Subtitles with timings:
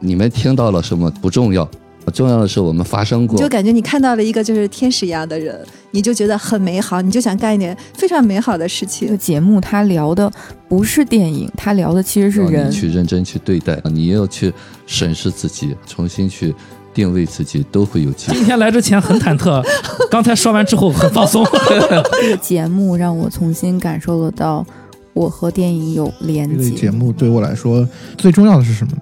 [0.00, 1.68] 你们听到了什么不重要，
[2.12, 3.48] 重要的是我们发生过就。
[3.48, 5.58] 感觉你看到了一个就是天使一样的人，
[5.90, 9.34] 你就觉得很美好，你就想干一点非常美好的事这个情。
[9.34, 10.30] 节目它聊的
[10.68, 12.74] 不是电影，它聊的其实是人你。
[12.74, 14.52] 去认真去对待，你要去
[14.86, 16.54] 审视自己，重新去
[16.94, 18.44] 定位自己，都会有机会今。
[18.44, 19.64] 天来之前很忐忑，
[20.10, 21.44] 刚才说完之后很放松。
[22.20, 24.64] 这个节目让我重新感受得到
[25.12, 26.70] 我和电影有连这个接。
[26.70, 28.98] 节目对我来说最重要的是什么呢？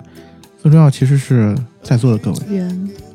[0.64, 2.38] 最重要其实是在座的各位，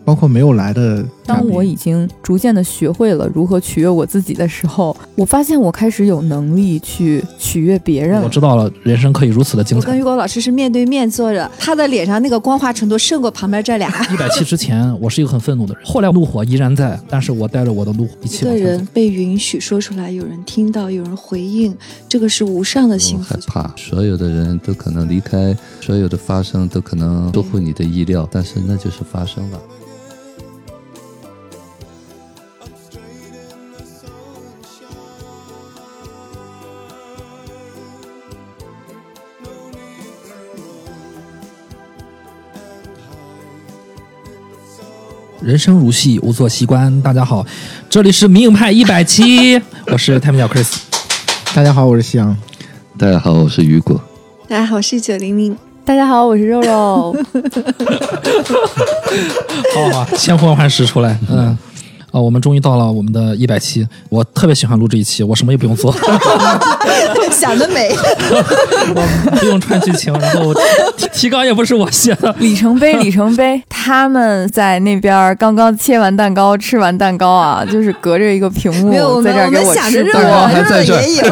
[0.04, 1.06] 包括没有来的。
[1.26, 8.20] 当我已经逐渐的学会了如何取悦我自己的时候，我发现我开始有能力去取悦别人。
[8.24, 10.00] 我知道了，人生可以如此的精彩我跟。
[10.00, 13.90] 雨果老师是面对面坐着，他的脸上那个光滑程度胜过旁边这俩。
[14.12, 18.72] 一百期之前，我是一个很愤怒的人，后来怒火依然在，但是我带着我的怒火一一个起往前走。
[18.72, 21.78] 人被允许说出来，有人听到，有人回应，
[22.08, 23.40] 这个是无上的幸福害。
[23.46, 29.60] 怕，所有的人都可能离开，所有的发生都可能出乎你的意料，但是那就是发生了。
[45.42, 47.02] 人生如戏，无所习惯。
[47.02, 47.46] 大家好，
[47.90, 50.68] 这里是明派一百期， 我是太平鸟 Chris。
[51.54, 52.36] 大家好，我是夕阳。
[52.98, 54.00] 大家好，我是雨果。
[54.50, 55.56] 大家好，我是九零零。
[55.86, 57.16] 大家好，我是肉肉。
[59.74, 61.58] 好 好好，千呼万唤始出来，嗯。
[62.12, 65.94] 啊，我们终于到了我们的一百期，我特别喜欢录这一期，我什么也不用做，
[67.32, 67.96] 想得美，
[68.96, 70.54] 我不用串剧情，然后
[70.98, 73.62] 提提纲也不是我写的，里程碑，里程碑！
[73.70, 81.26] 他们在那边刚刚切完蛋糕，吃完蛋糕啊，就是隔着一个屏幕在这儿给们想着肉吃蛋糕还在这儿肉也有。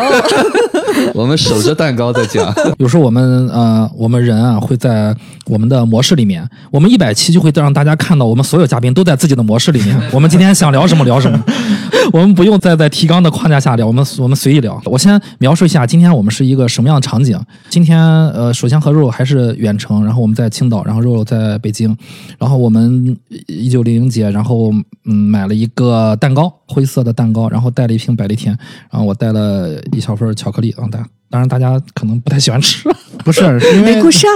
[1.14, 10.00] 我们守着蛋糕在讲， 有时候我们呃，我们人啊会在我们的模式里面，我们一百期就会让大家看到我们所有嘉宾都在自己的模式里面。
[10.12, 11.44] 我们今天想聊什么聊什么，
[12.14, 14.80] 我们不用再在提纲的框架下聊，我们我们随意聊。
[14.86, 17.40] 我先描述一下今天我们是一个什么样的场景。
[17.70, 18.00] 今天
[18.30, 21.96] 呃，首先和肉肉还是远程，然后我们在青岛，然后肉肉在北京，
[22.38, 23.18] 然后我们
[23.48, 24.72] 一九零零节，然后
[25.06, 28.58] 嗯买了一个蛋糕，灰色的蛋糕，然后带了一瓶百利甜，
[28.90, 32.88] 然后我带了一小份巧克力啊，大当然大家可能不太喜欢吃。
[33.26, 33.42] 不是，
[33.74, 34.30] 因为没顾上，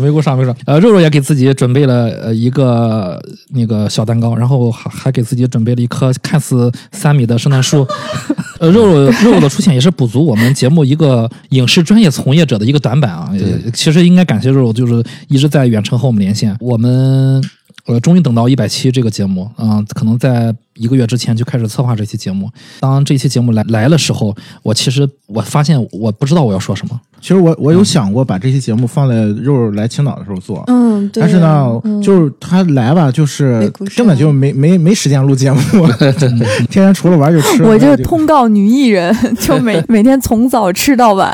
[0.00, 0.56] 没顾上，没顾上。
[0.64, 3.20] 呃，肉肉也给自己准备了呃一个
[3.50, 7.86] 那个小蛋糕，然后还还给自己准备了一棵看似三米的圣诞树。
[8.58, 13.30] 呃，肉肉肉肉的出现也是补足我们节目一个影视专业从业者的一个短板啊。
[13.34, 16.56] 也其实应该感谢肉肉，就是一直在远程和我们连线。
[16.58, 17.42] 我们
[17.86, 22.50] 呃终于等到一百期这个节目，嗯、可能在一个月之前就开始策划这期节目。
[22.80, 27.00] 当这期节目来来的时候，我其实我发现我不知道我要说什么。
[27.20, 31.20] 其实我我有想过把这期节目放在肉肉来青岛的时候做，嗯，对。
[31.22, 35.60] 但是呢，嗯就是他来吧，就是根本就没没没时间录节目，
[36.68, 37.62] 天天除了玩就吃。
[37.62, 41.32] 我就通告女艺人， 就每 每天从早吃到晚。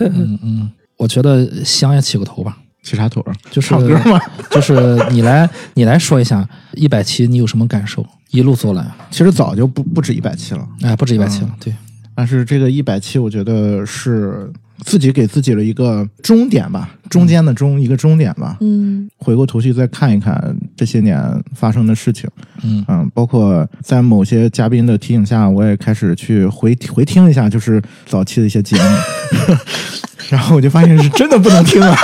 [0.00, 2.58] 嗯嗯，我觉得香也起个头吧。
[2.82, 3.32] 起啥腿儿？
[3.50, 4.20] 就是唱歌吗？
[4.50, 4.74] 就是
[5.10, 8.04] 你来，你来说一下一百期你有什么感受？
[8.30, 11.72] 一路走来，其实早就不不止一百期了，哎，不止一百期了，对，
[12.14, 14.50] 但是这个一百期，我觉得是
[14.84, 18.56] 自己给自己了一个终点吧，中间的中一个终点吧。
[18.62, 21.22] 嗯，回过头去再看一看这些年
[21.54, 22.28] 发生的事情，
[22.62, 29.56] 嗯嗯，包括在某些嘉宾的提醒下，我也开始去回回听一下，就是早期的一些节目，
[30.30, 31.94] 然后我就发现是真的不能听啊。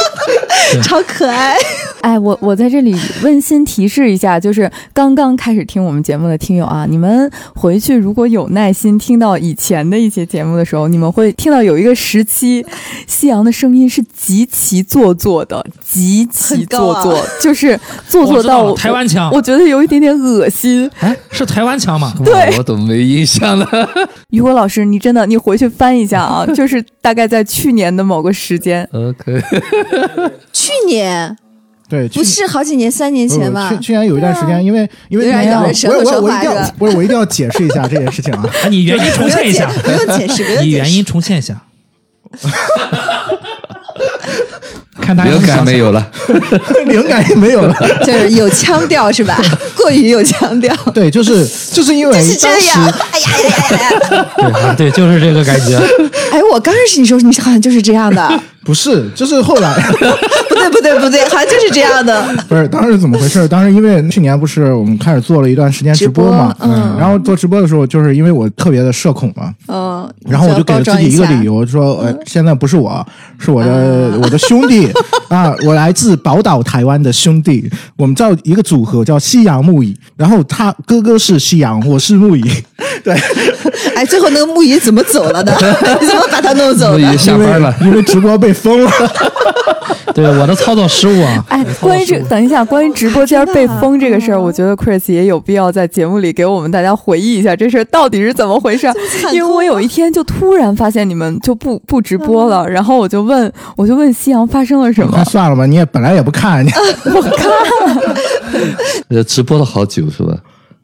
[0.82, 1.56] 超可爱。
[2.00, 12.64] 哎，我我在这里温馨提示一下，就是刚刚开始听我们节目的听友啊，你们回去如果有耐心听到以前的一些节目的时候，你们会听到有一个时期，
[13.06, 20.88] 夕阳的声音是极其做作的，极其做作，就是做作到我我台湾腔我觉得有一点点恶心。
[21.00, 22.14] 哎，是台湾腔吗？
[22.24, 23.66] 对我都没印象呢。
[24.30, 29.42] 雨果老师，你真的你回去翻一下啊，就是大概在去年的某个时间，OK，
[30.68, 31.36] 去年
[31.88, 33.78] 对，去不是好几年，三年前吧去？
[33.86, 38.44] 去年有一段时间，因为因为那咬着舌头天我我我一定要不是我一定要解释一下这件事情啊。
[38.62, 40.60] 哎， 你原因重现一下，不用解释，不用解释。
[40.60, 41.58] 你原因重现一下。
[45.00, 46.10] 看他灵感没有了。
[46.86, 47.74] 灵感也没有了。
[48.04, 49.40] 就是有腔调是吧？
[49.74, 50.74] 过于有腔调。
[50.92, 54.26] 对，就是就是因为就是这当样，时哎呀呀呀呀呀！
[54.36, 55.78] 对啊，对，就是这个感觉。
[56.30, 58.42] 哎，我刚认识你时候，你好像就是这样的。
[58.68, 59.74] 不是，就是后来
[60.46, 62.22] 不对不对不对，好像就是这样的。
[62.46, 63.48] 不是当时怎么回事？
[63.48, 71.64] 当时因为去年不是我们开始做了一段时间直播嘛，播嗯然后做直播的时候，就是因为我特别的社恐嘛，嗯，然后我就给了自己一个理由。
[71.64, 73.02] 说呃，现在不是我，
[73.38, 74.86] 是我的、我的兄弟
[75.28, 82.42] 啊，我来自宝岛台湾的兄弟，我们叫一个组合叫夕阳木椅，然后他哥哥是夕阳，我是木椅，
[83.02, 83.14] 对，
[83.96, 85.52] 哎，最后那个木椅怎么走了呢？
[86.00, 87.16] 你怎么把他弄走的木椅？
[87.16, 88.90] 下班了，因为直播被封了，
[90.14, 91.44] 对我的操作失误啊。
[91.48, 98.94] 哎，关于这，等一下，关于直播间被封这个事儿，我觉得 Chris 也有必要在节目里给我们大家回忆一下这事儿到底是怎么回事儿。
[99.32, 105.24] 因为我有一天就突然发现你们就不不直播了，然后我就问，我就问夕阳发生了什么那？
[105.24, 106.70] 算了吧，你也本来也不看，你
[109.10, 110.36] 呃， 直播了好久是吧？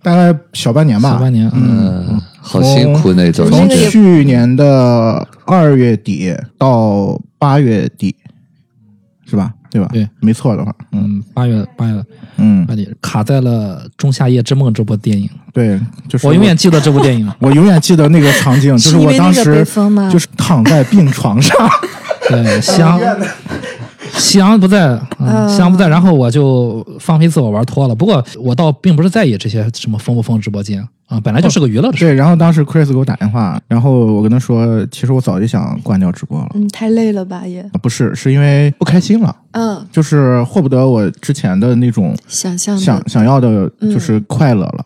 [0.03, 3.51] 大概小半年吧，小半年嗯，嗯，好辛苦那种。
[3.51, 8.17] 从去年的二月底到八月底，
[9.27, 9.53] 是吧？
[9.71, 9.89] 对吧？
[9.93, 12.03] 对，没错的话，嗯嗯，八月八月
[12.39, 17.31] 嗯八，点卡在了《仲夏夜之梦》这部电影，对，就是我永远记得这部电影。
[17.39, 19.63] 我永远记得那个场景， 就是我当时？
[20.11, 21.55] 就是躺在病床上，
[22.31, 22.99] 对，夕阳，
[24.17, 24.87] 夕阳不在，
[25.19, 27.95] 嗯，嗯夕阳不在，然后我就放飞自我玩脱了。
[27.95, 32.05] 不过我倒并不是在意这些什么封不封直播间啊，本来就是个娱乐的事。
[32.07, 37.63] 对，然后当时 Chris 给我打电话，然后我跟他说，其实我早就想关掉直播了，嗯，太累了吧也。
[37.83, 44.85] 不是，是因为不开心了，嗯，就是获不得我之前的那种想象的想想要的，嗯就是快乐了。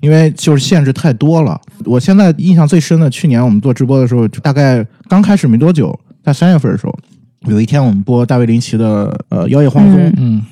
[0.00, 5.94] 因为就是限制太多了，我现在印象最深的，去年我们做直播的时候，就大概刚开始没多久，
[6.24, 6.98] 在三月份的时候，
[7.46, 10.42] 有一天我们播大卫林奇的呃《妖夜荒踪》，嗯嗯，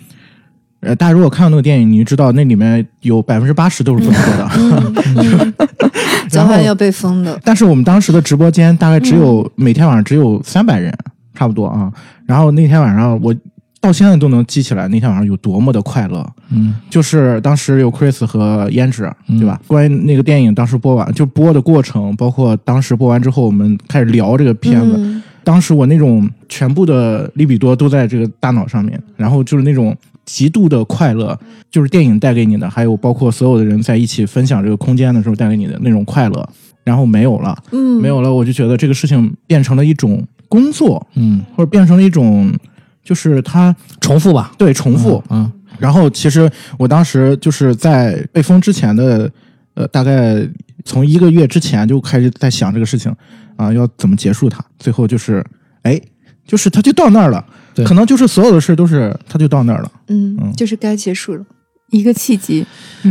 [0.81, 4.51] 呃，大家如果看过那个电影，你就知道那里面有百分之八十都是这么说的。
[5.17, 5.55] 嗯
[6.29, 7.39] 早晚要被封的。
[7.43, 10.93] 但是我们当时的直播间大概只有、每天晚上只有三百人，
[11.35, 11.91] 差不多啊。
[12.27, 13.35] 然后那天晚上我
[13.81, 16.27] 到现在都能记起来那天晚上有多么的快乐。
[16.51, 19.59] 嗯，就是当时有 Chris 和胭脂，嗯对吧？
[19.67, 24.95] 关于那个电影当时播完，就播的过程，包括当时播完之后，我们开始聊这个片子。
[24.97, 29.97] 嗯当时我那种全部的利比多都在这个大脑上面，然后就是那种
[30.27, 31.35] 极度的快乐，
[31.71, 36.47] 就是电影带给你的，还有包括所有的人在一起分享这个空间的时候带给你的那种快乐，
[36.85, 42.53] 然后没有了，嗯，没有了，我就觉得这个事情变成了一种工作，嗯，或者变成了一种，
[43.03, 45.25] 就是它重复吧，对重复。
[45.31, 49.33] 嗯，然后其实我当时就是在被封之前的，
[49.73, 50.47] 呃，大概
[50.85, 53.11] 从一个月之前就开始在想这个事情，
[53.59, 54.65] 啊、要怎么结束它。
[54.79, 55.45] 最后就是，
[55.83, 56.01] 哎，
[56.47, 57.45] 就是它就到那儿了，
[57.75, 59.93] 对可能就是所有的事都是它就到那儿了。
[60.07, 61.45] 嗯嗯，就是该结束了。
[61.91, 62.67] 一个契机，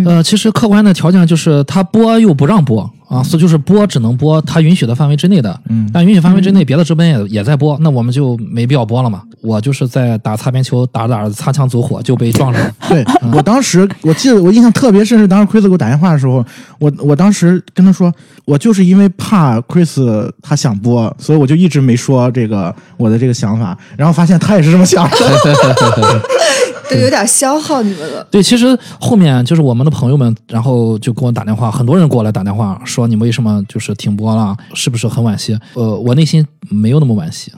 [0.05, 9.21] 呃，其实客观的条件就是他播又不让播啊，所以就是播只能播他允许的范围之内的，嗯但允许范围之内别的直播间也也在播，那我们就没必要播了嘛。
[9.41, 12.73] 我就是在打擦边球，打着打着擦枪走火就被撞上了。
[12.89, 16.43] 对我当时，我记得我印象特别深是当时 Chris 给我打电话的时候，
[16.79, 18.13] 我我当时跟他说，
[18.45, 25.17] 我就是因为怕 Chris 他想播，所以我就一直没说这个我的这个想法，然后发现他也是这么想的。
[26.89, 28.25] 都有点消耗你们了。
[28.31, 35.57] 对，其实后面就是我们的朋友们，然后就给我打电话，很多人给我来打电话说你们为什么就是停播了，是不是很惋惜？
[35.73, 37.51] 呃，我内心没有那么惋惜，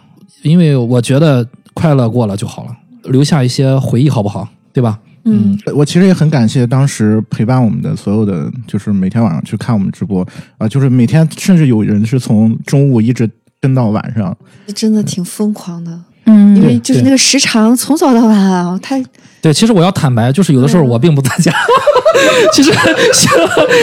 [0.44, 2.72] 因为我觉得快乐过了就好了，
[3.04, 4.48] 留下一些回忆好不好？
[4.72, 5.00] 对吧？
[5.26, 10.26] 嗯，我其实也很感谢当时陪伴我们的所有的，就是每天晚上去看我们直播
[10.58, 14.36] 啊、就是每天甚至有人是从中午一直跟到晚上。
[14.74, 19.04] 真的挺疯狂的，嗯因为就是那个时长从早到晚啊，太
[19.42, 21.52] 对，其实我要坦白，就是有的时候嗯我并不在家。
[22.52, 22.71] 其实，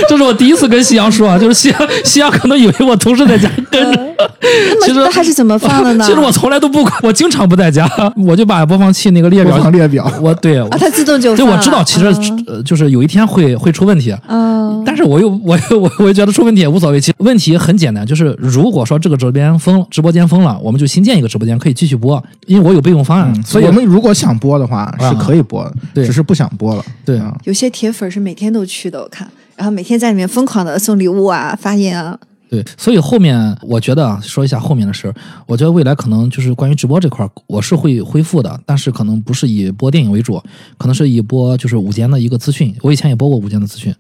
[0.09, 4.07] 这是我第一次跟夕阳说啊，就是夕阳，夕阳可能以为我同事在家跟着。
[4.83, 6.05] 其实那他是怎么放的呢？
[6.07, 17.01] 其实我从来都不管，我经常不在家，我就把播放器那个列表，放列表，我对，啊，它自动就对我知道，其实、嗯呃就是有一天会会出问题，嗯，但是我又我又我我又觉得出问题也无所谓。
[17.01, 26.85] 其实问题很简单，就是如果说这个直播间封直播间封了，我们就新建一个直播间，可以继续播，因为我有备用方案，嗯，所以我们如果想播的话啊是可以播的，对只是不想播了。
[27.05, 35.15] 对啊有些铁粉是每天都去的，我看，然后每天在里面疯狂的送礼物啊、发言啊，对，所以后面我觉得啊，说一下后面的事儿，
[35.47, 40.41] 我觉得未来可能就是关于直播这块儿，我是会恢复的，但是可能不是以播电影为主，
[40.79, 42.75] 可能是以播就是午间的一个资讯。
[42.83, 43.93] 我以前也播过午间的资讯，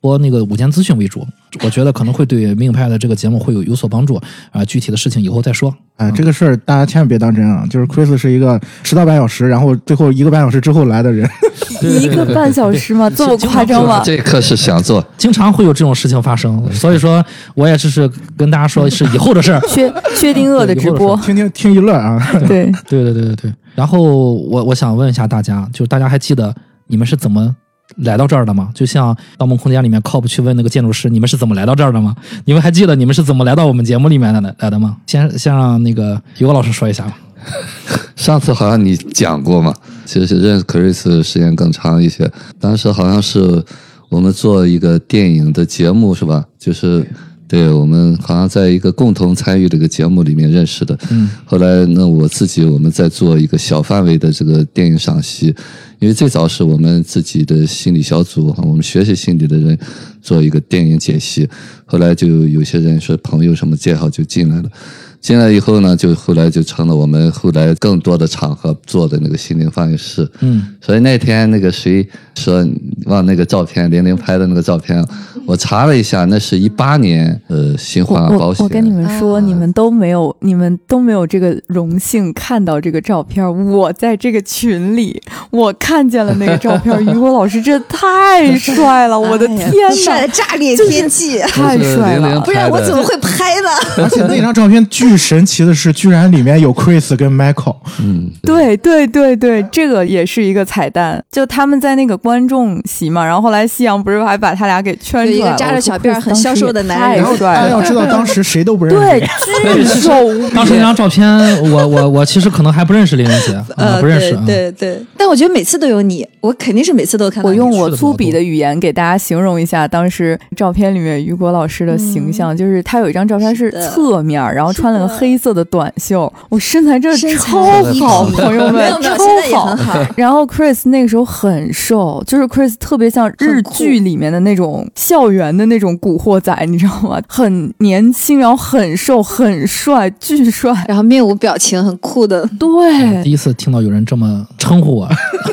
[0.00, 1.26] 播那个午间资讯为主
[1.62, 5.74] 我觉得可能会对命派的这个节目会有有所帮助啊、具体的事情以后再说。
[5.96, 7.66] 哎，这个事儿大家千万别当真啊！
[7.68, 11.28] 就是 Chris 是一个迟到半小时，然后最后一个半小时之后来的人。
[11.82, 13.10] 一个半小时吗？
[13.10, 14.02] 这么夸张吗？
[14.02, 17.22] 这课是想做，经常会有这种事情发生，所以说
[17.54, 19.60] 我也只是跟大家说是以后的事儿。
[19.68, 22.18] 薛薛定谔的直播，听听听一乐啊！
[22.48, 23.52] 对，对对对对对。
[23.74, 26.54] 然后我我想问一下大家，就是大家还记得
[26.86, 27.54] 你们是怎么
[27.96, 28.70] 来到这儿的吗？
[28.74, 32.14] 就像《盗梦空间》里面靠谱去问那个建筑师，你们是怎么来到这儿的吗？
[32.44, 34.96] 你们还记得你们是怎么来到我们节目里面的来的吗？
[35.06, 37.16] 先先让那个于果老师说一下吧。
[38.16, 42.30] 上次好像你讲过嘛，其实认识 Chris 时间更长一些。
[42.58, 43.64] 当时好像是
[44.10, 46.44] 我们做一个电影的节目是吧？
[46.58, 47.06] 就是
[47.48, 50.98] 对我们好像在一个共同参与的一个节目里面认识的。
[51.10, 51.30] 嗯。
[51.46, 55.54] 后来那我自己我们在做一个小范围的这个电影赏析，
[56.00, 59.78] 因为最早是我们自己的心理小组，我们学习心理的人
[60.22, 61.48] 做一个电影解析。
[61.84, 64.70] 后来就有些人说朋友什么介绍就进来了。
[65.20, 70.26] 进来以后呢，就后来就成了我们后来更多的场合做的那个心灵放映室。
[70.40, 72.66] 嗯，所以那天那个谁说
[73.04, 75.04] 往那个照片玲玲拍的那个照片，
[75.46, 78.60] 我查了一下，那是一八年呃新我华保险。
[78.60, 83.40] 我我跟你们说，啊你们都没有，你们都没有这个荣幸看到这个照片。
[83.70, 86.90] 我在这个群里，我看见了那个照片。
[87.04, 92.40] 于果老师真的太帅了， 我的天哪，帅的炸裂天际，太帅了！
[92.40, 93.68] 不然我怎么会拍呢？
[94.02, 97.76] 而且那张照片巨神奇的是，居然里面有 Chris 跟 Michael。
[98.00, 101.22] 嗯，对对对对，这个也是一个彩蛋。
[101.30, 107.54] 就他们在那个观众席嘛，然后后来夕阳不是还把他俩给圈出来一个扎着小辫儿很消瘦的男人太然后帅了。
[107.54, 109.00] 大家要知道，当时谁都不认识。
[109.00, 110.54] 对，巨瘦无比。
[110.54, 111.28] 当时那张照片，
[111.70, 114.34] 我我我其实可能还不认识林玲姐，啊呃，不认识。
[114.34, 117.48] 啊对对对，但我觉得每次都有你，我肯定是每次都看到。
[117.48, 127.62] 我用我粗鄙的语言给大家形容一下当时照片里面雨果老师的形象，就是他有一张照片是侧面，然后穿了黑色的短袖，我身材真的超
[127.94, 129.76] 好，朋友们超。
[129.76, 129.76] 好。
[130.16, 137.20] 然后 Chris 那个时候很瘦，就是 Chris 特别像日剧里面的那种校园的那种古惑仔，你知道吗？
[137.28, 140.72] 很年轻，然后很瘦，很帅，巨帅。
[140.88, 142.48] 然后面无表情，很酷的。
[142.58, 145.08] 对，第一次听到有人这么称呼我，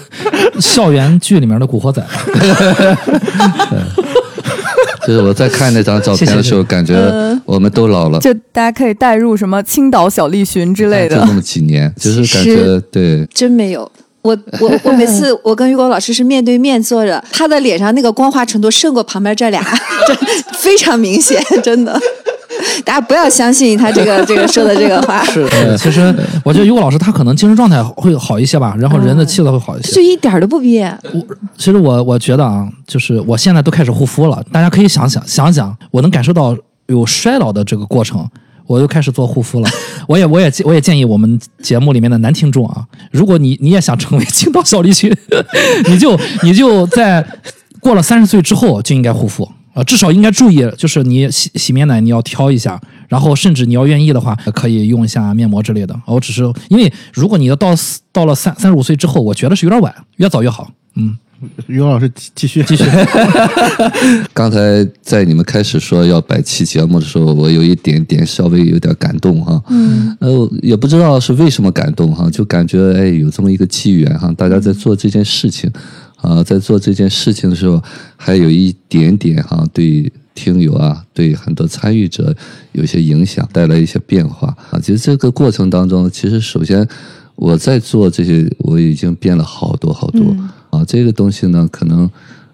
[0.59, 2.03] 校园剧里面的古惑仔。
[5.07, 6.95] 就是我在看那张照片的时候，感觉
[7.45, 8.19] 我们都老了。
[8.19, 11.31] 就大家可以带入什么青岛小栗旬之类的就那。
[11.31, 13.89] 么几年， 就是感觉对，真没有。
[14.21, 19.63] 我我我每次我跟于果老师是面对面坐着，他的脸上那个光滑程度胜过旁边这俩，
[20.05, 20.17] 真
[20.59, 21.97] 非常明显，真的。
[22.83, 25.47] 大家不要相信他这个这个说的这个话， 是，
[25.77, 29.91] 其实我觉得于果老师他可能精神状态会好一些吧，然后人的气色会好一些。
[29.93, 30.95] 就一点儿都不憋。
[31.57, 36.55] 其实我我觉得啊，就是我现在都开始护肤了，大家可以想想想想，我能感受到
[36.87, 38.27] 有衰老的这个过程，
[38.65, 39.69] 我又开始做护肤了。
[40.07, 45.13] 我也我也我也建议我们节目里面的男听众啊，如果你你也想成为青岛小栗旬，
[45.87, 47.25] 你就你就在
[47.79, 49.47] 过了三十岁之后就应该护肤。
[49.77, 55.95] 呃，至少应该注意，就是你洗洗面奶你要挑一下，然后甚至你要愿意的话，可以用一下面膜之类的。
[56.07, 57.75] 我只是因为如果你要到
[58.11, 60.71] 到了三三十五岁之后，我觉得是有点晚，越早越好。
[60.95, 61.15] 嗯，
[61.67, 62.85] 于果老师继继续继续。
[64.33, 69.61] 刚才在你们开始说要摆期节目的时候，我有一点点稍微有点感动哈。
[69.69, 75.71] 嗯，呃，也不知道是为什么感动哈，就感觉哎有这么一个机缘哈，大家在做这件事情，
[76.27, 77.81] 啊，在做这件事情的时候，
[78.15, 82.35] 还有一点点哈对听友啊，对很多参与者
[82.73, 84.79] 有些影响，带来一些变化啊。
[84.79, 86.87] 其实这个过程当中，其实首先
[87.35, 90.35] 我在做这些，我已经变了好多好多、
[90.69, 90.83] 啊。
[90.85, 92.09] 这个东西呢，可能。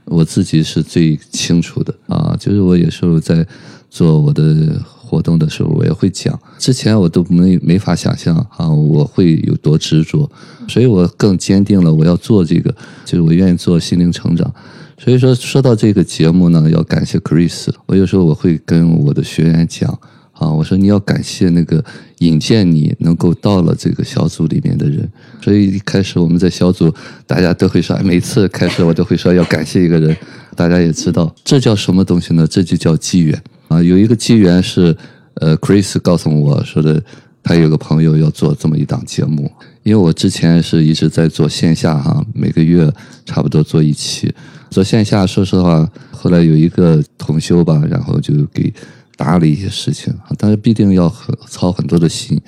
[0.06, 3.48] 我自己是最清楚的啊，就是我有时候在
[3.90, 4.78] 做我的
[5.14, 6.38] 活动的时候，我也会讲。
[6.58, 10.28] 之前我都没没法想象啊，我会有多执着，
[10.68, 12.74] 所以我更坚定了我要做这个，
[13.06, 14.52] 就是我愿意做心灵成长。
[14.98, 17.68] 所以说，说到这个节目呢，要感谢 Chris。
[17.86, 19.92] 我有时候我会跟我的学员讲
[20.34, 21.84] 啊，我说你要感谢那个
[22.20, 25.08] 引荐你能够到了这个小组里面的人。
[25.44, 26.92] 所以一开始我们在小组，
[27.28, 30.16] 大家都会说，每次开始我都会说要感谢一个人。
[30.56, 32.48] 大家也知道，这叫什么东西呢？
[32.48, 33.82] 这就叫机缘啊！
[33.82, 34.96] 有一个机缘是，
[35.36, 37.02] 呃，Chris 告诉我说的，
[37.42, 39.52] 他有个朋友要做这么一档节目。
[39.84, 42.90] 因为我之前是一直在做线下哈，每个月
[43.26, 44.34] 差不多做一期。
[44.70, 48.74] 做线下，说实话，后来有一个同修吧，然后就给
[49.18, 52.40] 搭了一些事情啊，但是必定要很操很多的心。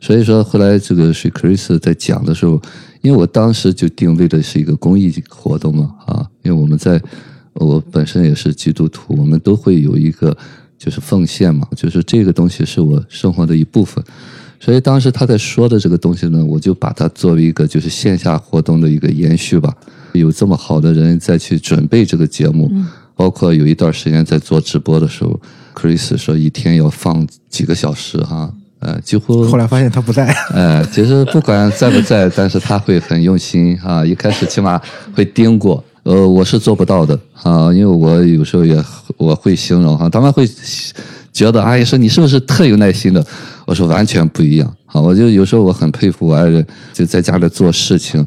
[0.00, 2.62] 所以说，后来这个是 Chris 在讲的时候，
[3.02, 7.02] 因为我当时就定位的是一个公益活动嘛，啊，因为我们在
[7.56, 10.36] 我本身也是基督徒，我们都会有一个
[10.78, 14.02] 就是奉献嘛，就是这个东西是我生活的一部分。
[14.58, 19.74] 所以当时他在说的这个东西呢，我就把它作为一个就是线下活动的一个延续吧。
[20.12, 22.70] 有这么好的人再去准备这个节目，
[23.14, 25.38] 包括有一段时间在做直播的时候
[25.74, 34.80] ，Chris 说一天要放几个小时哈，呃，几乎后来发现他不在， 呃，其实不管在不在，但是他会很用心啊，一开始起码
[35.14, 38.80] 会盯过，呃，我是做不到的啊，因为我有时候也
[39.16, 40.48] 我会形容哈，他们会
[41.32, 43.26] 觉得阿姨说你是不是特有耐心的？
[43.66, 48.24] 我说完全不一样啊，我就有时候我很佩服我爱人，就在家里做事情，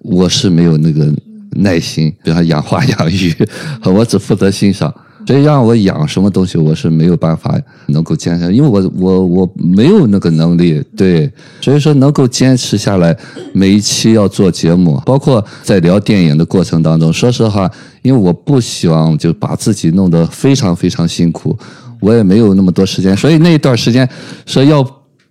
[0.00, 1.10] 我是没有那个
[1.52, 3.34] 耐心，比方养花养鱼，
[3.84, 4.94] 我只负责欣赏。
[5.26, 10.82] 所以让我养什么东西，我是没有办法能够坚持，因为我我我没有那个能力。
[10.96, 13.16] 对，所以说能够坚持下来，
[13.52, 17.70] 每一期要做节目，包括在聊电影的过程当中，说实话，
[18.02, 21.56] 因为我不希望就把自己弄得非常非常辛苦，
[22.00, 24.08] 我也没有那么多时间，所以那一段时间
[24.44, 24.82] 说要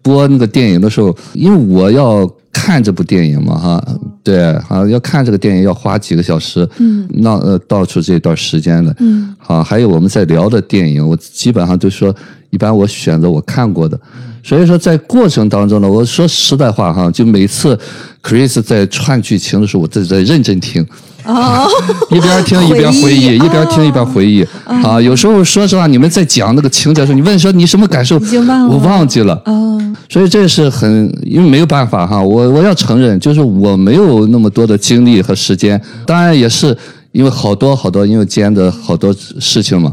[0.02, 2.30] 播那个电影的时候，因为我要。
[2.54, 3.86] 看这部电影嘛，哈，
[4.24, 12.16] 对，啊，要看这个电影要花几个小时，嗯，那呃，倒出这段时间的，嗯，好，还有我们在聊的电影，我基本上就说，
[12.54, 14.00] 一般我选择我看过的，
[14.44, 17.78] 所以说在过程当中呢，我说实在话哈，就每次
[18.22, 20.86] Chris 在串剧情的时候，我在在认真听。
[21.26, 21.68] 哦，
[22.12, 24.46] 一边听一边回忆，一边听一边回忆。
[24.66, 28.22] 啊，有时候说实话，你们在讲那个情节的时候，你问说你什么感受，
[28.70, 29.34] 我忘记了。
[29.46, 35.82] 哦，所以这是很，因为没有办法哈，我我要承认，就是我没有那么多的精力和时间。
[36.06, 36.78] 当然也是
[37.14, 39.92] 因为好多好多因为兼的好多事情嘛。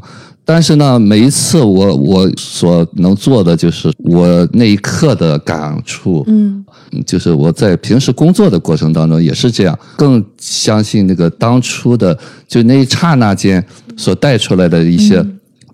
[0.52, 6.64] 但是呢，每一次我我所能做的就是我那一刻的感触，嗯，
[7.06, 13.64] 就是我在平时工作的过程当中也是这样，更相信那个当初的就那一刹那间
[13.96, 15.24] 所带出来的一些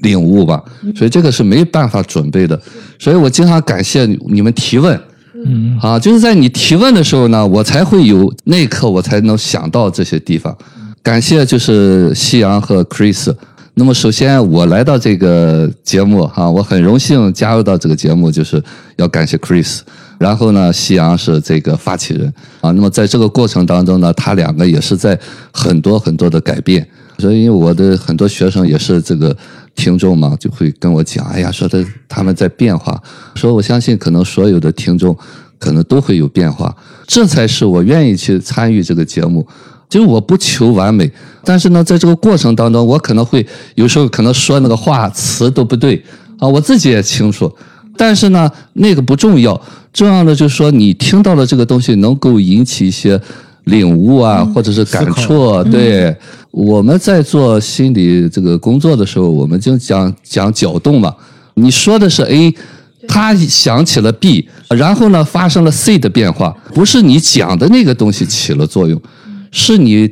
[0.00, 0.62] 领悟吧。
[0.94, 2.60] 所以这个是没办法准备的，
[2.98, 5.00] 所以我经常感谢你们提问，
[5.46, 10.54] 嗯，啊，就是在你提问的时候呢，我才会有那一刻我才能想到这些地方。
[11.02, 13.34] 感谢就是夕阳和 Chris。
[13.78, 18.62] 那么，首先我来到这个节目哈，我很荣幸加入到这个节目，就是
[18.96, 19.80] 要感谢 Chris。
[20.18, 22.70] 然后呢，夕阳是这个发起人啊。
[22.70, 25.18] 那么在这个过程当中呢，他两个也是在
[25.52, 26.88] 很多很多的改变。
[27.18, 29.36] 所以，我的很多学生也是这个
[29.74, 32.98] 听众嘛，就会跟我讲，哎呀，说的他们在变化。
[33.34, 35.14] 说我相信，可能所有的听众
[35.58, 36.74] 可能都会有变化。
[37.06, 39.46] 这才是我愿意去参与这个节目。
[39.88, 41.10] 就我不求完美，
[41.44, 43.46] 但是呢，在这个过程当中，我可能会
[43.76, 46.02] 有时候可能说那个话词都不对
[46.38, 47.50] 啊，我自己也清楚。
[47.96, 49.58] 但是呢，那个不重要，
[49.92, 53.18] 重要的就是说你听到了这个东西能够引起一些
[53.64, 55.64] 领悟啊，或者是感触。
[55.64, 56.14] 对，
[56.50, 61.14] 我们在做心理这个工作的时候，我们就讲讲搅动嘛。
[61.54, 62.54] 你说的是 A，
[63.08, 69.00] 他想起了 B，然后呢发生了 C 的变化，不是你讲的那个东西起了作用。
[69.58, 70.06] 是你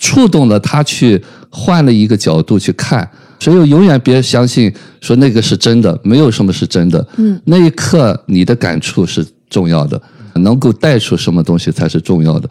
[0.00, 3.08] 触动了他去换了一个角度去看，
[3.38, 7.06] 所以永远别相信说那个是真的，没有什么是真的。
[7.16, 10.02] 嗯，那一刻你的感触是重要的，
[10.34, 12.50] 能够带出什么东西才是重要的。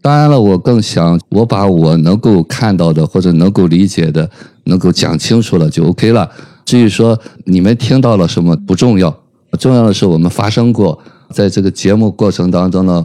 [0.00, 4.30] 当然了，我更想我把我能够看到的或者能够理解的
[4.64, 6.30] 能够讲清楚了就 OK 了。
[6.64, 9.12] 至于说你们听到了什么不重要，
[9.58, 10.96] 重要的是我们发生过，
[11.32, 13.04] 在这个节目过程当中呢，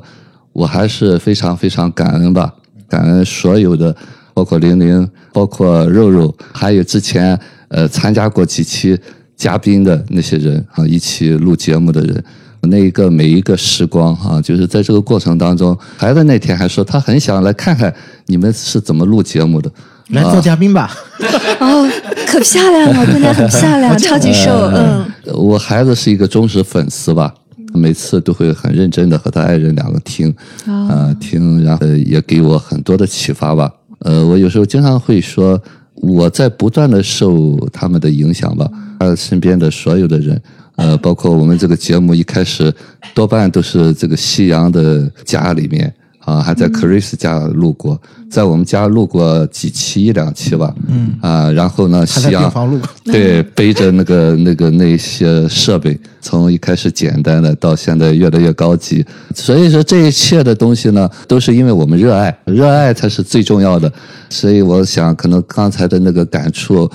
[0.51, 2.53] 我还是非常非常感恩吧。
[2.93, 3.95] 感恩所有的，
[4.36, 8.95] 包括玲玲，包括肉肉，还有之前呃参加过几期
[9.36, 12.23] 嘉宾的那些人啊，一起录节目的人，
[12.62, 17.91] 那一个每一个时光啊，就是在这个过程当中，孩子那天还说他很想来看看
[18.27, 19.71] 你们是怎么录节目的，
[20.10, 20.95] 来做嘉宾吧。
[21.60, 21.89] 哦，
[22.27, 25.03] 可漂亮了，姑娘很漂亮， 超级瘦，嗯。
[25.34, 27.34] 我孩子是一个忠实粉丝吧。
[27.73, 30.33] 每次都会很认真的和他爱人两个听，
[30.65, 33.71] 啊听，然后也给我很多的启发吧。
[33.99, 35.62] 呃，我有时候经常会说，
[35.95, 38.69] 我在不断的受他们的影响吧。
[38.99, 40.41] 他身边的所有的人，
[40.75, 42.73] 呃，包括我们这个节目一开始
[43.13, 45.93] 多半都是这个夕阳的家里面。
[46.25, 50.73] 啊，还在 Chris 家录过，在我们家录过几期一两期吧。
[50.88, 52.51] 嗯啊，然后呢，夕阳
[53.03, 59.05] 对背着那个那个那些设备，从一开始简单的到现在越来越高级。
[59.36, 63.91] 所以说这一切的东西呢，都是因为我们热爱，热爱才是最重要的。
[64.29, 66.89] 所以我想，可能刚才的那个感触，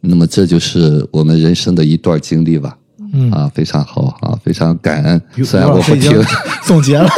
[0.00, 2.76] 那么这就是我们人生的一段经历吧。
[3.12, 5.20] 嗯啊，非常好啊，非常感恩。
[5.42, 6.22] 虽然我不听，
[6.64, 7.08] 总结了。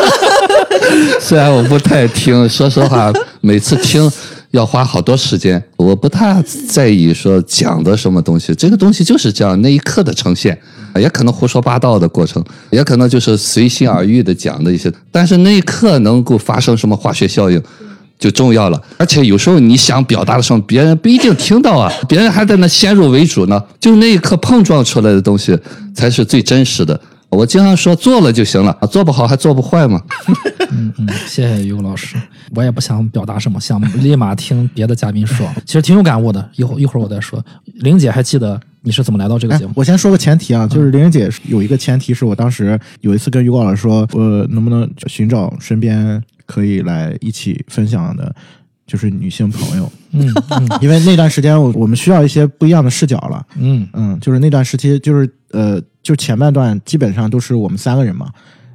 [1.20, 4.10] 虽然我不太听，说实话，每次听
[4.50, 5.62] 要花好多时间。
[5.76, 10.58] 我不太在意说讲的什么东西，这个东西就是这样那一刻的呈现，
[10.96, 17.62] 也可能胡说八道的过程，也可能就是随心而欲的讲的一些，但是那一刻能够发生什么化学效应。
[18.18, 23.58] 就重要了，而且有时候你想表达的时候，别人不一定听到啊，别人还在那先入为主呢。
[23.80, 25.58] 就那一刻碰撞出来的东西，
[25.94, 27.00] 才是最真实的。
[27.30, 30.02] 我经常说做了就行了，做不好还做不坏嘛。
[30.70, 32.16] 嗯嗯，谢谢于老师，
[32.54, 35.48] 我也不想表达什么，想立马听别的嘉宾说。
[35.64, 37.42] 其实挺有感悟的，一会一会儿我再说。
[37.64, 39.72] 玲姐还记得你是怎么来到这个节目？
[39.76, 46.22] 我先说个前提啊，就是玲玲姐有一个前提是我当时有一次跟于光老师说，我能不能寻找身边。
[46.46, 48.34] 可以来一起分享的，
[48.90, 50.26] 就是女性朋友，嗯，
[50.82, 53.86] 因为那段时间我我们需要一些不一样的视角了，嗯。
[53.92, 58.28] 嗯，就是那段时期，就是呃，就前半段基本上都是我们三个人嘛，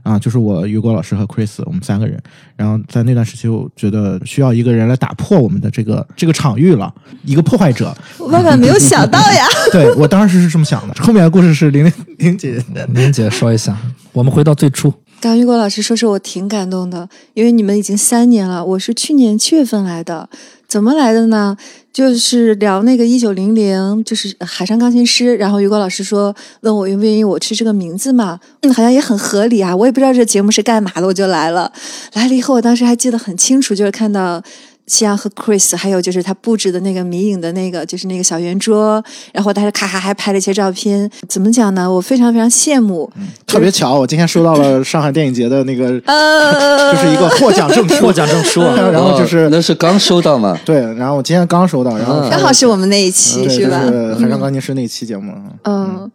[0.05, 2.21] 啊，就是我于果老师和 Chris，我们三个人，
[2.55, 7.91] 然后在那段时期，我觉得需要一个人来打破我们的这个这个场域了，一个破坏者。
[8.19, 9.47] 我万万没有想到呀！
[9.73, 12.63] 对我当时是这么想的，后面的故事是玲玲玲姐，
[12.93, 13.75] 玲姐说一下，
[14.13, 14.93] 我们回到最初。
[15.19, 20.29] 刚玉国老师说说，我挺感动的，因为你们已经三年了，我是去年七月份来的，
[20.67, 21.57] 怎么来的呢？
[21.95, 31.71] 就是聊那个一九零零，就是海上钢琴师，然后于国老师说问我愿不愿意我吃这个名字嘛，嗯，好像也很合理啊，我也不知道这节目是干嘛的，我就来了。
[32.11, 34.43] 来了以后，我当时还记得很清楚，就是看到。
[34.87, 41.09] 夕阳和 Chris，还有就是他布置的那个迷影的那个，就是那个小圆桌，然后他咔咔还拍了一些照片。
[41.27, 41.91] 怎么讲呢？
[41.91, 43.11] 我非常非常羡慕。
[43.47, 45.87] 特别巧，我今天收到了上海电影节的那个，
[46.93, 47.95] 就是一个获奖证书。
[48.05, 50.57] 获奖证书， 然后就是那是刚收到吗？
[50.63, 53.79] 对，然后我今天刚收到，然后刚好是我们那一期，是吧？
[54.19, 55.33] 海上钢琴师那一期节目。
[55.63, 56.11] 嗯。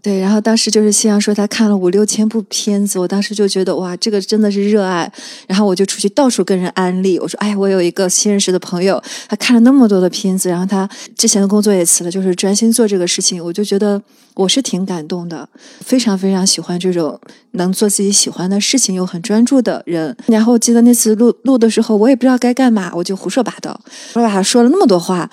[0.00, 5.10] 对，然后当时就是夕阳说他看了五六千部片子，我当时就觉得哇，这个真的是热爱。
[5.46, 13.44] 然后我就出去到处跟人安利，我说哎，我有一个新认识的朋友，他看了那么多的片子，然后他之前的工作也辞了，就是专心做这个事情。
[13.44, 14.00] 我就觉得
[14.34, 15.46] 我是挺感动的，
[15.80, 17.20] 非常非常喜欢这种
[17.52, 20.16] 能做自己喜欢的事情又很专注的人。
[20.26, 23.78] 然后我记得那次录录的时候，我也不知道该干嘛，我就胡说八道，
[24.14, 25.28] 胡说八道说了那么多话。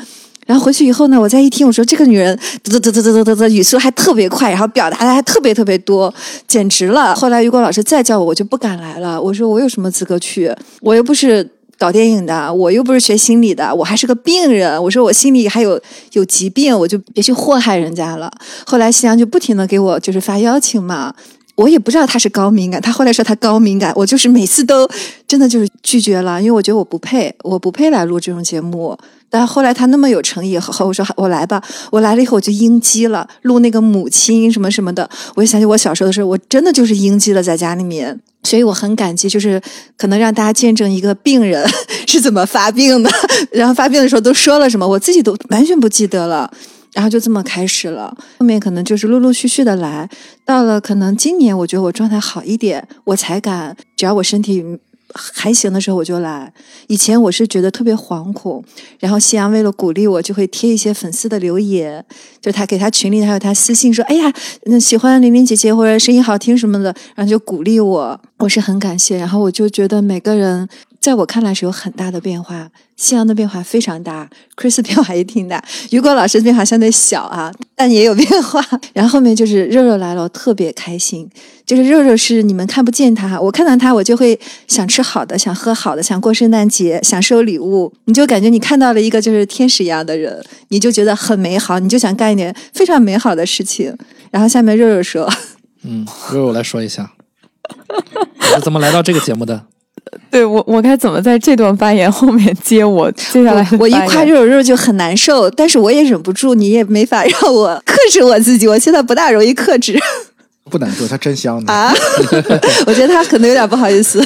[0.46, 6.14] 然后回去以后呢，我再一听，我说这个女人嘚嘚嘚嘚嘚嘚嘚，语速还特别快，然后表达的还特别特别多，
[6.48, 7.16] 简直了。
[7.16, 9.20] 后来于果老师再叫我，我就不敢来了。
[9.20, 10.54] 我说我有什么资格去？
[10.82, 14.82] 我又不是搞电影的，我又不是学心理的，我还是个病人。
[14.82, 15.82] 我说我心里还有
[16.14, 18.32] 有疾病，我就别去祸害人家了。
[18.68, 21.14] 后来夕阳就不停的给我就是发邀请嘛，
[21.56, 24.88] 我也不知道他是高敏感，他后来说他高敏感，我就是每次都
[25.28, 28.98] 真的就是拒绝了，因为我觉得我不配，我不配来录这种节目。
[29.28, 39.62] 但后来他那么有诚意，和我说我来吧，我来了以后我就应激了，录那个母亲什么什么的，我就想起我小时候的时候，我真的就是应激了在家里面，所以我很感激，就是
[39.98, 41.68] 可能让大家见证一个病人
[42.08, 43.10] 是怎么发病的，
[43.52, 46.50] 然后发病的时候都说了什么，我自己都完全不记得了，
[46.96, 50.10] 然后就这么开始了，后面可能就是陆陆续续的来，
[50.44, 54.80] 到了可能今年我觉得我状态好一点，我才敢，只要我身体。
[55.18, 56.52] 还行的时候我就来。
[56.88, 58.62] 以前我是觉得特别惶恐，
[59.00, 62.04] 然后夕阳为了鼓励我，就会贴一些粉丝的留言，
[62.42, 64.34] 就他给他群里还有他私信说：“哎呀，
[64.66, 69.18] 那喜欢玲玲姐姐或者声音好听什么的。”然后就鼓励我，我是很感谢。
[69.18, 70.68] 然后我就觉得每个人。
[71.06, 78.60] 在我看来是有很大的变化，夕阳的变化非常大，Chris 变化也挺大，雨果老师的变化相对小啊，但也有变化。
[78.92, 81.30] 然后后面就是肉肉来了，我特别开心。
[81.64, 87.94] 就是肉肉是你们看不见他，我看到他我就会想吃好的，想喝好的，想过圣诞节，想收礼物。
[88.06, 93.96] 你就感觉你看到了一个就是天使一样的人，你就觉得很美好，你就想干一点非常美好的事情。
[94.32, 95.32] 然后下面肉肉说
[95.86, 97.14] ：“嗯，肉肉来说一下，
[98.42, 99.68] 是怎么来到这个节目的？”
[100.30, 103.68] 对我，我该怎么在这段发言后面接我接下来？
[103.80, 108.68] 我一夸肉肉就很难受，但是我也忍不住，你也没法让我克制我自己。
[108.68, 110.00] 我现在不大容易克制，
[110.70, 111.94] 不难受，它真香呢啊！
[112.88, 114.24] 我觉得他可能有点不好意思。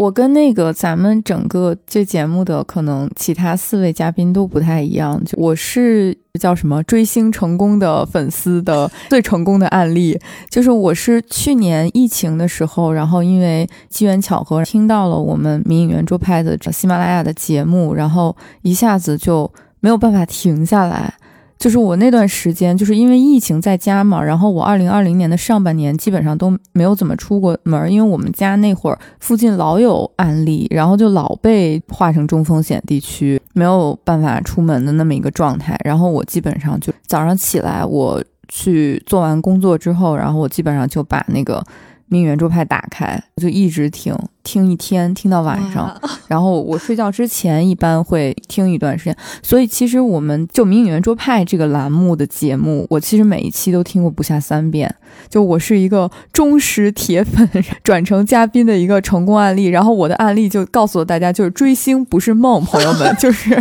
[0.00, 21.12] 我跟那个咱们整个这节目的可能其他四位嘉宾都不太一样，就我是叫什么追星成功的粉丝的最成功的案例，就是我是去年疫情的时候，然后因为机缘巧合听到了我们民影圆桌派的喜马拉雅的节目，然后一下子就没有办法停下来。
[21.60, 35.78] 就是我那段时间，就是因为疫情在家嘛，然后我二零二零年的上半年基本上都没有怎么出过门，因为我们家那会儿附近老有案例，然后就老被划成中风险地区，没有办法出门的那么一个状态。
[35.84, 41.62] 然后我基本上就早上起来，我去做完工作之后，然后我基本上就把那个
[42.10, 45.96] 名媛桌派打开，我就一直听，听一天，听到晚上。
[46.26, 49.16] 然后我睡觉之前一般会听一段时间。
[49.42, 54.92] 所以其实我们就名媛桌派这个栏目的节目，我其实每一期都听过不下三遍。
[55.28, 57.48] 就我是一个忠实铁粉，
[57.84, 59.66] 转成嘉宾的一个成功案例。
[59.66, 63.56] 然后我的案例就告诉了大家，就是追星不是梦，朋友们， 就是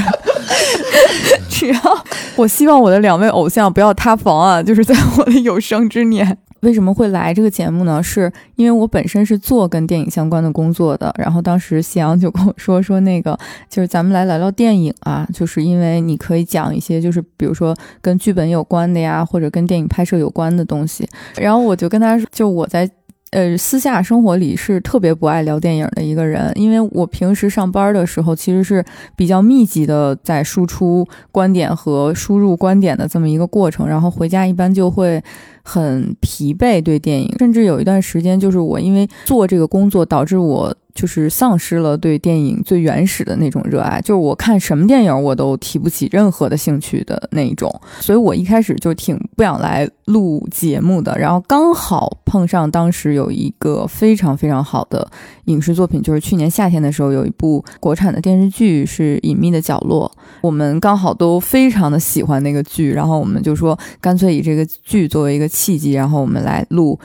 [1.47, 1.79] 只要
[2.35, 6.39] 我希望我的两位偶像不要塌房啊，就是在我的有生之年。
[6.61, 8.01] 为什么会来这个节目呢？
[8.01, 13.37] 是因为我本身是做跟电影相关的工作的，然后当时夕阳就跟我说说那个，
[13.69, 21.07] 就是咱们来聊聊电影啊，就是因为你可以讲一些就是比如说跟剧本有关的呀，或者跟电影拍摄有关的东西。
[21.37, 22.89] 然后我就跟他说，就我在。
[23.31, 28.83] 呃，私下生活里是特别不爱聊电影的一个人，因为我平时上班的时候其实是
[29.15, 35.21] 比较密集的在输出观点和输入观点的这么一个过程，然后回家一般就会
[35.61, 40.75] 很疲惫，对电影，甚至有一段时间就是我因为做这个工作导致我。
[40.93, 51.17] 就是丧失了对电影最原始的那种热爱，就是我看什么电影我都提不起任何的兴趣的那一种，所以我一开始就挺不想来录节目的。
[51.17, 55.09] 然后刚好碰上当时有一个非常非常好的
[55.45, 66.99] 影视作品，就是去年夏天的时候有一部国产的电视剧是《隐秘的角落》，我们刚好都非常的喜欢那个剧，然后我们就说干脆以这个剧作为一个契机，然后我们来录。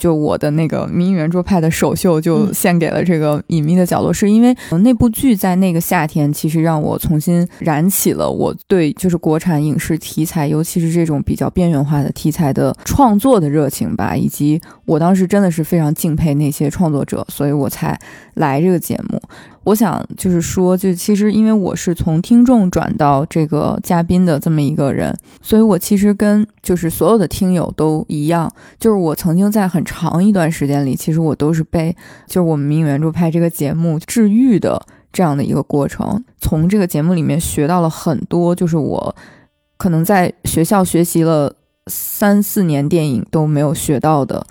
[0.00, 17.98] 就我的那个名媛桌派的首秀就献给了这个隐秘的角落，是因为那部剧在那个夏天，其实让我重新燃起了我对就是国产影视题材，尤其是这种比较边缘化的题材的创作的热情吧，以及我当时真的是非常敬佩那些创作者，所以我才
[18.34, 19.20] 来这个节目。
[19.64, 31.94] 我想就是说，就其实因为我是从听众转到这个嘉宾的这么一个人，所以我其实跟就是所有的听友都一样，就是我曾经在很长一段时间里，其实我都是被
[32.26, 34.80] 就是我们名媛著拍这个节目治愈的
[35.12, 36.24] 这样的一个过程。
[36.40, 39.14] 从这个节目里面学到了很多，就是我
[39.76, 41.54] 可能在学校学习了
[41.86, 44.46] 三四年电影都没有学到的。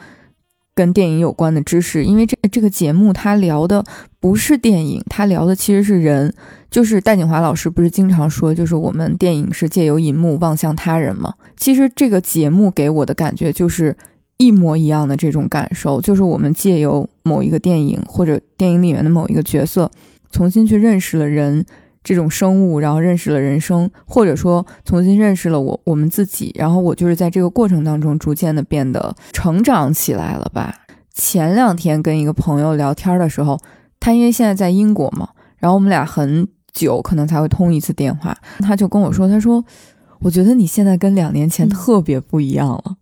[0.80, 3.84] 跟电影有关的知识，因为这这个节目它聊的
[4.22, 6.34] 不是电影，它聊的其实是人。
[6.72, 11.34] 就是戴锦华老师不是经常说，就是我们电影是借由银幕望向他人吗？
[11.58, 13.94] 其实这个节目给我的感觉就是
[14.38, 19.92] 一模一样的这种感受，就是我们借由某一个电影或者电影里面的某一个角色，
[20.32, 21.66] 重新去认识了人。
[22.04, 30.74] 这种生物，然后认识了人生，或者说重新认识了我我们自己，然后我就是在这个过程当中逐渐的变得成长起来了吧。
[31.14, 33.60] 前两天跟一个朋友聊天的时候，
[34.00, 39.64] 他因为现在在英国嘛，然后我们俩很久可能才会通一次电话，他就跟我说，他说，
[40.20, 42.96] 我觉得你现在跟两年前特别不一样了。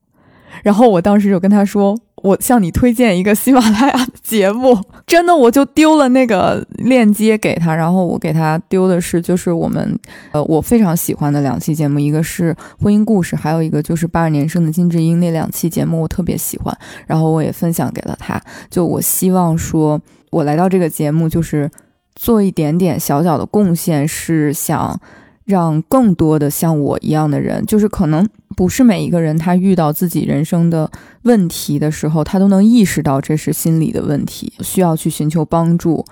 [0.63, 1.97] 然后我当时就跟他说。
[2.23, 9.97] 我向你推荐一个喜马拉雅的节目， 真的，我就丢了那个链接给他，然后我给他丢的是，就是我们，
[10.31, 16.75] 呃，我非常喜欢的两期节目，一个是婚姻故事，还有一个就是八二年生的金智英，那两期节目我特别喜欢，
[17.05, 18.41] 然后我也分享给了他。
[18.69, 20.01] 就我希望说，
[20.31, 21.69] 我来到这个节目，就是
[22.15, 24.99] 做一点点小小的贡献，是想。
[25.47, 30.89] 让更多的像我一样的人，就是可能不是每一个人，他遇到自己人生的
[31.23, 36.05] 问题的时候，他都能意识到这是心理的问题，需要去寻求帮助。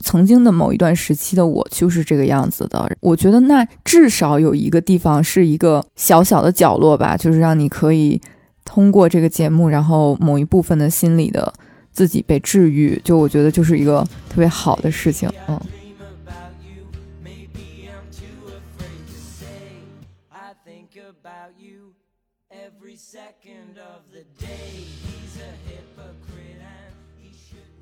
[0.00, 2.88] 曾经的某一段时期的我就是这个样子的。
[3.00, 8.20] 我觉得那至少有一个地方是一个小小的角落吧，就是让你可以
[8.64, 11.52] 通过这个节目，然后某一部分的心理的
[11.90, 13.00] 自己被治愈。
[13.02, 15.58] 就我觉得就是一个特别好的事情，嗯。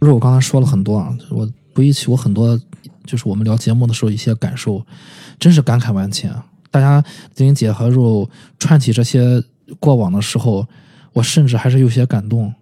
[0.01, 2.59] 就是我刚才说了很多啊，我回忆起我很多，
[3.05, 4.85] 就是我们聊节目的时候一些感受，
[5.39, 6.33] 真是感慨万千。
[6.71, 7.03] 大家
[7.37, 8.29] 玲姐和肉
[8.59, 9.43] 串起这些
[9.81, 10.67] 过往的时候，
[11.13, 12.53] 我甚至还是有些感动。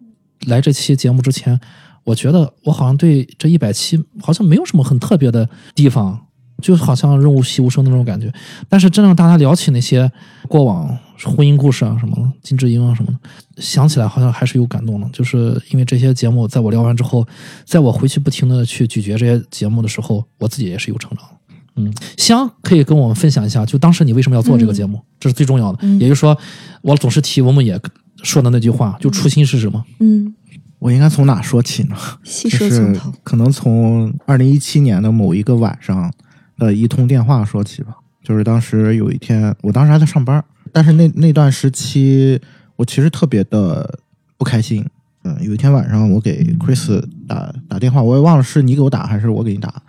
[0.47, 1.59] 来这期节目之前，
[2.05, 6.27] 我觉得我好像对这一百期好像没有什么很特别的地方。
[6.63, 8.33] 就好像润物细无声的那种感觉，
[8.69, 10.11] 但是真正大家聊起那些
[10.49, 10.87] 过往
[11.25, 15.09] 婚姻故事啊什么的，金智英啊什么的，想起来好像还是有感动的。
[15.13, 17.27] 就是因为这些节目，在我聊完之后，
[17.65, 21.35] 在我回去不停的去咀嚼这些节目的时候，我自己也是有成长的。
[21.77, 25.01] 嗯，香可以跟我们分享一下，就当时你为什么要做这个节目？
[25.19, 25.79] 这是最重要的。
[25.83, 26.37] 嗯也就是说，
[26.83, 27.79] 我总是提我们也
[28.23, 29.85] 说的那句话，就初心是什么？
[29.99, 30.35] 嗯，
[30.79, 31.97] 我应该从哪说起呢？
[32.23, 36.13] 细说从头，可能从二零一七年的某一个晚上。
[36.59, 42.41] 的一通电话说起吧，就是当时有一天，我当时还在上班，但是那那段时期，
[42.77, 43.99] 我其实特别的
[44.37, 44.85] 不开心，
[45.25, 49.83] 嗯，有一天晚上我给 Chris 打打电话，我也忘了是你给我打还是我给你打。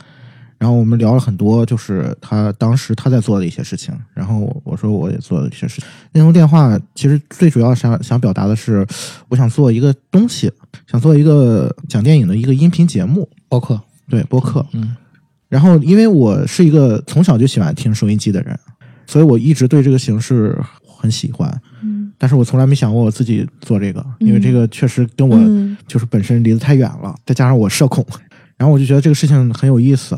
[0.57, 3.93] 然后我们聊了很多，就是他当时他在做的一些事情。
[4.13, 5.89] 然后我说我也做了一些事情。
[6.13, 8.87] 那通电话其实最主要想想表达的是，
[9.27, 10.49] 我想做一个东西，
[10.87, 14.65] 想做一个讲电影的一个音频节目，播客对播客。
[14.71, 14.95] 嗯。
[15.55, 18.59] 然后因为我是一个从小就喜欢听收音机的人，
[19.07, 21.49] 所以我一直对这个形式很喜欢。
[21.81, 22.11] 嗯。
[22.17, 25.39] 但是我从来没想过我自己做这个，因为这个确实跟我
[25.87, 28.05] 就是本身离得太远了，再加上我社恐，
[28.57, 30.17] 然后我就觉得这个事情很有意思。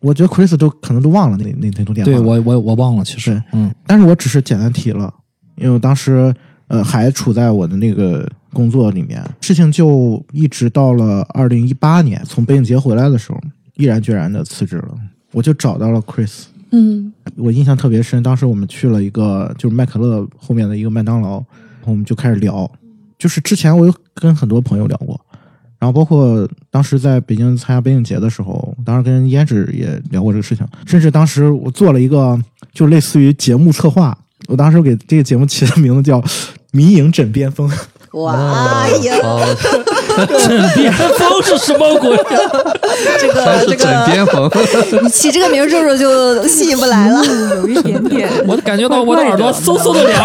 [0.00, 2.12] 我觉得 Chris 都可能都忘了那那那通电话。
[2.12, 5.12] 对我我我忘了，其实嗯，但是我只是简单提了，
[5.56, 6.32] 因为我当时
[6.68, 13.40] 呃还处在我的那个工作里面，事情就一直到了二零一八年，从北影节回来的时候，
[13.76, 14.94] 毅然决然的辞职了。
[15.32, 21.42] 我就找到了 Chris，嗯，我印象特别深，当时我们去了一个就是麦可乐后面的一个麦当劳，
[21.84, 22.70] 我们就开始聊，
[23.18, 25.20] 就是之前我有跟很多朋友聊过。
[25.78, 32.40] 然后包括当时在北京参加北影节的时候，当时跟胭脂也聊过这个事情，甚至当时我做了一个
[32.72, 34.16] 就类似于节目策划，
[34.48, 36.24] 我当时给这个节目起的名字叫
[36.72, 37.70] “迷影枕边风”。
[38.12, 39.14] 哇呀！
[40.16, 42.16] 枕边风是什么鬼？
[43.20, 44.50] 这个这个枕边风，
[45.02, 47.24] 你起这个名，肉肉就吸引不来了。
[47.56, 50.22] 有一点点， 我感觉到我的耳朵嗖嗖的凉。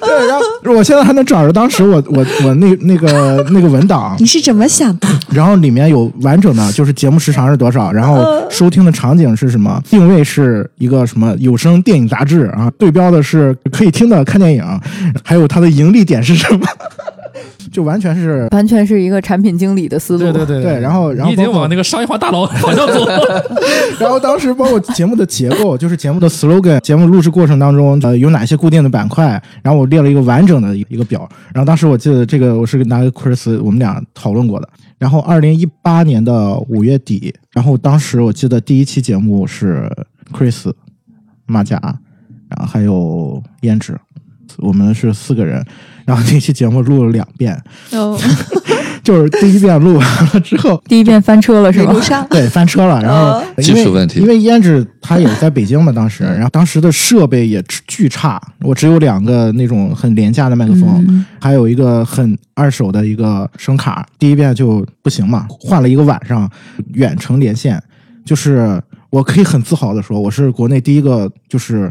[0.00, 4.16] 对，然后我现在还能找着当时我我我那那个那个文档。
[4.18, 5.08] 你是怎么想的？
[5.30, 14.80] 然后里面有完整的，就是节目时长是多少，然后收听的场景是什么，定位是一个什么有声电影杂志啊，对标的是可以听的看电影，
[15.22, 16.66] 还有它的盈利点是什么。
[17.72, 20.80] 就完全是完全是一个产品经理的思路，对对对对。
[20.80, 23.06] 然后然后已经往那个商业化大佬方向走。
[23.98, 31.28] 然后当时包括节目的结构，就是节目的 slogan，节目录制过程当中呃有哪些固定的板块，然后我列了一个完整的一个表。
[31.54, 34.68] 然后当时我记得这个我是拿给 Chris 我们俩讨论过的。
[34.98, 39.90] 然后二零一八年的五月底，然后当时我记得第一期节目是
[40.32, 40.72] Chris
[41.46, 41.76] 马甲，
[42.48, 43.98] 然后还有胭脂，
[44.58, 45.64] 我们是四个人。
[46.04, 47.56] 然后那期节目录了两遍，
[47.92, 48.18] 哦，
[49.04, 52.26] 就是第一遍录完了之后， 第一遍翻车了是吧？
[52.28, 53.00] 对，翻车了。
[53.00, 64.04] 然后技术问题，因为胭脂他也在北京嘛，当时，然后当时的设备也巨差，我只有两个那种很廉价的麦克风，还有一个很二手的一个声卡。
[64.18, 66.50] 第一遍就不行嘛，换了一个晚上
[66.94, 67.80] 远程连线，
[68.24, 71.88] 就是我可以很自豪的说，我是国内第一个就是。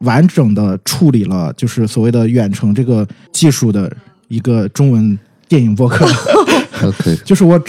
[0.00, 3.90] 完整的处理了，就是所谓的远程这个技术的
[4.28, 6.06] 一个中文电影播客。
[6.82, 7.60] OK， 就是我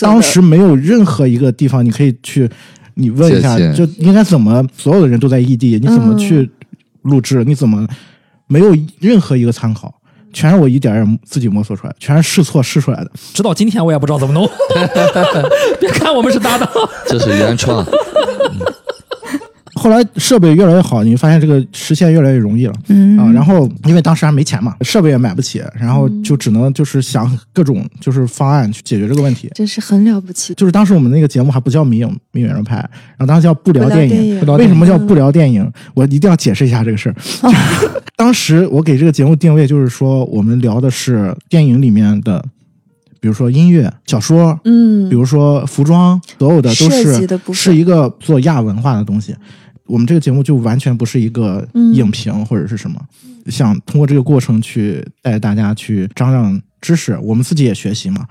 [0.00, 2.48] 当时没有任何一个地方你可以去，
[2.94, 6.50] 你问一下，就应该怎么，所有的人都在异地，你怎么去
[7.02, 7.42] 录制？
[7.44, 7.86] 你怎么
[8.46, 9.94] 没有任何一个参考？
[10.32, 13.10] 全是我一点点自己摸索出来，全是试错试出来的。
[13.34, 14.48] 直到今天我也不知道怎么弄。
[15.80, 16.68] 别看我们是搭档，
[17.08, 17.84] 这是原创。
[19.80, 30.52] 后来设备越来越好，你发现这个实现越来越容易了，嗯啊，然后因为当时还没钱嘛，设备也买不起，然后就只能就是想各种就是方案去解决这个问题，真是很了不起。
[30.52, 35.66] 就是当时我们那个节目还不叫《迷影迷影人拍》，然后当时叫不聊电影，为什么叫不聊电影？
[35.94, 37.14] 我一定要解释一下这个事儿。
[38.16, 42.44] 当时我给这个节目定位就是说，我们聊的是电影里面的，
[43.18, 49.34] 比如说音乐、小说，嗯，比如说服装，所有的都是是一个做亚文化的东西。
[49.90, 53.00] 我们这个节目就完全不是一个影评或者是什么，
[53.46, 58.24] 想通过这个过程去带大家去张张知识，我们自己也学习嘛。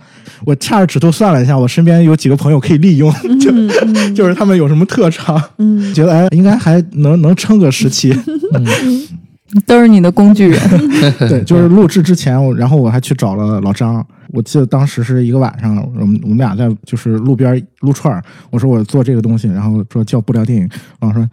[0.46, 3.52] 我掐着指头算了一下，我身边有几个朋友可以利用，就
[4.16, 8.16] 就是他们有什么特长，嗯，觉得哎应该还能能撑个时期。
[9.66, 10.60] 都是你的工具人，
[11.28, 14.06] 对，就是录制之前，然后我还去找了老张。
[14.32, 18.24] 我记得当时是一个晚上，我们我们俩在就是路边撸串儿。
[18.50, 20.70] 我说我做这个东西，然后说叫不聊电影。
[21.00, 21.28] 老说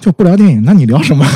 [0.00, 1.26] 叫不聊电影，那你聊什么？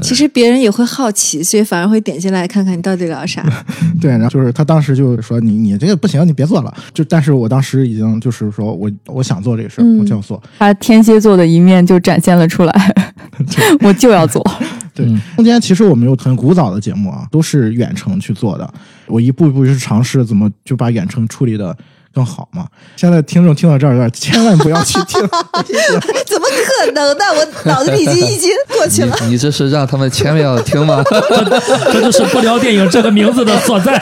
[0.00, 3.44] 其实别人也会好奇，所以反而会点进来看看你到底聊啥。
[4.00, 6.74] 对，然后就是他当时就说你你这个不行，你别做了。
[6.94, 10.42] 就但是我当时已经就是说我我想做这个事儿，我就要做。
[10.58, 12.94] 他天蝎座的一面就展现了出来，
[13.84, 14.42] 我就要做。
[14.94, 18.72] 对，中间其实我们有很古早的节目啊，都是远程去做的。
[19.06, 21.76] 我一步一步去尝试怎么就把远程处理的。
[22.14, 22.66] 更好嘛？
[22.94, 25.18] 现在听众听到这儿，千万不要去听。
[26.28, 26.46] 怎么
[26.84, 27.24] 可能呢？
[27.34, 29.16] 我脑子里已经已经 过去了。
[29.26, 31.02] 你这是让他们千万要听吗？
[31.90, 33.98] 这就是不聊电影这个名字的所在，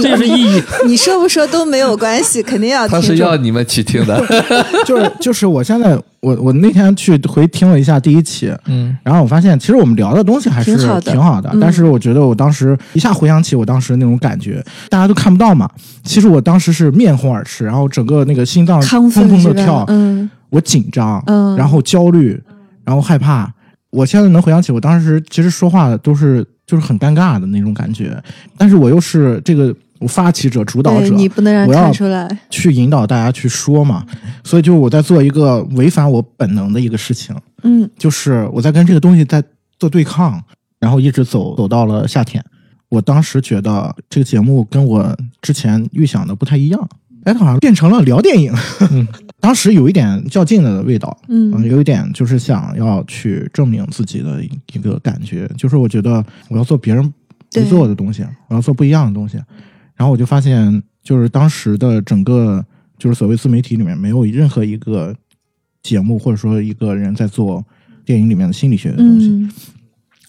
[0.00, 0.62] 这是意义。
[0.86, 3.00] 你说不说都没有关系，肯定要听。
[3.00, 4.24] 他是要你们去听的。
[4.86, 11.12] 就是就是，我现在我我那天去回听了一下第一期，嗯，然后我发现其实我们聊的东西还是挺好的。
[11.12, 11.60] 挺好的嗯。
[11.60, 15.68] 但是我觉得我当时一下回想起我当时那种感觉，大家都看不到嘛，
[16.02, 20.28] 其实我当时是面红耳赤，然后整个那个心脏亢砰砰的跳，嗯。
[20.50, 21.56] 我紧张，嗯。
[21.56, 22.40] 然后焦虑，
[22.84, 23.52] 然后害怕。
[23.90, 28.22] 我现在能回想起我当时其实说话的都是就是很尴尬的那种感觉，
[28.56, 32.28] 但是我又是这个我发起者、主导者，你不能让人我要看出来。
[32.50, 34.04] 去引导大家去说嘛，
[34.44, 39.42] 所以就我在做一个违反我本能的一个事情，嗯就是我在跟这个东西在
[39.78, 40.40] 做对抗，
[40.78, 42.44] 然后一直走走到了夏天。
[42.88, 46.88] 我当时觉得这个节目跟我之前预想的不太一样，
[47.24, 48.52] 哎，它好像变成了聊电影。
[49.40, 54.42] 当时有一点较劲的味道，嗯有一点就是想要去证明自己的
[54.72, 57.12] 一个感觉，就是我觉得我要做别人
[57.52, 59.38] 不做的东西，我要做不一样的东西。
[59.98, 62.64] 然后我就发现，就是当时的整个
[62.96, 65.14] 就是所谓自媒体里面，没有任何一个
[65.82, 67.62] 节目或者说一个人在做
[68.06, 69.50] 电影里面的心理学的东西，嗯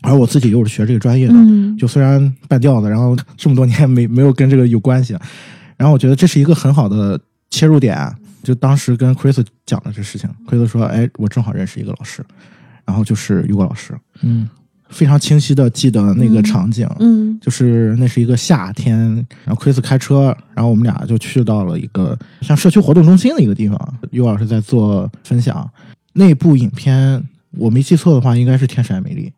[0.02, 5.14] 而我自己又是学这个专业的，嗯就虽然半吊子，然后这么多年没没有跟这个有关系，
[5.78, 7.96] 然后我觉得这是一个很好的切入点。
[8.42, 12.24] 就当时跟 Chris 讲了这事情，Chris 说：“哎，我正好认识一个老师，
[12.86, 14.48] 然后就是雨果老师，嗯，
[14.90, 17.30] 非常清晰的记得那个场景，嗯。
[17.40, 19.00] 就是那是一个夏天，
[19.46, 25.68] 然后 Chris 开车，然后我们俩就去到了一个像社区活动中心的一个地方，于老师在做分享。
[26.12, 29.32] 那部影片我没记错的话，应该是《天使爱美丽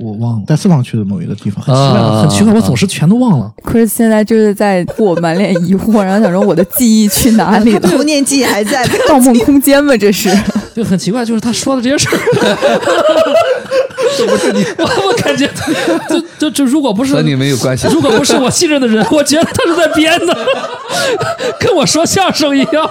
[0.00, 1.62] 我忘了》，在四方区的某一个地方。
[1.64, 3.52] 很奇怪，啊很奇怪，我总是全都忘了。
[3.64, 7.80] Chris 现在就是在我满脸疑惑，然后想说我的记忆去哪里了？
[7.90, 8.86] 童年记忆还在。
[9.08, 9.96] 盗梦空间吗？
[9.96, 10.30] 这是？
[10.74, 12.18] 就很奇怪，就是他说的这些事儿，
[14.16, 15.46] 这不是你我我感觉，
[16.08, 17.86] 就就就如果不是和你没有关系。
[17.88, 20.34] 如果不是我信任的人，我觉得他是在编的，
[21.60, 22.88] 跟我说相声一样。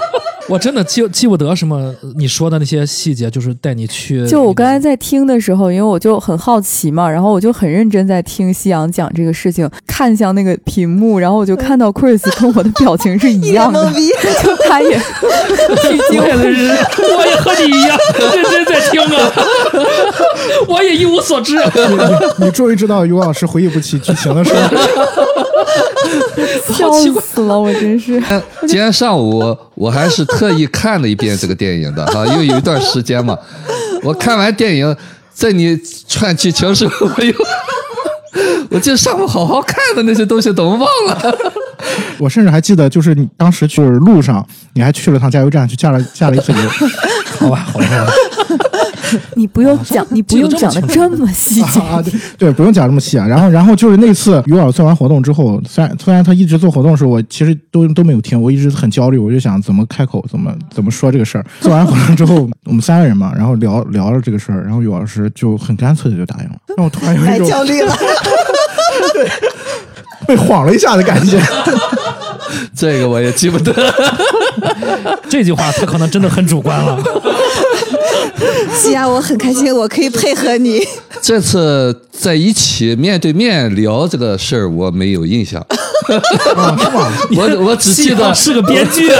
[0.48, 4.28] 我真的记记不得什么你说的那些细节，就是带你去。
[4.28, 13.84] 就我刚才在听的时候，因为我就很好奇嘛，然后我就很认真在听夕阳讲这个事情，看向那个屏幕，然后我就看到 Chris 跟我的表情是一样的
[14.44, 14.90] 就他也
[15.82, 16.68] 聚精我也是，
[17.18, 17.98] 我也和你一样
[18.34, 19.32] 认真在听啊，
[20.68, 21.56] 我也一无所知。
[22.38, 24.62] 你你终于知道于果老师回忆不起剧情的时候，
[26.74, 28.22] 笑死了，我真是。
[28.62, 33.38] 今天上午我我还是特意看了一遍这个电影的哈，因为有一段时间嘛，
[34.04, 34.96] 我看完电影，
[35.42, 35.76] 在你
[36.08, 37.34] 串剧情时候，我又，
[38.70, 41.38] 我记得上午好好看的那些东西怎么忘了？
[42.20, 46.60] 我甚至还记得，就是你当时就是路上，你还去了趟加油站，去加了加了一次油。
[47.42, 48.12] 好吧，好吧，好吧。
[49.36, 51.80] 你不用讲， 你不用讲的这么细节。
[51.82, 53.28] 啊，对对，不用讲这么细啊。
[53.28, 61.46] 然后，然后就是那次于老师做完活动之后，虽然虽然他一直做活动的时候，我其实都都没有听，我一直很焦虑，我就想怎么开口，怎么怎么说这个事儿。
[61.60, 67.96] 做完活动之后，我们三个人嘛，然后聊聊了这个事儿，然后于老师就很干脆的就答应了，让我突然有太一种焦虑了。
[70.28, 71.42] 被晃了一下的感觉。
[72.76, 73.74] 这个我也记不得。
[75.30, 76.98] 这句话他可能真的很主观了。
[78.74, 80.82] 西亚，我很开心，我可以配合你。
[81.22, 85.64] 这次在一起面对面聊这个事儿，我没有印象。
[87.36, 89.12] 我我只记得是个编剧，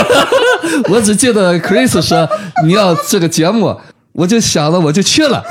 [0.90, 2.28] 我只记得 Chris 说
[2.64, 3.74] 你要这个节目，
[4.12, 5.42] 我就想了，我就去了。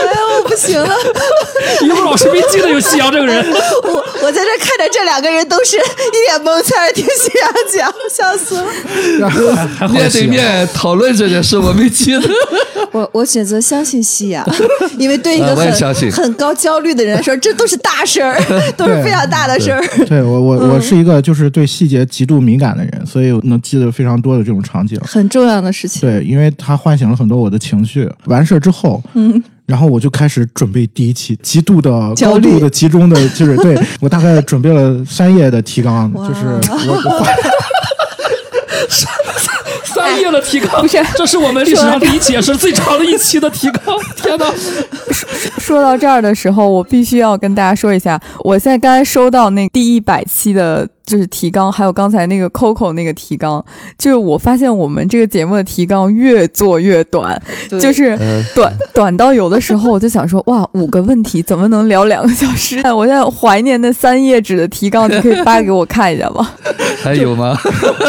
[0.00, 0.94] 哎呀，我不行了，
[1.82, 3.44] 一会儿老师没记得有夕阳这个人。
[3.84, 5.80] 我我在这看着这两个人都是一
[6.28, 9.28] 脸懵在那儿听夕阳讲，笑死了。
[9.66, 12.28] 还好面对面讨论这件事，我没记得。
[12.92, 14.44] 我我选择相信夕阳，
[14.98, 18.40] 因为对一个很、相信很高焦虑的人来说，这都是大事儿，
[18.76, 19.80] 都是非常大的事儿。
[20.06, 24.98] 对我我我是一个就是对细节极度敏感的人，所以我能记得非常多的这种场景。
[25.04, 26.00] 很重要的事情。
[26.00, 28.10] 对，因为他唤醒了很多我的情绪。
[28.24, 29.40] 完事儿之后，嗯，
[29.70, 36.46] 然后我就开始准备第一期，极度的、焦虑高度的、集中的，就是对 我大概准备了三页的提纲，就是
[36.88, 37.26] 我我花
[39.84, 43.96] 三页的提纲，不是这是我们历史上第一期，也是最长的一期的提纲。
[44.16, 44.52] 天哪！
[45.58, 53.62] 说到这儿的时候，我必须要跟大家说一下，我现在刚才收到那第一百期的，就是提纲，还有刚才那个 Coco 那个提纲，
[53.98, 57.40] 就是我发现我们这个节目的提纲越做越短，
[57.80, 58.16] 就是
[58.54, 62.78] 短短到有的时候我就想说，哇，五个问题怎么能聊两个小时？
[62.94, 66.48] 我现在怀念那三页纸的提纲，你可以发给我看一下吗？
[67.02, 67.58] 还有吗？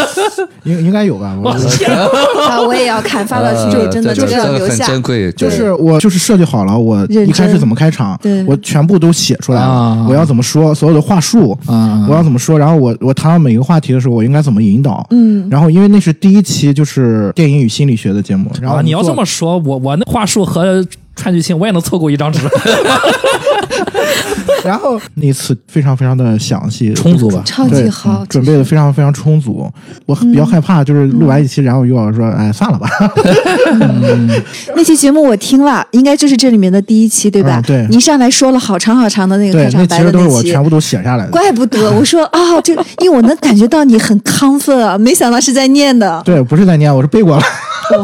[0.64, 1.36] 应应该有吧？
[1.43, 4.86] 我我天，啊，我也要看，发到群里，真的这这个要留下。
[4.86, 15.06] 珍贵，就是我就是设计好了，我一开始怎么开场对，我全部都写出来了啊，我要怎么说，所有的话术，啊我要怎么说，然后我我我谈到每个话题的时候，我应该怎么引导。
[15.12, 18.52] 嗯，然后因为那是第一期，就是电影与心理学的节目。
[18.62, 20.86] 然后啊，你要这么说，我我那话术和
[21.16, 22.39] 串剧性我也能凑够一张纸，
[24.66, 27.41] 然后那次非常非常的详细充足吧？
[27.45, 29.70] 超对级好嗯，准备的非常非常充足。
[30.05, 32.88] 我比较害怕，就是录完一期，然后于老师说：“哎，算了吧。
[34.76, 37.59] 那期节目我听了，应该就是这里面的第一期，对吧？
[37.59, 41.32] 嗯对你上来说了好长好长的那”个开，场白那其实都是的那期我全部都写下来的。
[41.32, 46.22] 怪不得 我说啊，这因为我能感觉到你很亢奋啊，没想到是在念的。
[46.26, 47.43] 对，不是在念，我是背过了。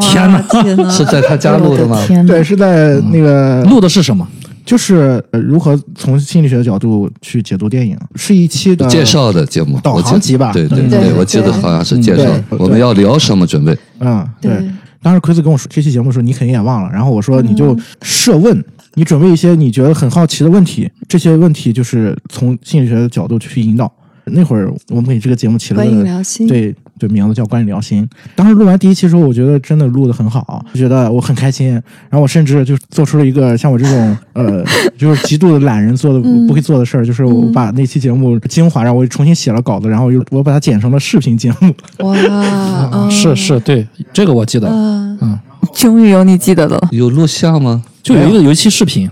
[0.01, 0.89] 天哪哪，天哪！
[0.89, 1.97] 是在他家录的吗？
[2.27, 4.27] 对，是在那个录的是什么？
[4.67, 9.03] 就是呃如何从心理学的角度去解读电影，是一期的介。
[9.05, 12.29] 绍的节目，导航集吧对对对我记得好像是介绍。
[12.49, 13.75] 我们要聊什么准备？
[13.99, 14.69] 嗯，对对。
[15.01, 16.89] 当时奎子跟我说这期节目的时候，你肯定也忘了。
[16.91, 18.61] 然后我说你就设问，
[18.95, 23.89] 你准备一些你觉得很好奇的问题，这些问题就是从心理学的角度去引导。
[24.25, 28.03] 那会儿我们给这个节目起了个聊心，对对，名字叫《观影聊心》。
[28.35, 31.71] 当时录完第一期的时候，我觉得真的录的很好，就觉得我很开心。
[31.71, 34.63] 然后我甚至就做出了一个像我这种呃，
[34.97, 41.73] 就是极度的懒人做的不不会做的事儿，就是我把那期节目精华，然后我重新写了稿子，然后又我把它剪成了视频节目。
[41.99, 45.39] 哇，啊 是是，对，这个我记得，嗯，
[45.73, 46.89] 终于有你记得的了。
[46.91, 47.83] 有录像吗？
[48.01, 49.09] 就有一个有一期视频，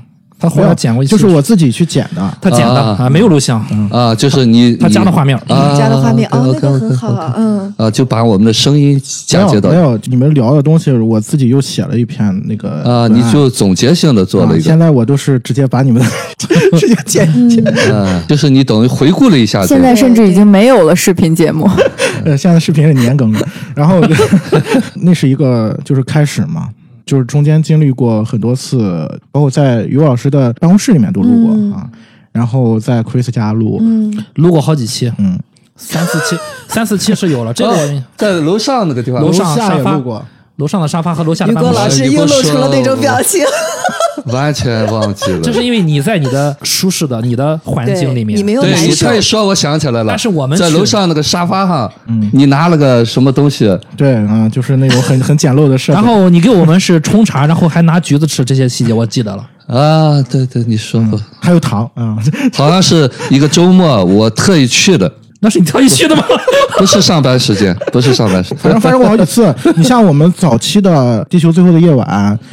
[0.49, 2.37] 他后没有来剪过一期，就是我自己去剪的。
[2.41, 3.59] 他剪的啊啊，没有录像，
[3.91, 16.07] 啊，就是你他加的画面啊，加的画面啊，那 OK，OK，个很好嗯，啊，就把我们的声音嫁接到没有没有，你们聊的东西，我自己又写了一篇那个啊，你就总结性的做了一个啊现在我都是直接把你们的
[16.77, 17.63] 直接剪进去。
[17.91, 21.69] 嗯，就是你等于回顾了一下，现在甚至已经没有了视频节目，
[22.25, 24.01] 呃，现在视频是年更的，然后
[25.01, 26.69] 那是一个就是开始嘛，
[27.05, 31.71] 就是中间经历过很多次，包括在于老师的办公室里面都录过、嗯。
[31.73, 31.89] 啊，
[32.31, 35.39] 然后在 Chris 家录，嗯，录过好几期，嗯，
[35.75, 36.35] 三四期，
[36.67, 37.53] 三四期是有了。
[37.53, 39.91] 这个哦在楼上那个地方，楼上下沙发。
[39.91, 40.25] 也录过，
[40.57, 43.43] 楼上的沙发和楼下的于办公室，果老师又露出了那种表情，
[44.31, 45.39] 完全忘记了。
[45.43, 50.05] 这是因为你在你的舒适的你的环境里面，你没有对你难受这一说，我想起来了。
[50.07, 53.77] 但是我们在楼上那个沙发上，嗯你拿了个什么东西？
[53.97, 55.99] 对啊、就是那种很很简陋的设备。
[55.99, 59.45] 然后你给我们是冲茶，然后还拿橘子吃，这些细节我记得了。
[59.67, 62.15] 啊，对对，你说过，还有糖啊、
[62.53, 65.11] 好像是一个周末，我特意去的，
[65.41, 66.23] 那是你特意去的吗？
[66.77, 68.57] 不是上班时间，不是上班时间。
[68.59, 69.53] 反正发生过好几次。
[69.77, 72.07] 你像我们早期的《地球最后的夜晚》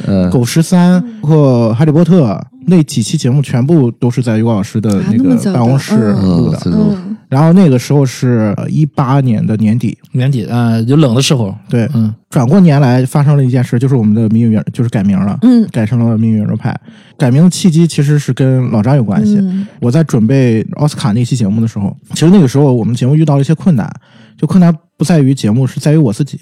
[0.07, 2.21] 嗯狗十三》和《哈利波特》
[2.67, 6.97] 那几期节目，全部都是在于果老师的啊那个办公室嗯录的。
[7.29, 16.79] 然后那个时候是一八年的年底，年底，呃，就冷的时候，对，嗯，转过年来发生了一件事，就是我们的命运圆就是改名了，嗯改成了命运圆桌派。
[17.17, 19.37] 改名的契机其实是跟老张有关系。
[19.39, 23.91] 嗯我在准备奥斯卡那期节目的时候，其实那个时候我们节目遇到了一些困难，
[24.37, 26.39] 就困难不在于节目，是在于我自己。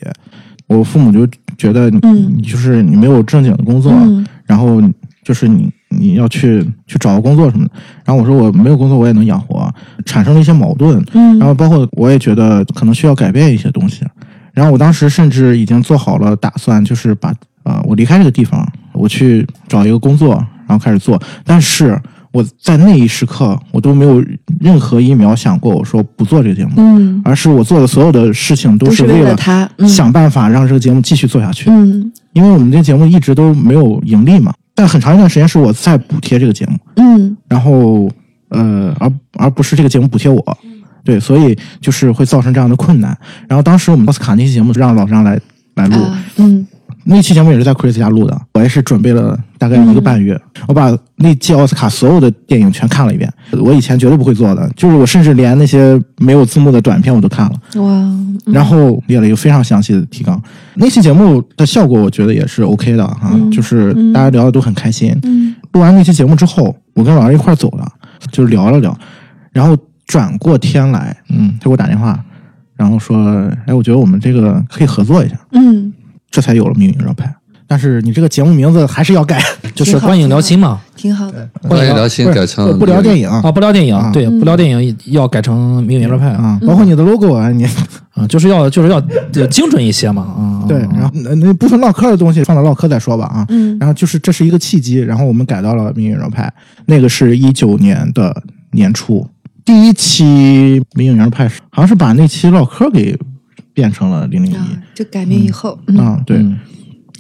[0.68, 1.26] 我父母就
[1.58, 4.82] 觉得你、嗯你就是你没有正经的工作，嗯然后
[5.24, 7.72] 就是你你要去去找个工作什么的。
[8.06, 9.72] 然后我说我没有工作我也能养活，
[10.06, 11.04] 产生了一些矛盾。
[11.14, 14.06] 嗯然后包括我也觉得可能需要改变一些东西。
[14.54, 17.34] 然后我当时甚至已经做好了打算，就是把
[17.64, 20.36] 呃我离开这个地方，我去找一个工作，
[20.68, 21.22] 然后开始做。
[21.46, 21.98] 但是
[22.34, 24.24] 我在那一时刻，我都没有
[24.60, 31.70] 任何一秒想过我说不做这个节目，嗯，而是我做的所有的事情都都是为了了他，嗯想办法让这个节目继续做下去。
[31.70, 36.76] 嗯因为我们这个节目一直都没有盈利嘛，但很长一段时间是我在补贴这个节目。
[36.96, 38.10] 嗯然后
[38.50, 40.58] 呃，而而不是这个节目补贴我，
[41.04, 43.16] 对，所以就是会造成这样的困难。
[43.48, 45.40] 然后当时我们奥斯卡那期节目让老张来
[45.76, 46.66] 来录，啊嗯
[47.04, 57.82] 那期节目也是在 Chris 家录的，我也是准备了大概一个半月，我把那届奥斯卡所有的电影全看了一遍，我以前绝对不会做的，就是我甚至连那些没有字幕的短片我都看了。
[57.82, 60.42] 哇，嗯然后列了一个非常详细的提纲。
[60.76, 65.16] 那期节目的效果，我觉得也是 OK 的哈、嗯就是大家聊的都很开心。
[65.24, 67.88] 嗯录完那期节目之后，我跟老师一块儿走了，
[68.32, 68.98] 就是聊了聊，
[69.54, 72.22] 然后转过天来，嗯，他给我打电话，
[72.76, 73.18] 然后说，
[73.66, 75.94] 哎，我觉得我们这个可以合作一下，嗯，
[76.30, 77.34] 这才有了命运绕派。
[77.72, 79.42] 但是你这个节目名字还是要改，
[79.74, 80.82] 就是观影聊心嘛。
[80.94, 83.30] 挺好的，观影聊心改成不聊电影。
[83.30, 84.12] 啊，不聊电影，啊。
[84.12, 86.32] 对，不聊电影要改成名媛热派。
[86.32, 87.66] 啊，包括你的 logo 啊，你
[88.14, 89.02] 啊，就是要就是要
[89.36, 93.46] 呃精准一些嘛，啊，对，然后那那部分唠嗑的东西放到唠嗑再说吧啊。
[93.48, 93.78] 嗯。
[93.80, 96.52] 然后就是这是一个契机，然后我们改到了命运圆派，
[96.88, 99.26] 那个是一九年的年初，
[99.64, 103.18] 第一期命运圆派是好像是把那期唠嗑给
[103.74, 105.98] 变成了零零啊一，就改名以后，嗯。
[105.98, 106.46] 啊，对。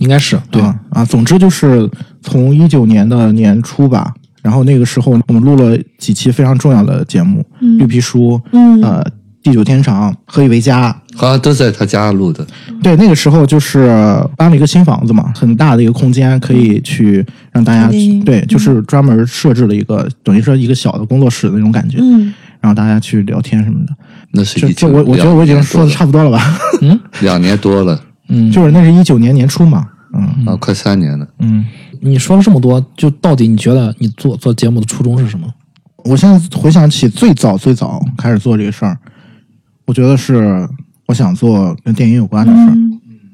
[0.02, 0.62] 嗯，应该是对。
[0.62, 1.90] 啊啊，总之就是
[2.22, 7.78] 从一九年的年初吧，然后那个时候我们录了几期非常重要的节目，嗯。
[7.78, 8.82] 绿皮书》嗯。
[8.82, 9.06] 呃，
[9.44, 12.46] 地久天长》《何以为家》，好像都在他家录的。
[12.84, 13.88] 对，那个时候就是
[14.38, 17.90] 搬了一个新房子嘛，很大的一个空间，可以去让大家
[18.24, 23.94] 对，就是专门设置了一个，等于说一个小的工作室的那种感觉，嗯，然后大家去聊天什么的。
[24.34, 26.60] 那是一这这我我觉得我已经说的差不多了吧？
[26.82, 27.00] 嗯。
[27.22, 28.00] 两年多了
[28.32, 31.28] 嗯，就是那是一九年年初嘛，嗯啊，快三年了。
[31.40, 31.66] 嗯。
[32.04, 35.48] 你说了这么多，就到底你觉得你做做节目的初衷是什么？
[36.04, 38.98] 我现在回想起最早最早开始做这个事儿，
[39.86, 40.68] 我觉得是
[41.06, 42.76] 我想做跟电影有关的事儿。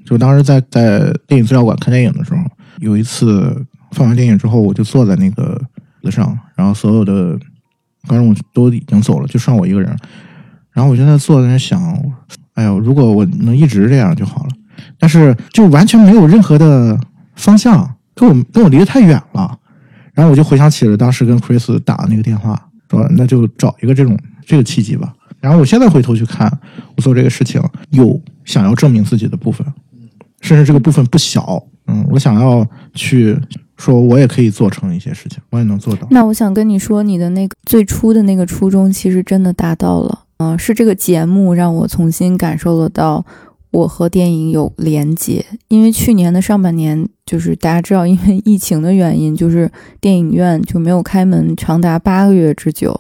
[0.06, 2.40] 就当时在在电影资料馆看电影的时候，
[2.80, 5.58] 有一次放完电影之后，我就坐在那个
[6.02, 7.40] 椅子上，然后所有的
[8.06, 9.96] 观众都已经走了，就剩我一个人。
[10.74, 11.82] 然后我现在坐在那想，
[12.56, 14.50] 哎呦，如果我能一直这样就好了。
[15.00, 17.00] 但是就完全没有任何的
[17.36, 19.58] 方向，跟我跟我离得太远了。
[20.14, 22.60] 然后我就回想起了当时跟 Chris 打的那个电话，
[22.90, 25.14] 说那就找一个这种这个契机吧。
[25.40, 26.52] 然后我现在回头去看，
[26.96, 27.62] 我做这个事情
[27.92, 29.66] 有想要证明自己的部分，
[30.42, 31.64] 甚至这个部分不小。
[31.86, 33.40] 嗯，我想要去
[33.78, 36.08] 说，我也可以做成一些事情，我也能做到。
[36.10, 40.24] 那我想跟你说，你的那个最初的那个初衷，其实真的达到了。
[40.40, 43.26] 嗯、是这个节目让我重新感受得到
[43.78, 45.46] 我和电影有连接。
[45.68, 49.72] 因为去年的上半年，就是大家知道，因为疫情的原因，就是
[50.02, 53.00] 电影院就没有开门长达八个月之久。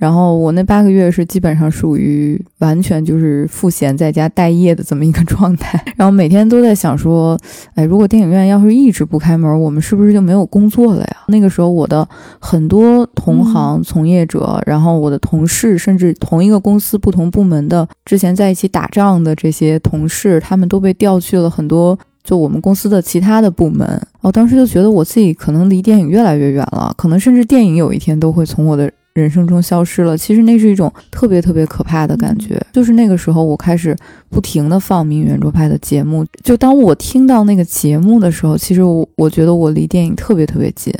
[0.00, 7.38] 然后我那八个月是基本上属于完全就是赋闲在家待业的这么一个状态， 然后每天都在想说，
[7.74, 11.16] 哎，如果电影院要是一直不开门，我们是不是就没有工作了呀？
[11.28, 12.08] 那个时候我的
[12.40, 21.98] 很多同行从业者，然后我的同事，甚至同一个公司不同部门的之前在一起打仗的这些同事，他们都被调去了很多。
[22.22, 30.16] 就我们公司的其他的部门，我当时就觉得我自己可能离电影越来越远了，可能甚至电影有一天都会从我的人生中消失了。
[30.16, 32.60] 其实那是一种特别特别可怕的感觉。
[32.72, 33.96] 就是那个时候，我开始
[34.28, 36.24] 不停的放名圆桌派的节目。
[36.42, 40.92] 就当我听到那个节目的时候，其实我我觉得我离电影特别特别近。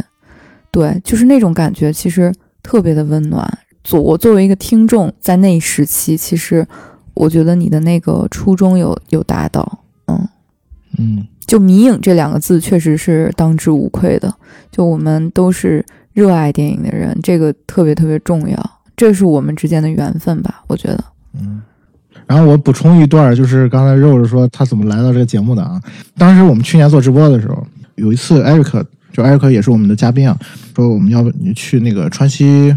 [0.70, 2.32] 对，就是那种感觉，其实
[2.62, 3.58] 特别的温暖。
[3.82, 6.66] 作我作为一个听众，在那一时期，其实
[7.14, 9.80] 我觉得你的那个初衷有有达到。
[10.06, 10.28] 嗯，
[10.98, 14.32] 嗯，就迷影这两个字确实是当之无愧的。
[14.70, 20.62] 就我们都是热爱电影的人，这个特别特别重要，这是我们之间的缘分吧？
[20.66, 21.04] 我觉得。
[21.38, 21.62] 嗯
[22.26, 25.82] 然后我补充一段，就是刚才肉肉说他怎么来到这个节目的啊。
[26.16, 30.38] 当时我们去年做直播的时候，有一次艾瑞克，就艾瑞克也是我们的嘉宾啊，
[30.76, 32.76] 说我们要不你去那个川西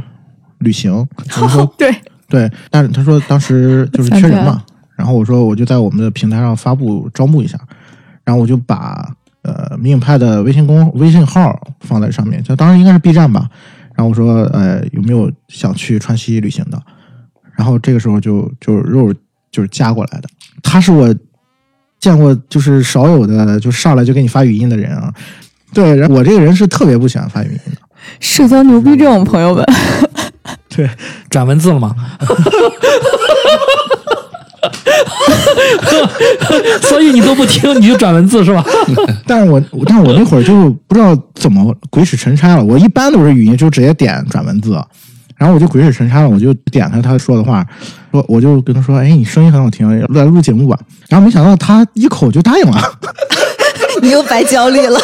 [0.58, 0.92] 旅行，
[1.38, 1.94] 我们说对，
[2.28, 4.64] 对，但是他说当时就是缺人嘛，
[4.96, 7.60] 然后我说我就在我们的平台上发布招募一下，
[8.24, 9.08] 然后我就把
[9.44, 13.48] 呃迷影派的微信公微信号放在上面，就当时应该是 B 站吧，
[13.96, 16.82] 然后我说呃有没有想去川西旅行的，
[17.56, 19.14] 然后这个时候就就肉
[19.52, 20.28] 就是加过来的，
[20.64, 21.14] 他是我
[22.00, 25.14] 见过就是少有的就上来就给你发语音的人啊，
[25.74, 27.78] 对，然后我这个人是特别不喜欢发语音的，
[28.20, 29.64] 社交牛逼症，朋友们。
[30.76, 30.90] 对，
[31.30, 31.96] 转文字了吗？
[36.82, 38.64] 所以你都不听，你就转文字是吧？
[39.26, 42.64] 但是我但是我那会儿就不知道怎么鬼使神差了。
[42.64, 44.74] 我一般都是语音就直接点转文字，
[45.38, 47.66] 然后我就鬼使神差了，我就点开他说的话，
[48.12, 50.78] 说我就跟他说，哎，你声音很好听，来录节目吧。
[51.10, 52.82] 然后没想到他一口就答应了。
[54.02, 55.00] 你又白焦虑了。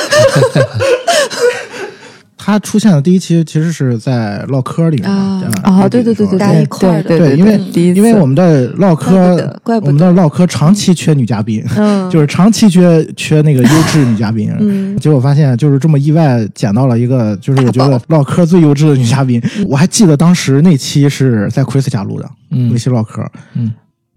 [2.42, 9.36] 他出现的第一期其实是在唠嗑里面啊对对对对，大家一块儿的对对，因为因为我们的唠嗑
[9.66, 12.10] 我们的唠嗑长期缺女嘉宾，嗯。
[12.10, 14.50] 就是长期缺缺那个优质女嘉宾。
[14.58, 14.98] 嗯。
[14.98, 19.42] 结果发现就是这么意外捡到了一个，就是我觉得唠嗑最优质的女嘉宾。
[19.68, 22.70] 我还记得当时那期是在 Chris 家录的，嗯。
[22.72, 23.22] 那期唠嗑。
[23.54, 23.74] 嗯，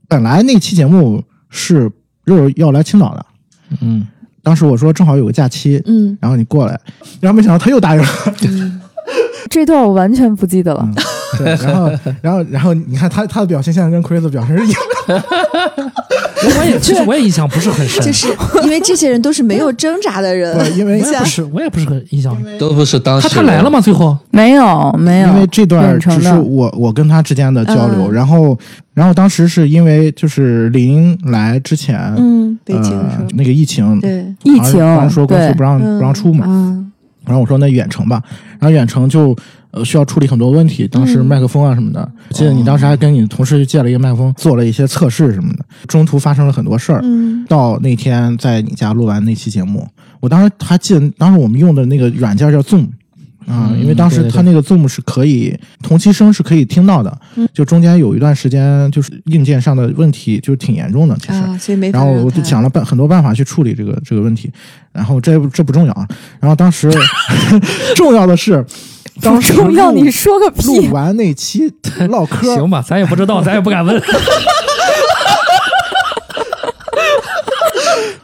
[0.07, 1.91] 本来那期节目是
[2.25, 3.27] 肉肉要来青岛的，
[3.81, 4.07] 嗯，
[4.43, 6.79] 当时我说正好有个假期，嗯然后你过来，
[7.21, 8.09] 然后没想到他又答应了。
[9.51, 10.89] 这段我完全不记得了。
[11.39, 11.91] 对，然后
[12.21, 15.23] 然后然后你看他他的表现现在跟 Chris 的表现是一样的。
[16.59, 18.29] 我也其实我也印象不是很深，就是
[18.65, 22.37] 因为这些人都是没有挣扎的人，不因为我也不是，我也不是很印象。
[22.59, 23.71] 都不是当时他他来了？
[23.71, 23.81] 吗？
[23.81, 24.17] 最后？
[24.31, 28.13] 没有没有，因为这段只是我我跟他之间的交流，嗯。
[28.13, 28.59] 然后
[28.95, 32.99] 然后当时是因为就是临来之前，嗯，北京
[33.35, 36.92] 那个疫情，对，疫情说公司不让嗯不让出嘛，嗯
[37.25, 38.23] 然后我说那远程吧，
[38.59, 39.37] 然后远程就
[39.71, 41.27] 呃需要处理很多问题，当时嗯。
[41.27, 47.01] 麦克风啊什么的，我记得你当时还跟你同事借了一个麦克风，做了一些测试什么的，中途发生了很多事儿。
[47.03, 47.45] 嗯。
[47.47, 49.87] 到那天在你家录完那期节目，
[50.21, 52.89] 我当时还记得，当时我们用的那个软件叫 Zoom，
[53.47, 57.19] 啊、嗯因为当时他那个 Zoom 是可以同期声是可以听到的，
[57.53, 61.33] 就中间有一段时间就是硬件上的问题就是挺严重的，其实。
[61.35, 64.51] 啊，所以没然后我就想了办很多办法去处理这个这个问题，
[64.93, 66.07] 然后这这不重要啊。
[66.41, 66.91] 然后当时
[67.97, 68.65] 重要的是，
[69.21, 70.91] 当时重要，录你说个录！
[70.93, 71.73] 完那期
[72.09, 74.01] 唠嗑，行吧，咱也不知道，咱也不敢问。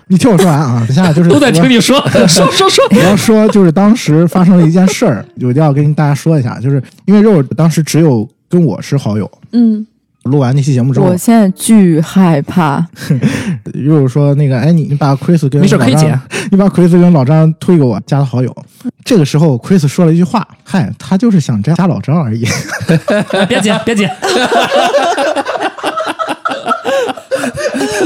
[0.08, 2.84] 你听我说完啊，等下就是 都在听你说，说 说说。
[2.90, 9.86] 我 要说，就是当时发生了一件事儿，我就要跟大家说一下，就是因为肉当时只有跟我是好友，嗯，
[10.24, 12.84] 录完那期节目之后我，现在巨害怕，
[13.74, 18.54] 肉说那个，哎，你你把 Chris 跟没事老张可以剪，你把 Chris 跟老张推给我，加的好友。
[19.04, 22.46] 这个时候，Chris 说了一句话，嗨，他就是想加加老张而已。
[23.48, 24.10] 别剪，别剪。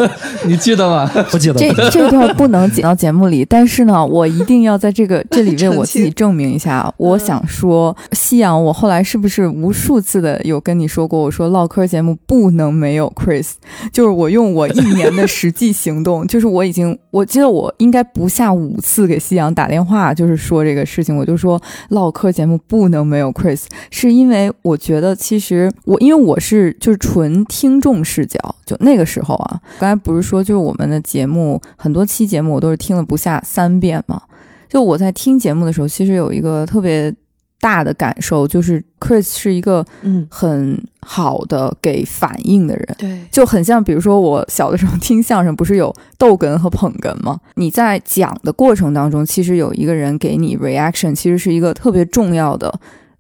[0.47, 1.11] 你记得吗？
[1.31, 1.55] 不记得。
[1.55, 6.93] 这这段不能剪到节目里，但是呢，我一定要在这个 这里为我自己证明一下。
[6.99, 13.53] 我想说，夕阳，我后来是不是无数次的有跟你说过，我说唠嗑节目不能没有 Chris，
[13.93, 34.23] 就是我用我一年的实际行动，就是我已经，我记得我应该不下五次给夕阳打电话，就是说这个事情，我就说唠嗑节目不能没有 Chris，是因为我觉得其实我因为我是就是纯听众视角，就那个时候啊，刚才不是说就是我们的节目很多期节目我都是听了不下三遍嘛，
[34.69, 37.13] 就我在听节目的时候，其实有一个特别
[37.61, 42.97] 大的感受，就是 Chris 是一个嗯很好的给反应的人。
[42.97, 47.41] 对，就很像，比如说我小的时候听相声，不是有逗哏和捧哏吗？
[47.57, 52.73] 你在讲的过程当中，其实有一个人给你 reaction，其实是一个特别重要的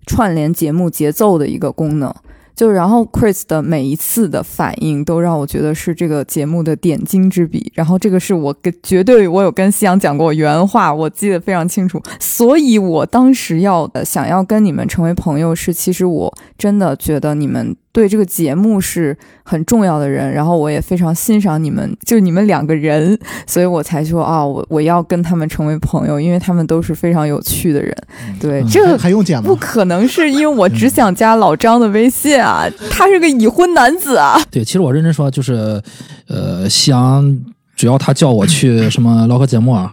[0.06, 2.14] 串联节目节奏的一个功能。
[2.62, 7.72] 就然后 Chris 的每一次的反应都让我觉得是这个节目的点睛之笔。
[7.74, 12.00] 然后这个是我跟绝对我有跟夕阳讲过原话，我记得非常清楚。
[12.20, 27.94] 所以我当时要的想要跟你们成为朋友，是其实我真的觉得你们对这个节目是很重要的人，然后我也非常欣赏你们，就你们两个人，所以我才说啊，我我要跟他们成为朋友，因为他们都是非常有趣的人。
[28.40, 29.48] 对，嗯这还用讲吗？
[29.48, 34.40] 不可能是因为我只想加老张的微信啊，他是个已婚男子啊。
[34.50, 35.82] 对，其实我认真说，就是，
[36.28, 37.38] 呃，夕阳
[37.76, 39.92] 只要他叫我去什么唠嗑节目啊，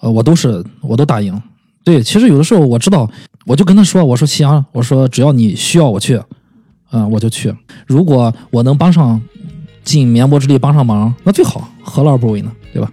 [0.00, 1.42] 呃，我都是我都答应。
[1.82, 3.10] 对，其实有的时候我知道，
[3.46, 6.20] 我就跟他说，我说夕阳，我说只要你需要我去，
[6.92, 7.54] 嗯，我就去。
[7.86, 9.20] 如果我能帮上，
[9.82, 11.68] 尽绵薄之力帮上忙，那最好。
[11.82, 12.52] 何乐而不为呢？
[12.72, 12.92] 对吧？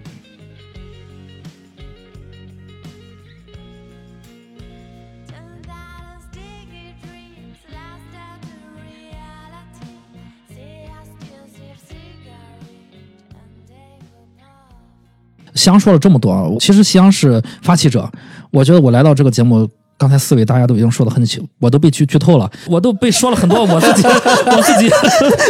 [15.53, 18.09] 香说了这么多，其实香是发起者。
[18.49, 19.69] 我觉得我来到这个节目。
[19.99, 24.89] 刚才四位大家都已经说的很清，我都被剧剧透了，我都被说了很多我自己 我自己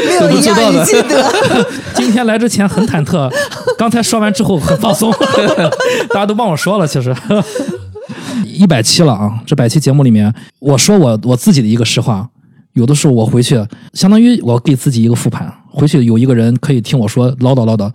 [0.08, 1.34] 没有一样你记得。
[1.94, 3.32] 今天来之前很忐忑，
[3.78, 5.14] 刚才说完之后很放松，
[6.10, 7.16] 大家都帮我说了，其实。
[8.46, 9.40] 一百期了啊！
[9.46, 12.28] 这百期节目里面，我说我我自己的一个实话，
[12.74, 13.56] 有的时候我回去，
[13.94, 17.90] 相当于我给自己一个复盘，回去有一个人可以听我说唠叨唠叨，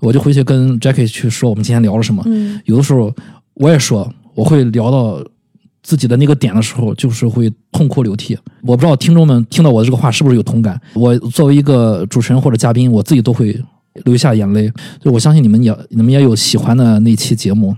[0.00, 2.22] 我就回去跟 Jackie 去说我们今天聊了什么。
[2.26, 3.14] 嗯有的时候
[3.54, 5.22] 我也说，我会聊到
[5.82, 8.38] 自己的那个点的时候，就是会痛哭流涕。
[8.62, 10.80] 我不知道听众们听到我的这个话是不是有同感？
[10.94, 13.58] 我作为一个主持人或者嘉宾，我自己都会
[14.04, 14.70] 流下眼泪。
[15.00, 17.74] 就我相信你们也你们也有喜欢的那期节目。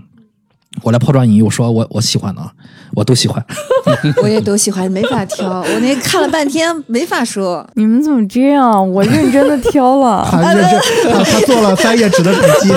[0.81, 2.51] 我来抛砖引玉，我说我我喜欢的啊，
[2.95, 3.43] 我都喜欢。
[4.21, 5.61] 我也都喜欢，没法挑。
[5.61, 7.65] 我那看了半天，没法说。
[7.75, 8.91] 你们怎么这样？
[8.91, 12.71] 我认真的挑了， 他认真，他他做了三页纸的笔记。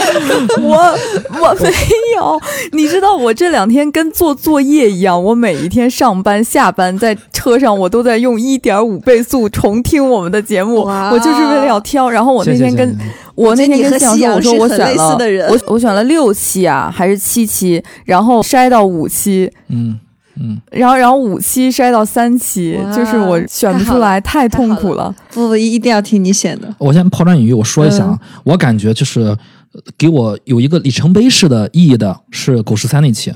[0.62, 0.98] 我
[1.40, 1.70] 我没
[2.16, 2.40] 有。
[2.72, 12.08] 你知道我这两天跟做作业一样，我每一天上班下班在车上，我都在用一点五倍速重听我们的节目，我就是为了要挑。
[12.08, 19.98] 然后我那天跟谢谢谢谢我那天跟向阳说，我夕阳说我选了似的人我我选了六期啊，还是七期，然后筛到五期，嗯
[20.40, 25.14] 嗯，然后然后五期筛到三期，就是我选不出来，太痛苦了。
[25.30, 26.74] 不不，一定要听你选的。
[26.78, 29.36] 我先抛砖引玉，我说一下啊，我感觉就是呃
[29.98, 33.32] 给我有一个里程碑式的意义的是狗十三那期，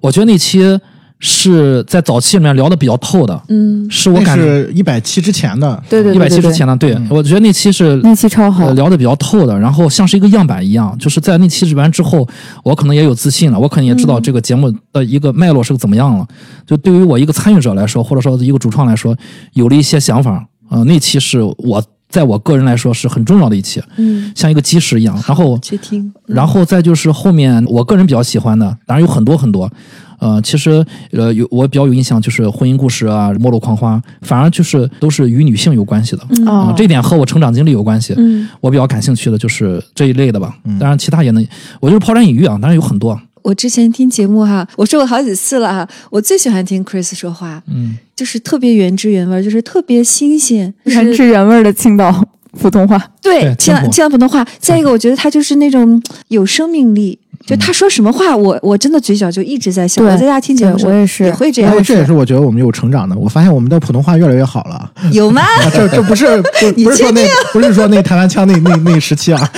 [0.00, 0.80] 我觉得那期
[1.20, 12.26] 是在早期里面聊的比较透的，嗯，是我感觉一百期之前的，对对对一百期之前的，对我觉得那期是那期超好呃，聊的比较透的，然后像是一个样板一样，就是在那期录完之后，
[12.62, 16.26] 我可能也有自信了，我可能也知道这个节目的一个脉络是个怎么样了。
[16.66, 19.16] 就对于我一个参与者来说，或者说一个主创来说，
[19.54, 20.46] 有了一些想法。
[20.70, 25.14] 呃，那期是我在我个人来说是很重要的一期，嗯，像一个基石一样。
[25.26, 26.12] 然后去听。
[26.26, 29.70] 然后再就是后面我个人比较喜欢的，当然有很多很多，
[30.18, 36.22] 呃，其实呃有我比较有印象就是婚姻故事啊、末路狂花，反而就是都是与女性有关系的。
[36.30, 38.14] 嗯啊、哦这点和我成长经历有关系。
[38.16, 41.46] 嗯，我比较感兴趣的就是这一类的吧，嗯当然其他也能，
[41.80, 43.20] 我就是抛砖引玉啊，当然有很多。
[43.42, 52.22] 我之前听节目哈，我说过好几次了哈，我最喜欢听 Chris 说话，嗯，就是特别原汁原味，就是特别新鲜，就是原汁原味的青岛
[52.58, 53.02] 普通话。
[53.22, 54.46] 对青岛普通话。
[54.58, 57.18] 再一个，我觉得他就是那种有生命力，
[57.48, 60.02] 就他说什么话，我我真的嘴角就一直在笑。
[60.02, 63.16] 对我在家听节目的时候对我也是也会这样这也是我觉得我们有成长的。
[63.16, 64.90] 我发现我们的普通话越来越好了。
[65.12, 65.40] 有吗？
[65.40, 69.50] 啊，这这不是不不是说那不是说那台湾腔那那那时期啊，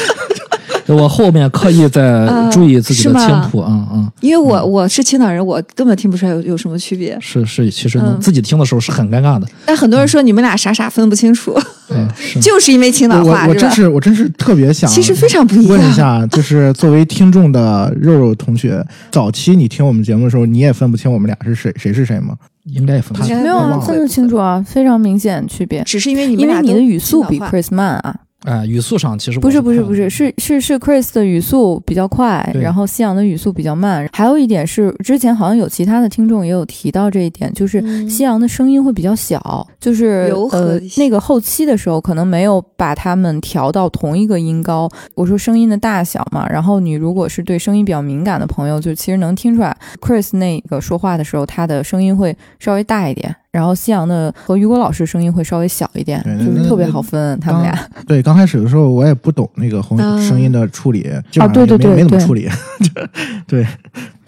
[0.94, 7.16] 我后面刻意在呃注意自己的清谱，嗯嗯，因为我我是青岛人，我根本听不出来有有什么区别。
[7.20, 11.58] 是是，其实能嗯自己听的时候是很尴尬的，但很多人说你们俩傻傻分不清楚，
[11.90, 12.40] 嗯， 是。
[12.40, 13.50] 就是因为青岛我话我？
[13.50, 15.76] 我真是我真是特别想，其实非常不一样。
[15.76, 22.34] 问一下，就是作为听众的肉肉同学，早期你听我们节目的时候，你也分不清我们俩是谁谁是谁吗？
[22.64, 23.36] 应该也分不清。
[23.40, 25.82] 没有啊，分得清楚啊，非常明显区别。
[25.84, 28.14] 只是因为你们因为你的语速比 Chris 慢啊，
[28.44, 34.08] 哎，语速上其实不是不是不是，是是是 Chris 的语速比较快，然后夕阳的语速比较慢。
[34.12, 44.88] 还有一点是，之前好像有其他的听众也有提到这一点，就是嗯夕阳的声音会比较小，就是呃那个后期的时候可能没有把它们调到同一个音高。
[45.14, 53.36] 我说声音的大小嘛，然后你如果是对声音比较敏感的朋友，就其实能听出来，Chris 那个说话的时候，他的声音会稍微大一点。
[53.52, 57.76] 然后夕阳的和雨果老师声音会稍微小一点，对就是特别好分他们俩。
[58.06, 62.48] 对，刚开始的时候我也不懂那个红啊声音的处理，基本上对对没没怎么对对处理。
[63.48, 63.66] 对，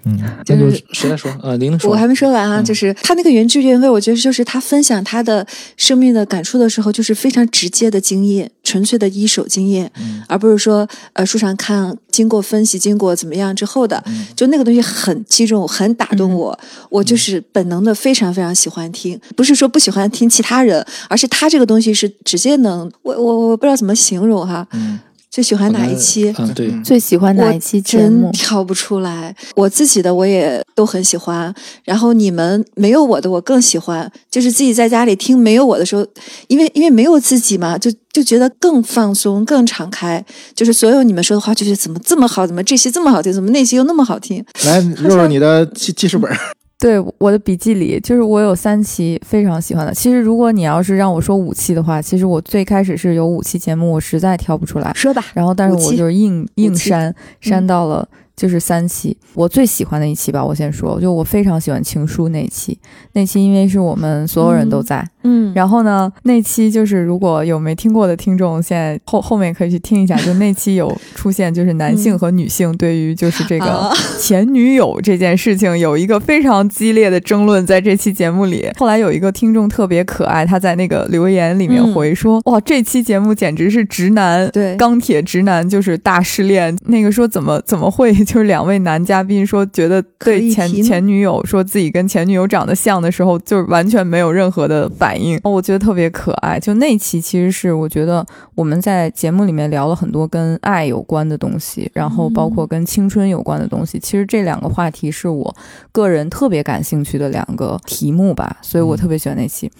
[0.04, 1.30] 嗯，就是谁来说？
[1.42, 1.90] 呃，玲玲说。
[1.90, 2.64] 我还没说完啊，嗯。
[2.64, 5.46] 就是他那个原汁原味，我觉得就是他分享他的
[5.76, 14.26] 生命的感触的时候，就是非常直接的经验，纯粹的一手经验，嗯而不是说呃书上看经过分析、经过怎么样之后的，嗯。
[14.34, 16.58] 就那个东西很击中我，很打动我，
[16.90, 24.98] 我就是本能的非常非常喜欢听，不是说不喜欢听其他人，而是他这个东西是直接能，我我我不知道怎么形容哈，嗯，
[25.32, 26.30] 最喜欢哪一期？
[26.36, 28.30] 嗯，对，最喜欢哪一期节真目？
[28.32, 31.52] 挑不出来，我自己的我也都很喜欢，
[31.84, 36.06] 然后你们没有我的我更喜欢，就是自己在家里听没有我的时候，
[36.48, 40.22] 因为因为没有自己嘛，就就觉得更放松、更敞开，
[40.54, 46.36] 就是所有你们说的话，就觉得怎么这么好，怎么这些这么好听，怎么那些又那么好听，来肉肉你的记记事本儿，
[46.82, 49.94] 对我的笔记里，就是我有三期非常喜欢的。
[49.94, 54.92] 其实如果你要是让我说五期的话，其实我最开始是有五期节目，我实在挑不出来。
[54.92, 58.08] 说吧，然后，但是我就是硬硬删删到了
[58.42, 59.16] 就是三期。
[59.34, 62.76] 我最喜欢的一期吧，我先说，就我非常喜欢情书那一期。
[63.12, 70.16] 那期因为是我们所有人都在，嗯，然后呢，那期就是如果有没听过的听众，现在后后面可以去听一下。
[70.16, 78.68] 就那期有 出现，就是男性和女性对于就是这个啊前女友这件事情有一个非常激烈的争论，在这期节目里。
[78.76, 96.58] 后来有一个听众特别可爱，他在那个留言里面嗯回说：“哇，这期节目简直是直男对钢铁直男，就是大失恋。”那个说怎么怎么会，就是两位男嘉宾说觉得对前前女友说自己跟前女友长得像的时候，就是完全没有任何的反应，我觉得特别可爱。
[96.58, 98.24] 就那期其实是我觉得
[98.54, 103.98] 我们在节目里面聊了很多跟爱有关的东西，然后包括跟青春有关的东西。
[103.98, 105.54] 其实这两个话题是我
[105.92, 109.70] 个人特别感兴趣的两个题目吧，所以我特别喜欢那期。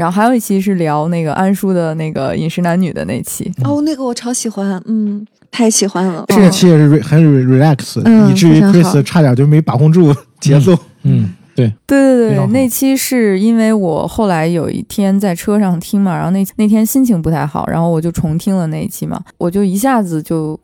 [0.00, 10.74] 然后还有一期是聊那个安叔的那个饮食男女的那期，哦，那个我超喜欢，嗯，太喜欢了，这个期也是 re- 很 re- relax，、嗯以至于 Chris 差点就没把控住节奏。
[11.02, 20.58] 嗯，对，对对对，那期是因为我后来有一天在车上听嘛，然后那那天心情不太好，然后我就重听了那一期嘛，我就一下子就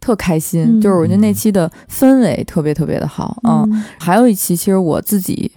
[0.00, 0.80] 特开心，嗯。
[0.80, 3.84] 就是我觉得那期的氛围特别特别的好啊、嗯。
[4.00, 5.48] 还有一期其实我自己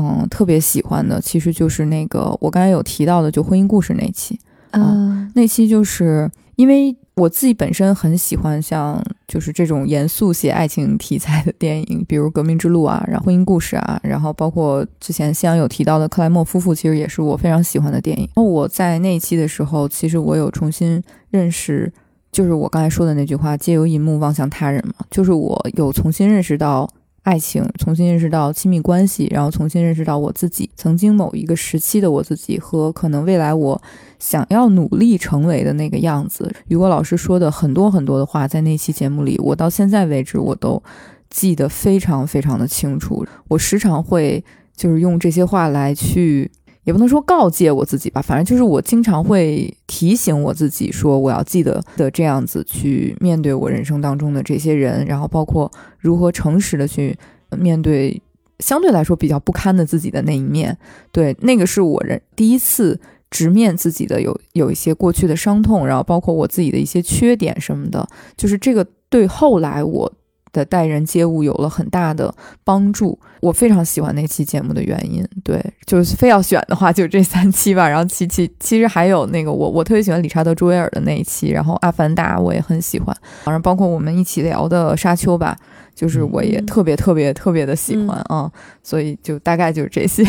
[0.00, 4.38] 嗯特别喜欢的，其实就是那个我刚才有提到的，就婚姻故事那期，
[4.70, 18.28] 嗯那期就是因为我自己本身很喜欢像就是这种严肃写爱情题材的电影，比如《革命之路》啊，然后婚姻故事啊，然后包括之前夕阳有提到的克莱默夫妇，其实也是我非常喜欢的电影。
[18.36, 21.92] 那我在那一期的时候，其实我有重新认识，
[22.30, 26.88] 就是我刚才说的那句话“借由银幕望向他人”嘛，就是我有重新认识到。
[27.22, 33.80] 爱情，重新认识到亲密关系，然后重新认识到我自己曾经某一个时期的我自己和可能未来我
[34.18, 36.52] 想要努力成为的那个样子。
[36.66, 40.82] 雨果老师说的很多很多的话，在那期节目里，我到现在为止我都
[41.30, 43.24] 记得非常非常的清楚。
[43.46, 44.44] 我时常会
[44.74, 46.50] 就是用这些话来去，
[46.84, 57.16] 也不能说告诫我自己吧，反正就是我经常会提醒我自己说，我要记得的这样子去面对我人生当中的这些人，然后包括如何诚实的去
[57.58, 58.22] 面对。
[58.58, 60.78] 相对来说比较不堪的自己的那一面。
[61.10, 70.12] 对，那个是我人第一次直面自己的有有一些过去的伤痛，然后包括我自己的一些缺点什么的，就是这个对后来我
[70.52, 72.34] 的待人接物有了很大的
[72.64, 73.18] 帮助。
[73.40, 77.88] 我非常喜欢那期节目的原因，对，就是非要选的话，就这三期吧。
[77.88, 85.56] 然后其其其实还有那个我我特别喜欢理查德·朱维尔的那一期，然后《阿凡达》我也很喜欢，然后包括我们一起聊的《沙丘》吧，
[85.94, 88.50] 就是我也特别特别特别的喜欢啊、
[88.82, 90.24] 所以就大概就是这些。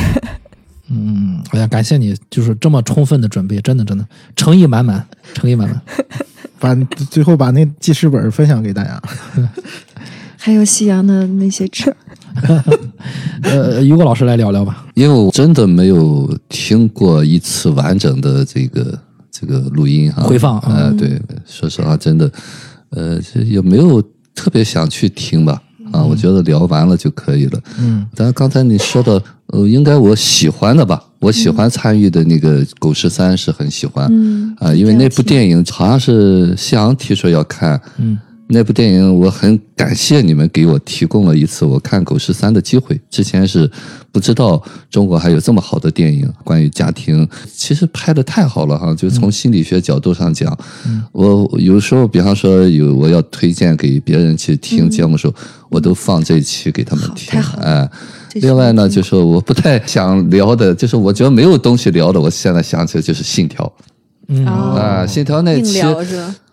[0.93, 5.81] 嗯，哎呀，感谢你，就是这么充分的准备，真的真的诚意满满， 诚意满满。
[6.59, 6.75] 把
[7.09, 9.01] 最后把那记事本分享给大家。
[10.37, 11.93] 还有夕阳的那些纸，
[13.43, 14.85] 呃，于果老师来聊聊吧。
[14.93, 18.99] 因为我真的没有听过一次完整的这个
[19.31, 22.29] 这个录音哈回放呃，对，说实话，真的，
[22.89, 24.01] 呃，也没有
[24.35, 25.61] 特别想去听吧，
[25.93, 27.59] 啊，我觉得聊完了就可以了。
[27.79, 34.53] 嗯，但是刚才你说的，呃，应该我喜欢的吧，我喜欢参与的那个《狗十三》是很喜欢，嗯。
[34.59, 38.17] 啊，因为那部电影好像是夕阳提出要看，嗯，
[38.53, 42.99] 那部电影我很感谢你们给我提供了一次我看《狗十三》的机会。
[43.09, 43.69] 之前是
[44.11, 48.93] 不知道中国还有这么好的电影，关于家庭，其实拍的太好了哈。
[48.93, 50.55] 就从心理学角度上讲，
[51.11, 55.33] 我有时候比方说有我要推荐给别人去听节目的时候，
[55.69, 57.89] 我都放这一期给他们听太好，哎。
[58.35, 63.63] 另外呢，就是我不太想聊的，就是我觉得没有东西聊的，我现在想起来就是《信条》
[64.45, 65.81] 啊，《信条》那硬期？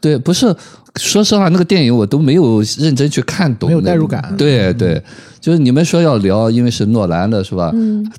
[0.00, 0.54] 对，不是，
[0.96, 5.02] 说实话，那个电影我都没有认真去看懂，没有代入感对对，
[5.40, 7.70] 就是你们说要聊，因为是诺兰的，是吧？
[7.74, 8.10] 嗯，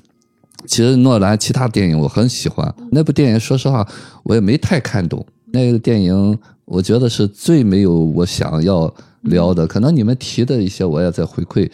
[0.66, 3.86] 其实诺兰其他电影我很喜欢，那部电影说实话
[4.22, 5.24] 我也没太看懂。
[5.50, 8.92] 那个电影我觉得是最没有我想要
[9.22, 11.68] 聊的，可能你们提的一些我也在回馈。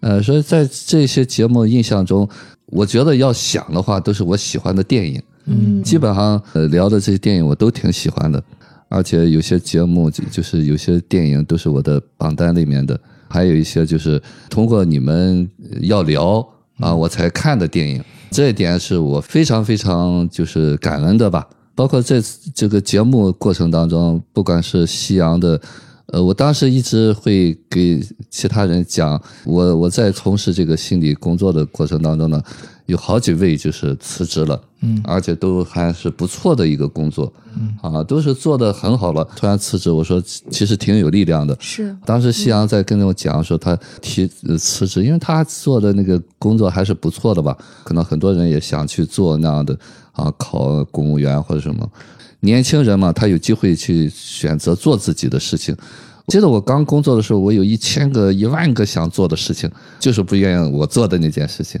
[0.00, 2.28] 呃，所以在这些节目印象中，
[2.66, 5.22] 我觉得要想的话，都是我喜欢的电影。
[5.46, 8.42] 嗯基本上呃聊的这些电影我都挺喜欢的，
[8.88, 16.46] 而且有些节目就就是有些电影都是我的榜单里面的，还有一些就是通过你们呃要聊
[16.78, 21.46] 啊我才看的电影，这一点是我非常非常就是感恩的吧。
[21.74, 22.22] 包括在
[22.54, 25.60] 这个节目过程当中，不管是夕阳的。
[26.06, 28.00] 呃，我当时一直会给
[28.30, 32.42] 其他人讲，我我在从事这个心理工作的过程当中呢，
[32.86, 41.56] 有好几位就是辞职了，嗯，而且都还是不错的一个工作，嗯，啊，都是做的很好了，突然辞职，我说其实挺有力量的。
[41.58, 49.74] 是当时夕阳在跟我讲说他提呃辞职，因为他做的那个工作还是不错的吧，可能很多人也想去做那样的
[50.12, 51.90] 啊，考公务员或者什么。
[52.44, 55.74] 年轻人嘛，他有机会去选择做自己的事情。
[56.28, 61.80] 记得我刚工作的时候，我有一千个、一万个想做的事情，就是不愿意我做的那件事情。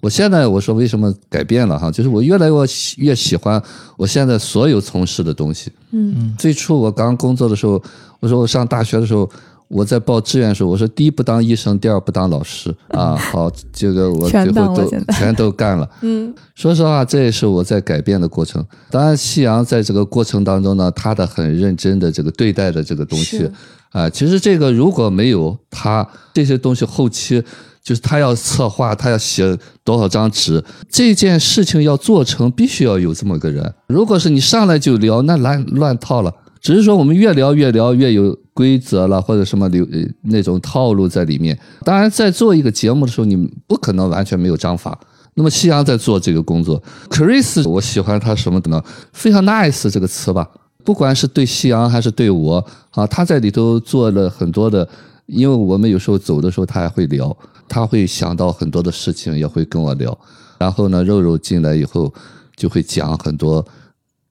[0.00, 3.60] 我现在我说为什么改变了哈，就是我越来越喜越喜欢
[3.96, 5.70] 我现在所有从事的东西。
[5.90, 7.82] 嗯最初我刚工作的时候，
[8.20, 9.28] 我说我上大学的时候，
[9.68, 13.16] 我在报志愿的时候，我说第一不当医生，第二不当老师啊。
[13.16, 15.88] 好，这个我最后都全都干了。
[16.02, 18.64] 嗯 说实话，这也是我在改变的过程。
[18.90, 23.50] 当然，夕阳在这个过程当中呢，他的很认真的这个对待的这个东西，
[23.90, 27.42] 啊、其实这个如果没有他这些东西，后期
[27.82, 33.74] 就是他要策划，他要写多少张纸，这件事情要做成，必须要有这么个人。
[33.88, 36.32] 如果是你上来就聊，那乱乱套了。
[36.60, 39.86] 只是说我们越聊越聊越有规则了，或者什么流
[40.22, 41.56] 那种套路在里面。
[41.84, 43.36] 当然，在做一个节目的时候，你
[43.66, 44.98] 不可能完全没有章法。
[45.34, 48.82] 那么夕阳在做这个工作，Chris，我喜欢他什么的呢？
[49.12, 50.48] 非常 nice 这个词吧，
[50.82, 54.88] 不管是对夕阳还是对我啊，他在里头做了很多的，
[55.26, 57.36] 因为我们有时候走的时候他还会聊，
[57.68, 60.18] 他会想到很多的事情，也会跟我聊。
[60.58, 62.10] 然后呢，肉肉进来以后
[62.56, 63.62] 就会讲很多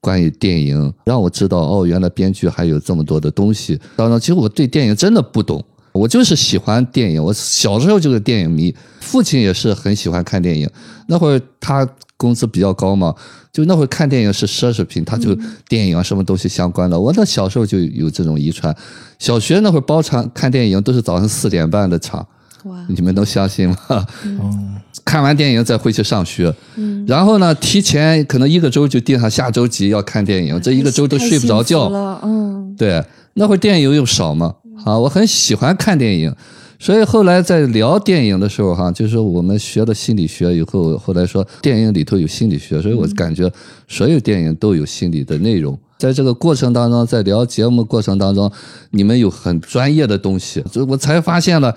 [0.06, 3.76] 关于电影，让我知道哦，原来编剧还有这么多的东西。
[3.96, 7.20] 当然，其实我对电影真的不懂，我就是喜欢电影。
[7.20, 10.70] 我小时候就是电影迷，父亲也是很喜欢看电影。
[11.08, 11.84] 那会儿他
[12.16, 13.12] 工资比较高嘛，
[13.52, 15.36] 就那会儿看电影是奢侈品，他就
[15.68, 16.96] 电影啊什么东西相关的。
[16.96, 18.72] 我那小时候就有这种遗传，
[19.18, 22.24] 小学那会儿包场看电影都是早上四点半的场，
[22.66, 22.84] 哇。
[22.88, 23.76] 你们能相信吗？
[24.24, 24.76] 嗯。
[25.04, 31.88] 看完电影再回去上学，嗯，然后呢，提前可能一个周就定下下周几要看电影，这一个周都睡不着觉。
[32.76, 33.04] 对，
[33.34, 34.52] 那会儿电影又少嘛，
[34.84, 36.34] 啊，我很喜欢看电影，
[36.80, 43.48] 所以后来在聊电影的时候，哈，就是我们学了心理学以后，后来说电影里头有心理学，所以我感觉
[43.86, 45.78] 所有电影都有心理的内容。
[45.98, 48.50] 在这个过程当中，在聊节目过程当中，
[48.90, 51.72] 你们有很专业的东西，所以我才发现了。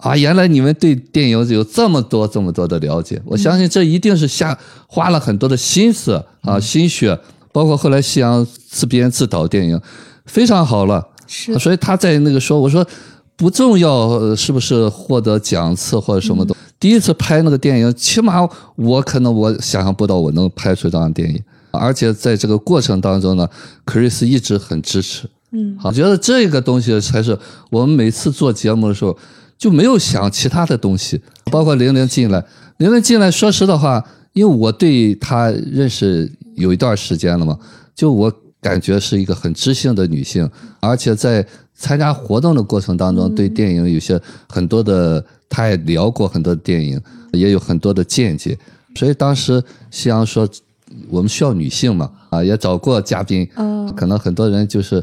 [0.00, 7.18] 啊，原来你们对电影有这么多这么多的了解，我相信这一定是下花了很多的心思啊、心血，
[7.52, 9.80] 包括后来夕阳自编自导电影，
[10.24, 11.06] 非常好了。
[11.26, 11.58] 是。
[11.58, 12.86] 所以他在那个说，我说
[13.36, 23.48] 不重要呃是不是获得奖次或者什么的，第一次拍那个电影，起码我可能我想象不到我能拍出这样的电影，而且在这个过程当中呢
[23.84, 25.28] ，Chris 一直很支持。
[25.52, 27.36] 嗯，我觉得这个东西才是
[27.70, 29.16] 我们每次做节目的时候
[29.60, 31.20] 就没有想其他的东西，
[31.52, 32.42] 包括玲玲进来，
[32.78, 34.02] 玲玲进来，说实的话，
[34.32, 37.56] 因为我对她认识有一段时间了嘛，
[37.94, 38.32] 就我
[38.62, 40.50] 感觉是一个很知性的女性，
[40.80, 46.98] 而且在参加活动的过程当中，对电影有些很多的，她也聊过很多电影，
[47.32, 48.58] 也有很多的见解，
[48.96, 50.48] 所以当时夕阳说。
[51.08, 53.88] 我们需要女性嘛，啊，也找过嘉宾，哦。
[53.96, 55.00] 可能很多人就是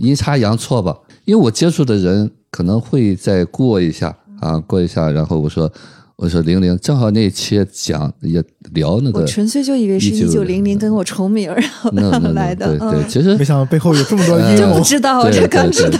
[0.00, 5.68] 阴差阳错吧，因为我接触的人可能会再过一下啊，过一下，然后我说
[6.16, 8.44] 我说玲玲，正好那一期讲也
[8.74, 11.50] 聊那个，我纯粹就以为是一九零零跟我重名，
[11.92, 14.84] 然后来的，对对，嗯，其实没想到背后有这么多阴真谋不。
[14.84, 15.98] 知道，我对这刚知道。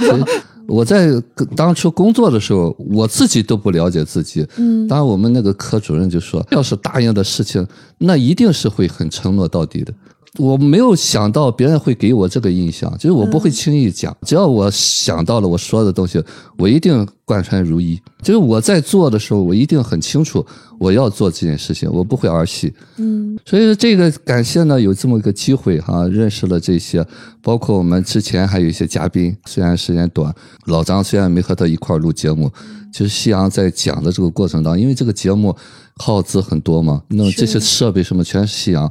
[0.68, 1.09] 我在
[1.57, 4.46] 当初工作的时候，我自己都不了解自己。
[4.59, 7.66] 嗯当然，我们那个科主任就说，要是答应的事情，
[7.98, 9.92] 那一定是会很承诺到底的。
[10.39, 16.22] 我没有想到别人会给我这个印象，就是我不会轻易讲，只要我想到了我说的东西，
[16.57, 18.01] 我一定贯穿如一。
[18.22, 20.45] 就是我在做的时候，我一定很清楚
[20.78, 22.72] 我要做这件事情，我不会儿戏。
[22.97, 23.39] 嗯。
[23.45, 27.07] 所以说这个感谢呢，有这么一个机会哈、认识了这些，
[27.43, 32.51] 包括我们之前还有一些嘉宾，虽然时间短，老张虽然没和他一块儿录节目，
[32.91, 35.55] 其实夕阳在讲的这个过程当中，因为这个节目
[35.97, 38.91] 耗资很多嘛，那这些设备什么全是夕阳，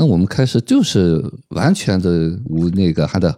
[0.00, 3.36] 那我们开始就是完全的无那个还得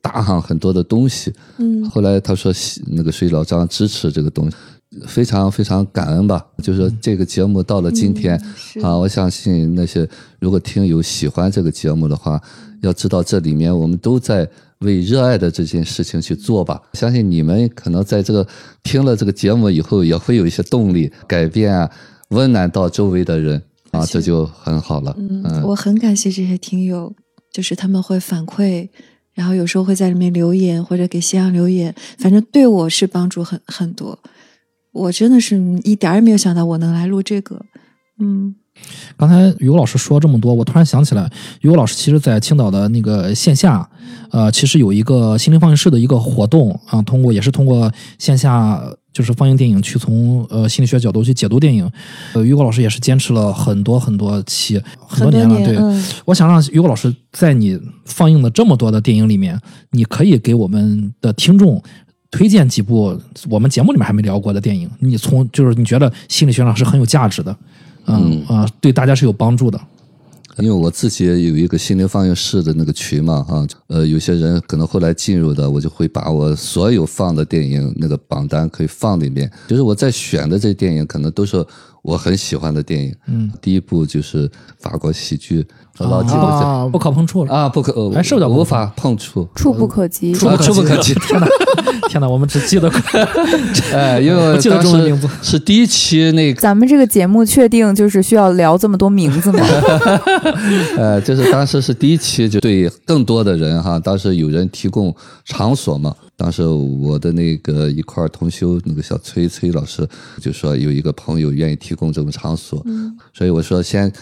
[0.00, 2.52] 搭上很多的东西，嗯后来他说
[2.86, 4.56] 那个水老张支持这个东西，
[5.08, 6.46] 非常非常感恩吧。
[6.62, 10.08] 就是说这个节目到了今天、是啊，我相信那些
[10.38, 12.40] 如果听友喜欢这个节目的话，
[12.82, 14.48] 要知道这里面我们都在
[14.82, 16.80] 为热爱的这件事情去做吧。
[16.92, 18.46] 相信你们可能在这个
[18.84, 21.90] 听了这个节目以后，也会有一些动力改变啊，
[22.28, 23.60] 温暖到周围的人
[23.94, 25.14] 啊，这就很好了。
[25.18, 27.14] 嗯，我很感谢这些听友，
[27.52, 28.88] 就是他们会反馈，
[29.32, 34.18] 然后有时候会在里面留言或者给夕阳留言，反正对我是帮助很很多。
[34.92, 37.60] 我真的是一点儿也没有想到我能来录这个，
[38.18, 38.54] 嗯
[39.16, 43.88] 刚才于果老师说这么多，我突然想起来，于果老师其实在青岛的那个线下，
[44.30, 51.88] 呃，其实有一个心灵放映室的一个活动啊，通过也是通过线下就是放映电影去从呃心理学角度去解读电影，
[52.32, 55.76] 呃，于果老师也是坚持了很多很多期，很多年了，对。
[55.76, 59.58] 嗯我想让于果老师在你放映的这么多的电影里面，
[59.90, 61.80] 你可以给我们的听众
[62.30, 63.16] 推荐几部
[63.48, 64.90] 我们节目里面还没聊过的电影。
[64.98, 67.56] 你从就是你觉得心理学上是很有价值的，
[68.06, 69.80] 嗯啊、对大家是有帮助的。
[70.58, 81.66] 因为我自己也有一个心灵放映室的那个群嘛，哈，呃，有些人可能后来进入的，我就会把我所有放的电影那个榜单可以放里面，就是我在选的这电影，可能都是
[82.04, 83.14] 我很喜欢的电影。
[83.26, 84.48] 嗯，第一部就是
[84.78, 85.66] 法国喜剧，
[85.98, 87.52] 我老记得啊不可碰触了。
[87.54, 90.34] 啊，不可，呃哎是不无法碰触，触不可及。
[90.46, 91.14] 啊触不可及。
[91.26, 91.46] 天哪，
[92.10, 92.90] 天哪，我们只记得
[93.90, 99.64] 哎，因为 不记得中文名字是第一期那个，咱们这个节目确定就是需要聊这么多名字吗？
[100.98, 105.14] 呃，就是当时是第一期，就对更多的人哈，当时有人提供
[105.46, 106.14] 场所嘛。
[106.36, 110.06] 当时我的那个一块儿同修那个小崔崔老师
[110.40, 112.84] 就说有一个朋友愿意提供这种场所，
[113.32, 114.12] 所以我说先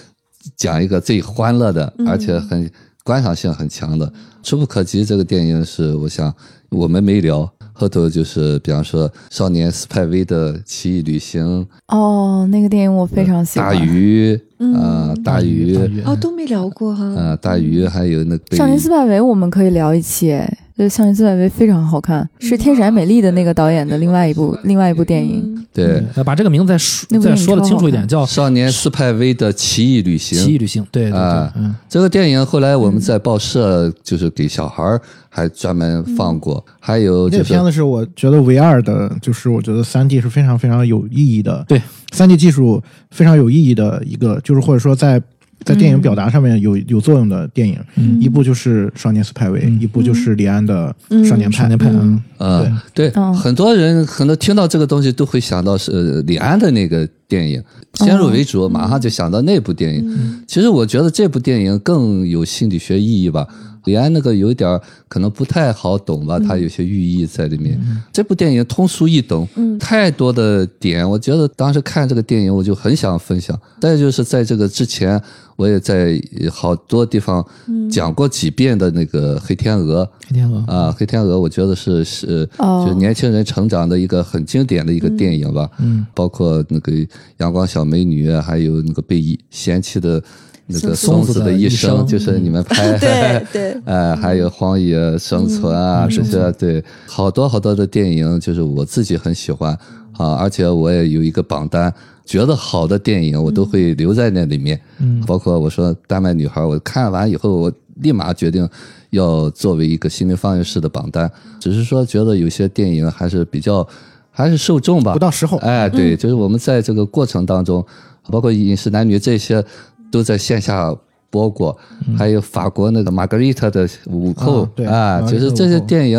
[0.56, 2.70] 讲一个最欢乐的，而且很
[3.02, 4.06] 观赏性很强的
[4.42, 6.32] 《触不可及》这个电影是我想
[6.70, 7.50] 我们没聊。
[7.74, 13.74] 后头就是，比方说少年斯派威的《奇异旅行》，哦，那个电影我非常喜欢。
[13.74, 14.38] 大鱼，
[14.74, 25.42] 啊，大鱼，哦都没聊过哈，啊，大鱼，还有那个少年斯派维我们可以聊一期，哎，就是少年斯派维非常好看，是天使爱美丽的那个导演的另外一部另外一部电影。
[25.44, 25.58] 嗯。
[25.74, 30.38] 对，呃把这个名字再说再说的清楚一点，叫《少年斯派威的奇异旅行。
[30.38, 30.82] 奇异旅行》。
[30.92, 41.80] 对对对啊，嗯，这个电影后来我们在报社就是给小孩儿还专门放过，还有这个就是片子是我觉得唯二的，就是我觉得三 D 是非常非常有意义的，对，
[42.12, 42.80] 三 D 技术
[43.10, 45.20] 非常有意义的一个，就是或者说在
[45.64, 48.20] 在电影表达上面有有作用的电影，嗯。
[48.20, 49.80] 一部就是《少年斯派维》嗯。
[49.80, 50.94] 一部就是李安的
[51.28, 51.58] 《少年派。
[51.58, 53.32] 少》年派，嗯，呃，对，嗯。
[53.34, 57.62] 很多人可能听到这个东西都会想到是呃李安的那个电影，
[57.94, 60.44] 先入为主，马上就想到那部电影。
[60.46, 63.46] 其实我觉得这部电影更有心理学意义吧。
[63.84, 67.80] 李安那个有点可能不太好懂吧，他有些寓意在里面。
[68.12, 69.48] 这部电影通俗易懂，
[69.80, 73.58] 太多的点，我觉得当时看这个电影我就很想分享。
[73.80, 75.20] 再就是在这个之前，
[75.56, 76.20] 我也在
[76.50, 77.44] 好多地方
[77.90, 80.04] 讲过几遍的那个《黑天鹅》。
[80.28, 80.58] 黑天鹅。
[80.66, 82.84] 啊，《黑天鹅》我觉得是是哦。
[82.86, 85.68] 就年轻人成长的一个很经典的一个电影吧。
[85.78, 86.92] 嗯，包括那个
[87.38, 90.22] 阳光小美女，还有那个被遗嫌弃的
[90.66, 92.06] 那个松子的一生，生。
[92.06, 93.76] 就是你们拍对 对。
[93.84, 99.72] 呃， 还有荒野生存啊，这些对，好多好多的电影，就是我自己很喜欢
[100.16, 101.92] 啊，而且我也有一个榜单，
[102.24, 105.20] 觉得好的电影我都会留在那里面，嗯。
[105.26, 108.68] 包括我说《丹麦女孩》，我看完以后，我立马决定
[109.10, 111.30] 要作为一个心灵放映室的榜单，
[111.60, 113.86] 只是说觉得有些电影还是比较，
[114.30, 115.58] 还是受众吧，不到时候。
[115.58, 117.84] 哎，对，就是我们在这个过程当中，
[118.30, 119.62] 包括《饮食男女》这些，
[120.10, 120.94] 都在线下
[121.28, 121.76] 播过，
[122.16, 124.66] 还有法国那个玛格丽特的午后。
[124.86, 126.18] 啊就是这些电影，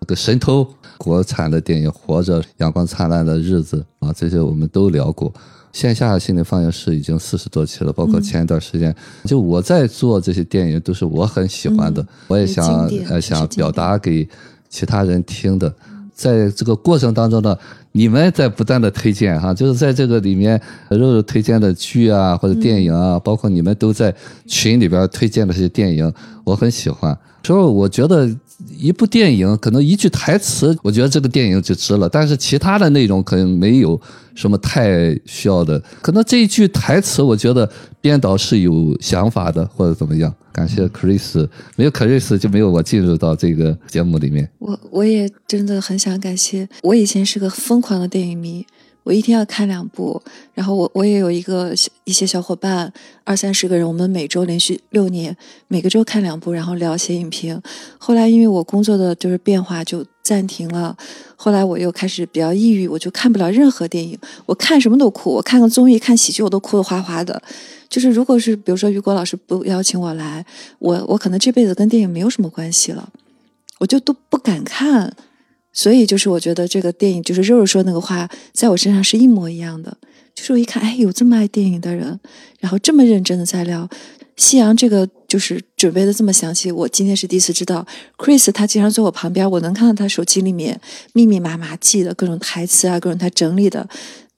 [0.00, 0.66] 那个神偷，
[1.02, 5.34] 国产的电影《活着》《阳光灿烂的日子》啊，这些我们都聊过。
[5.72, 14.28] 线下的心理放映室已经四十多期了，包括前一段时间，就我在做这些电影，都是我很喜欢的，我也想呃想表达给
[14.68, 15.74] 其他人听的。
[16.14, 17.58] 在这个过程当中呢，
[17.92, 20.60] 你们在不断的推荐哈，就是在这个里面，
[20.90, 24.14] 肉肉推荐的剧啊或者电影啊，包括你们都在
[24.46, 26.12] 群里边推荐的这些电影，
[26.44, 27.16] 我很喜欢。
[27.44, 28.28] 所以我觉得
[28.78, 34.00] 一部电影可能一句台词，我觉得这个电影就值了，但是其他的内容可能没有
[34.34, 35.82] 什么太需要的。
[36.00, 37.68] 可能这一句台词，我觉得
[38.00, 40.32] 编导是有想法的，或者怎么样。
[40.52, 44.48] 感谢 Chris，没有 Chris 就没有我进入到这个节目里面。
[44.58, 46.68] 我我也真的很想感谢。
[46.82, 48.66] 我以前是个疯狂的电影迷，
[49.02, 50.22] 我一天要看两部。
[50.54, 51.74] 然后我我也有一个
[52.04, 52.92] 一些小伙伴，
[53.24, 55.36] 二三十个人，我们每周连续六年，
[55.68, 57.60] 每个周看两部，然后聊写影评。
[57.98, 60.96] 后来因为我工作的就是变化就暂停了，
[61.36, 67.42] 后来我又开始比较抑郁，我就看不了任何电影，我看什么都哭，我看个综艺、看喜剧我都哭得哗哗的。
[67.88, 70.44] 就是如果是比如说于果老师不邀请我来，
[70.78, 73.08] 我我可能这辈子跟电影没有什么关系了。
[73.78, 75.12] 我就都不敢看，
[75.72, 79.96] 所以就是我觉得这个电影，就是肉肉说那个话，在我身上是一模一样的。
[80.34, 82.18] 就是我一看，哎，有这么爱电影的人，
[82.58, 83.88] 然后这么认真的在聊
[84.36, 86.72] 夕阳，这个就是准备的这么详细。
[86.72, 87.86] 我今天是第一次知道
[88.16, 90.80] ，Chris 他经常坐我旁边，我能看到他手机里面
[91.12, 93.86] 密密麻麻记的各种台词啊，各种他整理的。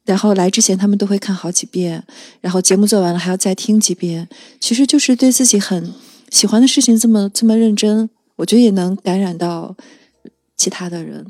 [0.05, 2.03] 然后来之前他们都会看好几遍，
[2.41, 4.29] 然后节目做完了还要再听几遍。
[4.61, 5.95] 其实就是对自己很
[6.31, 9.75] 喜欢的事情这么这么认真，我觉得也能感染到
[10.57, 11.27] 其他的人，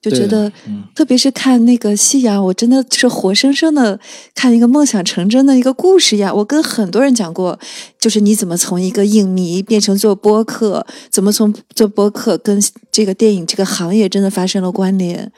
[0.00, 0.50] 就觉得，
[0.94, 3.98] 特别是看那个夕阳，我真的是活生生的
[4.34, 6.32] 看一个梦想成真的一个故事呀。
[6.32, 7.58] 我跟很多人讲过，
[7.98, 15.30] 就是你怎么从一个影迷变成做播客，怎么从做播客跟这个电影这个行业真的发生了关联。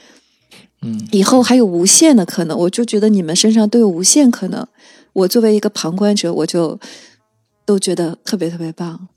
[0.83, 4.67] 嗯，以后还有无限的可能，我就觉得你们身上都有无限可能。
[5.13, 6.79] 我作为一个旁观者，我就
[7.65, 9.09] 都觉得特别特别棒。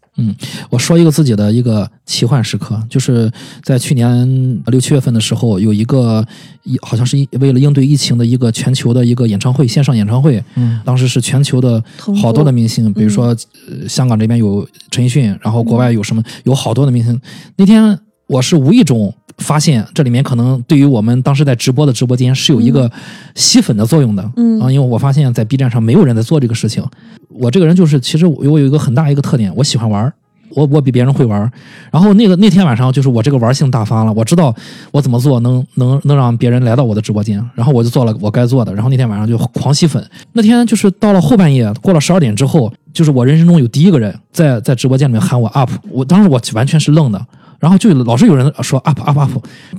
[0.70, 3.32] 我说一个自己的一个奇幻时刻，就是
[3.64, 6.26] 在去年六七月份的时候，有一个
[6.64, 10.44] 一好像是为了应对疫情的一个全球的一个演唱会，线上演唱会。
[10.56, 11.84] 嗯，当时是全球的
[12.22, 17.20] 好多的明星，比如说、呃香港这边有陈奕迅，然后国外有什么有好多的明星。
[17.58, 22.90] 那天我是无意中发现，这里面可能对于我们当时在直播的直播间是有一个
[23.36, 24.32] 吸粉的作用的。
[24.38, 26.84] 嗯啊，因为我发现，在 B 站上没有人在做这个事情。
[27.30, 30.14] 我这个人就是，其实我我有一个很大一个特点，我喜欢玩儿
[30.52, 31.52] 我我比别人会玩儿
[31.92, 34.56] 然后那个那天晚上，就是我这个玩性大发了，我知道
[34.92, 38.74] 我怎么做能能能让别人来到我的直播间，然后我就做了我该做的。
[38.74, 40.04] 然后那天晚上就狂吸粉。
[40.32, 47.26] 那天就是到了后半夜，过了十二点之后，就是我人生中有第一个人在在直播间里面喊我 up，我当时我完全是愣的。
[47.60, 49.32] 然后就老是有人说 up up up，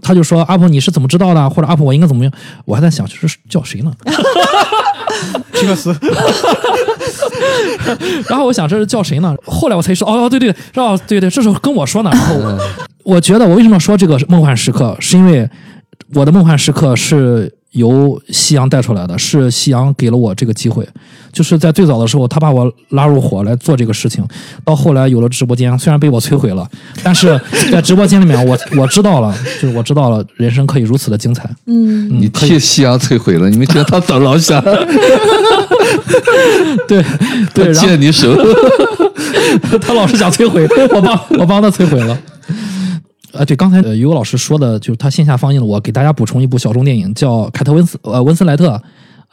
[0.02, 1.50] 他就说 up 你是怎么知道的？
[1.50, 2.32] 或者 up 我应该怎么样？
[2.64, 3.92] 我还在想，就是叫谁呢？
[5.52, 5.94] 皮克斯，
[8.28, 9.34] 然后我想这是叫谁呢？
[9.46, 12.10] 后来我才说，哦哦，对对，哦对对，这时候跟我说呢。
[12.12, 12.58] 然后我
[13.04, 15.48] 我觉得我为什么说这个梦幻时刻，是因为
[16.14, 20.86] 我的梦幻时刻是由夕阳带出来的，是夕阳给了我这个机会。
[21.32, 24.24] 就是在最早的时候，他把我拉入伙来做这个事情，
[24.64, 26.66] 到后来有了直播间，虽然被我摧毁了，
[27.02, 27.38] 但是
[27.70, 31.46] 在直播间里面，我我知道了，就是我知道了人生可以如此的精彩。
[31.66, 34.62] 嗯，你替夕阳摧毁了，你们觉得他怎么老想？
[36.88, 37.04] 对
[37.52, 38.34] 对，然后借你手，
[39.82, 42.18] 他老是想摧毁，我帮我帮他摧毁了。
[43.36, 48.70] 啊，对，刚才呃于果老师说的，就是他线下放映的，我给大家补充一部小众电影，叫《凯特温斯呃温斯莱特》，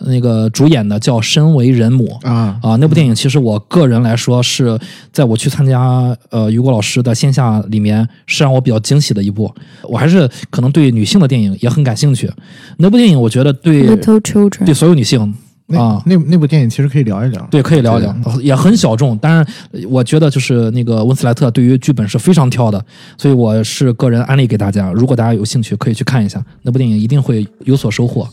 [0.05, 4.77] 那个主演的叫《身为人母》啊，啊，那部电影其实我个人来说是
[5.11, 9.53] 在我去参加呃于果老师的线下里面是让我比较惊喜的一部。
[9.83, 12.31] 我还是可能对女性的电影也很感兴趣。
[12.77, 15.33] 那部电影我觉得对 Little Children 对所有女性
[15.67, 16.03] 那啊。
[16.05, 17.41] 那那部电影其实可以聊一聊。
[17.49, 19.17] 对，可以聊一聊，也很小众。
[19.17, 22.83] 但是，我觉得就是那个温斯莱特对于剧本是非常挑的，
[23.17, 24.91] 所以我是个人安利给大家。
[24.91, 28.27] 如果大家有兴趣，可以去看一下那部电影，一定会有所收获。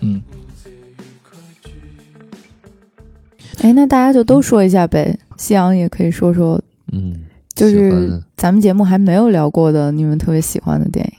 [0.00, 0.22] 嗯，
[3.62, 5.18] 哎，那大家就都说一下呗。
[5.36, 6.60] 夕阳也可以说说，
[6.92, 7.14] 嗯，
[7.54, 11.12] 就是咱们节目还没有聊过的你们特别喜欢的电影。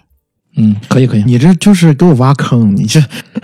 [0.57, 2.99] 嗯，可以可以，你这就是给我挖坑，你这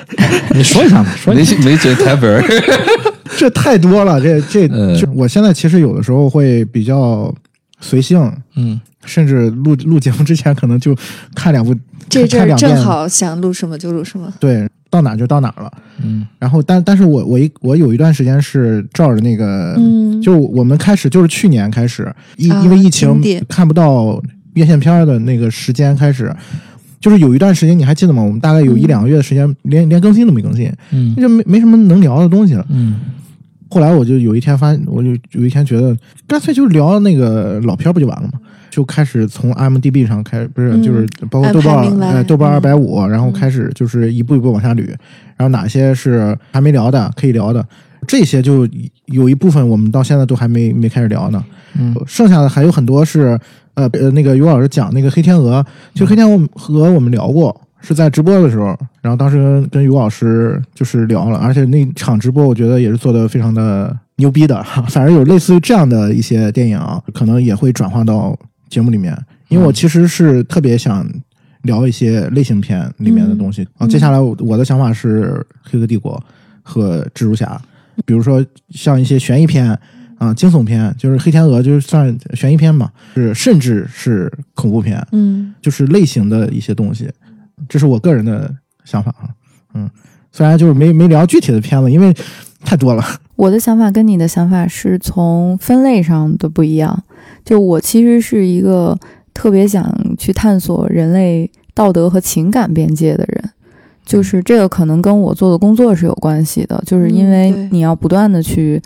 [0.54, 1.56] 你说一下吧， 说一没下。
[1.64, 2.44] 没准台本，
[3.38, 7.34] 这太多了，这这嗯就我现在其实有的时候会比较
[7.80, 8.20] 随性，
[8.56, 10.96] 嗯，甚至录录节目之前可能就
[11.36, 11.76] 看两部，
[12.10, 14.32] 这阵儿看两遍正好想录什么就录什么。
[14.40, 15.72] 对，到哪就到哪了。
[16.04, 24.22] 嗯然后但但是我我一我有一段时间是照着那个，嗯就我们开始就是去年开始，疫、啊因为疫情看不到
[24.56, 26.36] 院线片的那个时间开始。
[27.04, 28.24] 就是有一段时间，你还记得吗？
[28.24, 31.14] 我们大概有一嗯两个月的时间，连连更新都没更新，嗯。
[31.18, 32.66] 那就没没什么能聊的东西了。
[32.70, 32.96] 嗯
[33.70, 35.98] 后来我就有一天发，我就有一天觉得，
[36.28, 38.40] 干脆就聊那个老片儿不就完了吗？
[38.70, 40.82] 就开始从 IMDB 上开，不是、嗯。
[40.84, 42.08] 就是包括豆瓣排名来。
[42.14, 42.54] 呃豆瓣嗯。
[42.54, 44.86] 二百五，然后开始就是一步一步往下捋，
[45.36, 47.66] 然后哪些是还没聊的可以聊的，
[48.08, 48.66] 这些就
[49.08, 51.44] 有一部分我们到现在都还没没开始聊呢，
[51.80, 51.96] 嗯。
[52.06, 53.40] 剩下的还有很多是
[53.76, 57.60] 呃呃那个于老师讲那个黑天鹅，其实黑天鹅我们聊过。
[57.86, 58.68] 是在直播的时候，
[59.02, 68.40] 然后当时跟跟于老师就是聊了，而且那场直播我觉得也是做的非常的牛逼的， 反正有类似于这样的一些电影啊，可能也会转化到
[68.70, 69.14] 节目里面，
[69.50, 71.06] 因为我其实是特别想
[71.64, 73.68] 聊一些类型片里面的东西。
[73.78, 75.34] 啊，接下来我我的想法是
[75.70, 76.16] 《黑客帝国》
[76.62, 77.62] 和《蜘蛛侠》，
[78.06, 79.78] 比如说像一些悬疑片
[80.24, 87.10] 啊、惊悚片，就是《黑天鹅》就是算悬疑片嘛，是甚至是恐怖片，嗯就是类型的一些东西，
[87.68, 88.54] 这是我个人的
[88.86, 89.30] 想法啊。
[89.74, 89.90] 嗯，
[90.32, 92.16] 虽然就是没没聊具体的片子，因为
[92.64, 93.04] 太多了。
[93.36, 97.04] 我的想法跟你的想法是从分类上的不一样。
[97.44, 98.98] 就我其实是一个
[99.34, 103.50] 特别想去探索人类道德和情感边界的人，
[104.06, 108.82] 就是这个可能跟我做的工作是有关系的，就是因为你要不断的去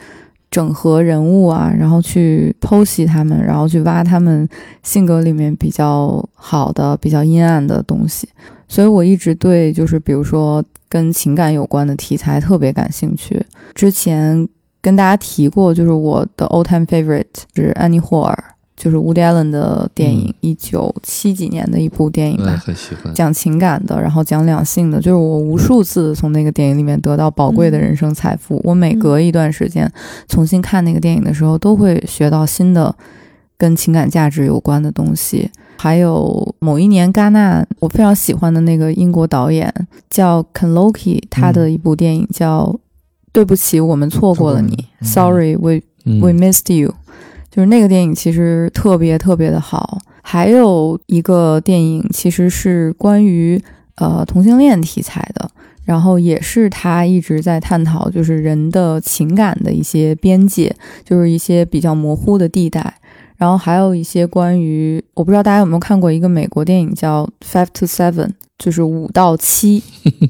[0.49, 4.47] 整合人物啊，然后去剖析他们，然后去挖他们
[4.83, 8.27] 性格里面比较好的、比较阴暗的东西。
[8.67, 13.45] 所以我一直对就是比如说跟情感有关的题材特别感兴趣。
[13.73, 14.47] 之前
[14.81, 18.43] 跟大家提过，就是我的 all time favorite 是安妮霍尔，
[18.77, 22.55] 就是 Woody Allen 的电影，一九七几年的一部电影吧。
[22.63, 23.11] 很喜欢。
[23.13, 28.61] 讲情感的，然后讲两性的，就是我无数次从那个电影里面得到宝贵的人生财富。
[28.63, 29.91] 我每隔一段时间
[30.27, 32.95] 重新看那个电影的时候，都会学到新的
[33.57, 35.49] 跟情感价值有关的东西。
[35.79, 39.73] 还有某一年戛纳，我非常喜欢的那个英国导演
[40.09, 42.63] 叫 Ken Loach，他的一部电影叫
[43.31, 46.95] 《对不起，我们错过了你》嗯 Sorry, we 嗯 We Missed You，
[47.49, 49.99] 就是那个电影其实特别特别的好。
[50.21, 53.61] 还有一个电影其实是关于
[53.95, 55.49] 呃同性恋题材的，
[55.85, 60.75] 然后也是他一直在探讨就是人的情感的一些边界，
[61.05, 62.93] 就是一些比较模糊的地带。
[63.37, 68.25] 然后还有一些关于我不知道大家有没有看过一个美国电影叫《Five to Seven》，
[68.57, 69.81] 就是五到七，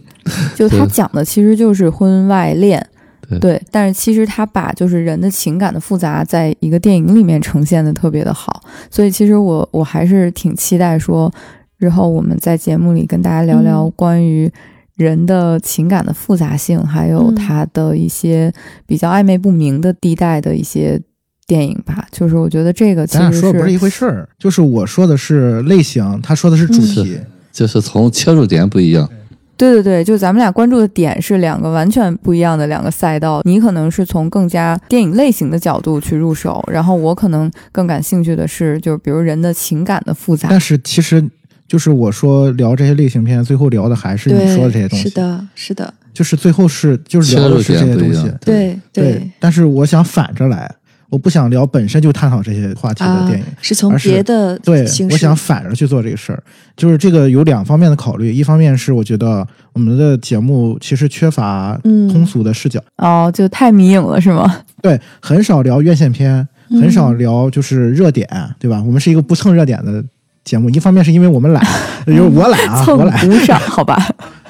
[0.56, 2.86] 就他讲的其实就是婚外恋。
[3.30, 11.32] 对对，但是其实他把就是人的情感的复杂，在一个电影里面呈现的特别的好，所以其实我我还是挺期待说，
[11.78, 14.50] 日后我们在节目里跟大家聊聊嗯关于
[14.96, 18.52] 人的情感的复杂性，还有嗯他的一些
[18.86, 21.00] 比较暧昧不明的地带的一些
[21.46, 22.08] 电影吧。
[22.12, 27.20] 就是我觉得这个其咱俩实说的不是一回事儿，就是我说的是类型，他说的是主题。
[27.50, 29.10] 就是从切入点不一样。
[29.58, 33.42] 对对对，就咱们俩关注的点是两个完全不一样的两个赛道。
[33.44, 40.60] 你可能是从更加电影类型的角度去入手，然后我可能更感兴趣的是，就是比如人的情感的复杂但。
[40.60, 41.24] 是其实
[41.68, 45.10] 就是我说聊这些类型片，最后聊的还是你说的这些，东西。
[45.10, 48.32] 是，的，是的，就是最后是就是聊的是这些东西。
[48.40, 50.72] 对对，但是我想反着来，
[51.10, 54.86] 我不想聊本身就探讨这些话题的啊电影。，是从别的对。
[55.10, 56.44] 我想反着去做这个事儿，
[56.76, 64.62] 就是这个有两方面的考虑，一方面是我觉得我们的节目其实缺乏嗯通俗的视角，哦，就太迷影了是吗？
[64.82, 68.28] 对，很少聊院线片，嗯很少聊就是热点，
[68.60, 68.84] 对吧？
[68.86, 70.04] 我们是一个不蹭热点的
[70.44, 71.64] 节目，一方面是因为我们懒，
[72.06, 73.98] 就是我懒啊， 我懒，不上， 好吧？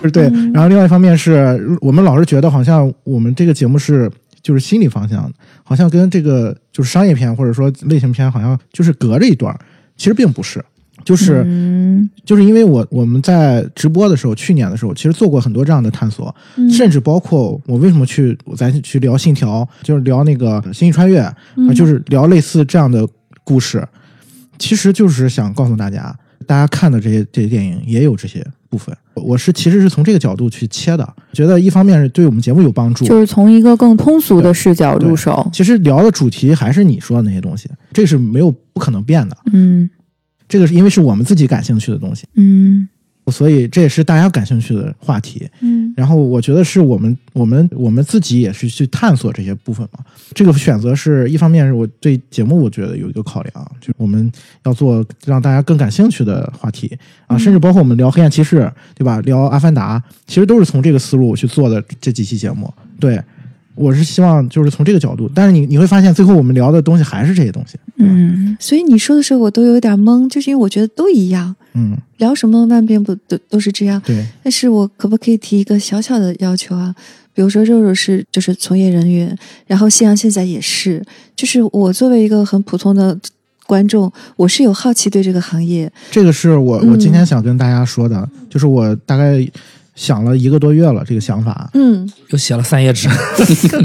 [0.01, 0.23] 是对。
[0.53, 4.09] 然后另外一方面是我们老是觉得好像我们这个节目是
[4.47, 9.59] 就是心理方向的，好像跟这个就是商业片或者说类型片好像就是隔着一段儿，
[9.97, 10.63] 其实并不是。
[11.03, 12.09] 就是、嗯。
[12.23, 16.69] 就是因为我我们在直播的时候，去年的时候，其实做过很多这样的探索，嗯。
[16.71, 21.21] 甚至包括我为什么去咱去聊《信条》，就是聊那个《星际穿越》
[21.57, 21.67] 嗯。
[21.69, 23.05] 啊就是聊类似这样的
[23.43, 23.85] 故事，
[24.57, 28.95] 其实就是想告诉大家，大家看的这些这些电影也有这些部分。
[29.15, 35.49] 我是其实是从这个角度去切的，觉得一方面是对我们节目有帮助，就是从一个更通俗的视角入手。
[35.51, 39.37] 其实聊的主题还是你说的那些东西，这是没有不可能变的。
[39.51, 39.89] 嗯
[40.47, 42.87] 这个是因为是我们自己感兴趣的东西，嗯
[43.31, 45.47] 所以这也是大家感兴趣的话题。
[45.61, 49.99] 嗯然后我觉得是我们我们我们自己也是去探索这些部分嘛。
[50.35, 54.31] 这个选择是一方面是我对节目我觉得有一个考量，就是我们
[54.63, 56.95] 要做让大家更感兴趣的话题
[57.25, 59.19] 啊，甚至包括我们聊黑暗骑士，对吧？
[59.21, 62.71] 聊阿凡达，其实都是从这个思路去做的这几期节目。
[62.99, 63.19] 对，
[63.77, 67.77] 我是希望就是从这个角度，但是你你会发现最后我们聊的东西还是这些东西。
[67.97, 68.57] 嗯。
[68.59, 74.01] 所以你说的时候我都有点懵，就是因为我觉得都一样，嗯，聊什么万变不都都是这样。
[74.03, 76.93] 对，但是我可不可以提一个小小的要求啊？
[77.35, 79.37] 比如说肉肉是就是从业人员，
[79.67, 81.05] 然后夕阳现在也是，
[81.35, 83.15] 就是我作为一个很普通的
[83.67, 89.47] 观众，我是有好奇对这个行业，这个是我嗯我今天想跟大家说的，就是我大概
[89.97, 93.09] 想了一个多月了这个想法，嗯又写了三页纸，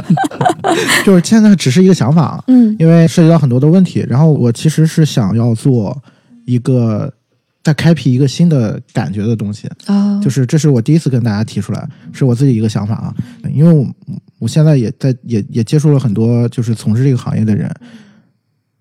[1.07, 4.05] 就是现在只是一个想法，嗯因为涉及到很多的问题。
[4.07, 6.01] 然后我其实是想要做
[6.45, 7.11] 一个
[7.65, 13.15] 再开辟一个新的感觉的东西，啊，就是这是我第一次跟大家提出来，是我自己一个想法啊。
[13.51, 13.87] 因为我
[14.39, 17.75] 我现在也在也也接触了很多就是从事这个行业的人，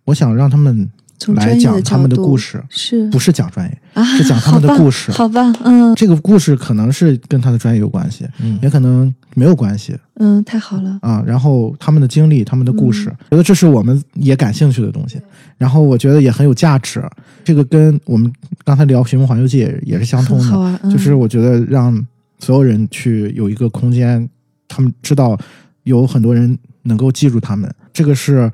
[0.04, 0.90] 我想让他们
[1.36, 11.24] 来讲他们的故事，是不是讲专业，啊，是讲他们的故事好吧，嗯这个故事可能是跟他的专业有关系，嗯也可能没有关系嗯，太好了，啊。
[11.26, 15.20] 然后他们的经历、他们的故事，觉得这是我们也感兴趣的东西。
[15.58, 17.04] 然后我觉得也很有价值。
[17.44, 18.32] 这个跟我们
[18.64, 22.06] 刚才聊《寻梦环游记》也是相通的，啊，嗯就是我觉得让
[22.40, 24.28] 所有人去有一个空间，
[24.68, 25.38] 他们知道
[25.84, 28.52] 有很多人能够记住他们，这个是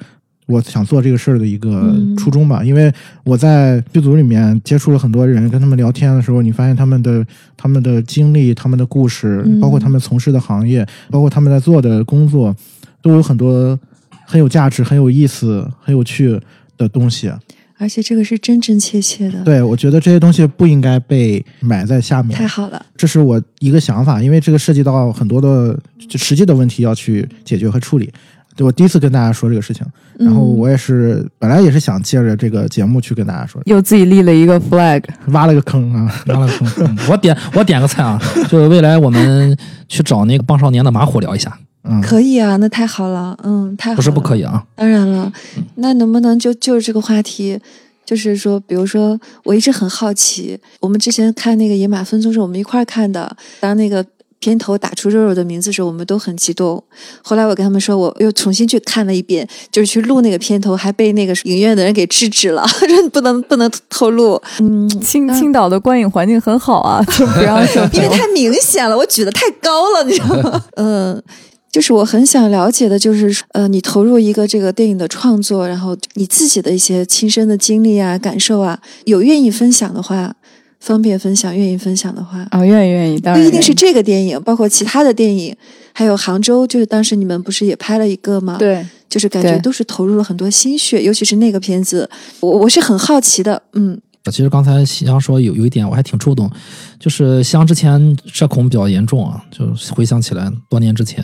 [0.47, 2.63] 我想做这个事儿的一个嗯初衷吧。
[2.63, 2.91] 因为
[3.23, 7.23] 我在剧组里面接触了很多人，跟他们聊天的时候，你发现他们的
[7.55, 12.55] 他们的经历、他们的故事，嗯包括他们从事的行业，包括他们在做的工作，
[13.01, 13.77] 都有很多
[14.25, 16.39] 很有价值、很有意思、很有趣
[16.77, 17.31] 的东西。
[17.79, 22.35] 而且这个是真真切切的，对，我觉得这些东西不应该被埋在下面。
[22.35, 25.79] 太好了，这是我一个想法，因为这个涉及到很多的
[26.15, 28.11] 实际的问题要去解决和处理。
[28.57, 29.85] 对我第一次跟大家说这个事情，
[30.17, 35.03] 然后嗯我也是本来也是想借着这个节目去跟大家说，又自己立了一个 flag。
[35.27, 36.11] 挖了个坑啊。
[36.27, 36.67] 挖了个坑。
[36.79, 38.19] 嗯我点我点个菜啊，
[38.49, 39.55] 就是未来我们
[39.87, 44.65] 去找那个棒少年的马虎聊一下，嗯，可以啊，那太好了，嗯，太好了，不是不可以啊。
[44.75, 45.31] 当然了，
[45.75, 47.59] 那能不能就就是这个话题，
[48.03, 54.03] 就是说，比如说，我一直很好奇，我们之前看那个《野马分鬃》是我们一块儿看的，当那个
[54.39, 56.83] 片头打出肉肉的名字的时候，我们都很激动。
[57.21, 70.63] 后来我跟他们说，我又重新去看了一遍，就是去录那个片头，还被那个影院的人给制止了，说 不能不能透露，嗯，青青岛的观影环境很好啊， 就不让说 因为太明显了，我举得太高了，你知道吗？
[70.75, 71.23] 嗯。
[71.69, 80.33] 就是我很想了解的，就是呃，你投入一个这个电影的创作，然后你自己的一些亲身的经历啊、感受啊，有愿意分享的话，
[80.79, 85.55] 方便分享；愿意分享的话，啊，愿意愿意，当然不一定是这个电影，包括其他的电影，
[85.93, 88.85] 还有杭州，就是当时你们不是也拍了一个吗？，对。
[89.09, 92.07] 就是感觉都是投入了很多心血，尤其是那个片子，
[92.41, 93.97] 我我是很好奇的，嗯
[94.29, 96.51] 其实刚才夕阳说有有一点我还挺触动，
[96.99, 101.23] 就是夕阳之前社恐比较严重啊，就回想起来多年之前，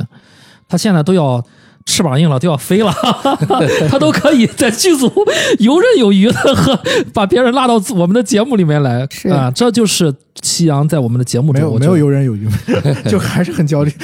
[0.69, 1.43] 他现在都要
[1.85, 2.93] 翅膀硬了，都要飞了，
[3.89, 5.11] 他都可以在剧组
[5.59, 6.79] 游刃有余的和
[7.13, 9.07] 把别人拉到我们的节目里面来。
[9.11, 9.29] 是。
[9.29, 12.47] 啊，这就是夕阳在我们的节目中我没有没有游刃有余，
[13.09, 13.91] 就还是很焦虑。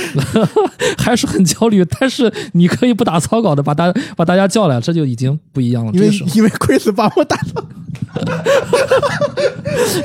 [0.97, 5.91] 还是很焦虑，但是你可以不打草稿的把大把大家叫来，这就已经不一样了。
[5.93, 7.37] 因为因为 Chris 把我打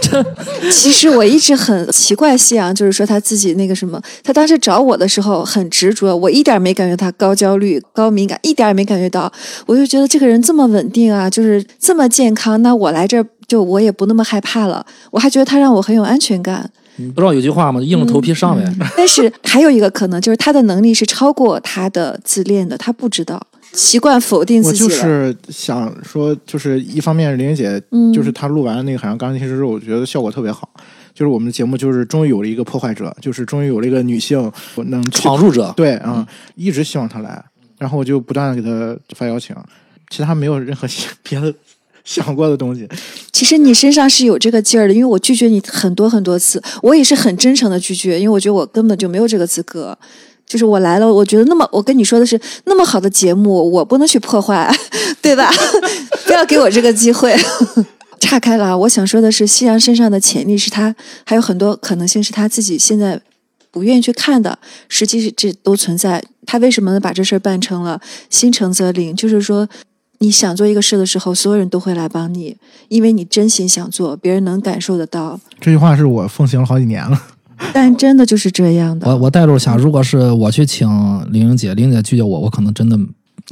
[0.01, 0.25] 这，
[0.71, 9.33] 其实我一直很奇怪夕阳，就是说他自己那个什么，他当时找我的时候很执着，我一点没感觉他高焦虑、高敏感，一点也没感觉到。
[9.67, 16.69] 我就觉得这个人这么稳定啊，就是这么健康，那我来这儿就我也不那么害怕了，我还觉得他让我很有安全感。
[16.97, 17.81] 你不知道有句话吗？
[17.81, 18.65] 硬着头皮上呗。
[18.97, 23.41] 但是还有一个可能就是他的能力是超过他的自恋的，他不知道。
[23.73, 24.89] 习惯否定自己我。
[24.89, 30.69] 就是想说，就是一方面玲玲姐，嗯就是她录完那个《海洋钢琴师》之后，我觉得效果特别好。
[31.15, 34.51] 就是我们的节目，就是终于有了一个破坏者，就是终于有了一个女性
[34.87, 36.27] 能闯入者，对啊、嗯
[36.57, 37.45] 一直希望她来，
[37.79, 39.55] 然后我就不断的给她发邀请，
[40.11, 40.89] 其他没有任何
[41.23, 41.53] 别的
[42.07, 42.89] 想过的东西。
[43.33, 49.97] 其实你身上是有这个劲儿的，因为我拒绝你很多很多次，我也是很真诚的拒绝，因为我觉得我根本就没有这个资格。
[50.47, 54.71] 就是我来了，我觉得那么，我跟你说的是那么好的节目，我不能去破坏，
[55.23, 55.51] 对吧？
[56.27, 57.35] 不要给我这个机会。
[58.21, 60.95] 岔开了，我想说的是，夕阳身上的潜力是他
[61.25, 63.19] 还有很多可能性是他自己现在
[63.71, 64.59] 不愿意去看的，
[64.89, 66.23] 实际是这都存在。
[66.47, 67.99] 他为什么能把这事儿办成了？
[68.29, 69.67] 心诚则灵，就是说，
[70.25, 72.57] 你想做一个事的时候，所有人都会来帮你，
[72.89, 75.39] 因为你真心想做，别人能感受得到。
[75.61, 77.21] 这句话是我奉行了好几年了。
[77.75, 79.07] 但真的就是这样的。
[79.07, 80.89] 我我代入下，如果是我去请
[81.31, 82.99] 玲玲姐，玲玲姐拒绝我，我可能真的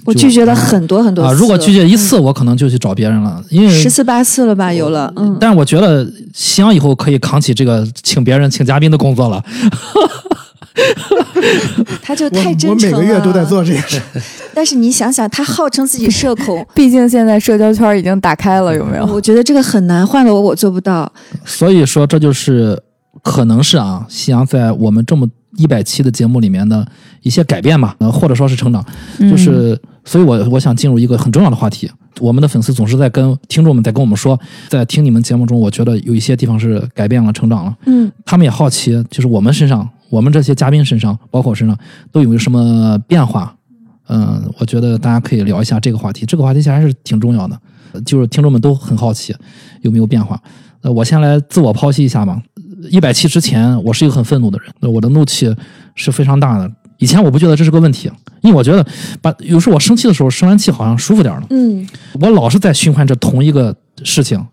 [0.07, 1.33] 我拒绝了很多很多次啊。
[1.39, 5.37] 如果拒绝一次，我可能就去找别人了，因为十次八次了吧，有了，嗯。
[5.39, 9.45] 但是我觉得夕阳以后可以扛起这个请别人、请嘉宾的工作了。
[12.03, 12.97] 他就太真诚了。
[12.99, 14.01] 我每个月都在做这件事。
[14.55, 19.07] 但是你想想，他号称自己社恐， 毕竟现在社交圈已经打开了，有没有？
[19.07, 21.11] 我觉得这个很难，换了我我做不到。
[21.45, 22.81] 所以说，这就是
[23.23, 26.87] 可能是啊，夕阳在我们这么一百期的节目里面的
[27.23, 28.85] 一些改变吧，呃，或者说是成长，
[29.21, 31.91] 就是，所以我我想进入一个很重要的话题。
[32.21, 34.39] 我们的粉丝总是在跟听众们在跟我们说，
[34.69, 37.75] 在听你们节目中，我觉得有一些地方是改变了、成长了。
[37.87, 41.75] 嗯，他们也好奇，就是我们身上，我们这些嘉宾身上，包括我身上，
[42.13, 43.57] 都有没有什么变化？
[44.09, 46.27] 嗯，我觉得大家可以聊一下这个话题。
[46.27, 47.59] 这个话题其实还是挺重要的，
[47.93, 49.35] 呃就是听众们都很好奇
[49.81, 50.39] 有没有变化。
[50.83, 52.39] 呃，我先来自我剖析一下吧。
[52.91, 55.55] 一百期之前，我是一个很愤怒的人，呃我的怒气
[55.95, 56.71] 是非常大的。
[56.99, 58.11] 以前我不觉得这是个问题，
[58.43, 58.87] 因为我觉得
[59.23, 61.47] 把有时候我生气的时候，生完气好像舒服点了。
[61.49, 61.89] 嗯，
[62.21, 63.75] 我老是在循环着同一个
[64.05, 64.45] 事情，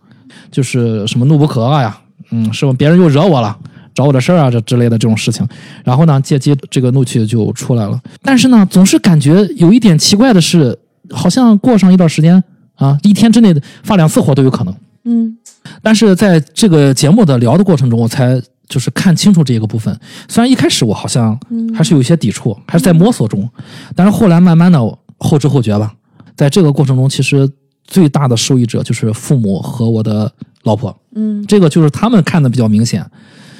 [0.49, 1.99] 就是什么怒不可遏呀，
[2.31, 2.71] 嗯，是吧？
[2.77, 3.57] 别人又惹我了，
[3.99, 5.45] 找我的事儿啊，这之类的这种事情，
[5.83, 7.99] 然后呢，借机这个怒气就出来了。
[8.21, 10.79] 但是呢，总是感觉有一点奇怪的是，
[11.11, 12.41] 好像过上一段时间
[12.75, 13.53] 啊，一天之内
[13.83, 14.73] 发两次火都有可能。
[15.03, 15.37] 嗯，
[15.81, 19.93] 但是在这个节目的聊的过程中，我才就是看清楚这一个部分。
[20.29, 21.37] 虽然一开始我好像
[21.75, 23.49] 还是有一些抵触，还是在摸索中，
[23.97, 24.79] 但是后来慢慢的
[25.17, 25.93] 后知后觉吧。
[26.37, 27.49] 在这个过程中，其实
[27.83, 30.31] 最大的受益者就是父母和我的
[30.63, 30.97] 老婆。
[31.15, 33.05] 嗯，这个就是他们看的比较明显。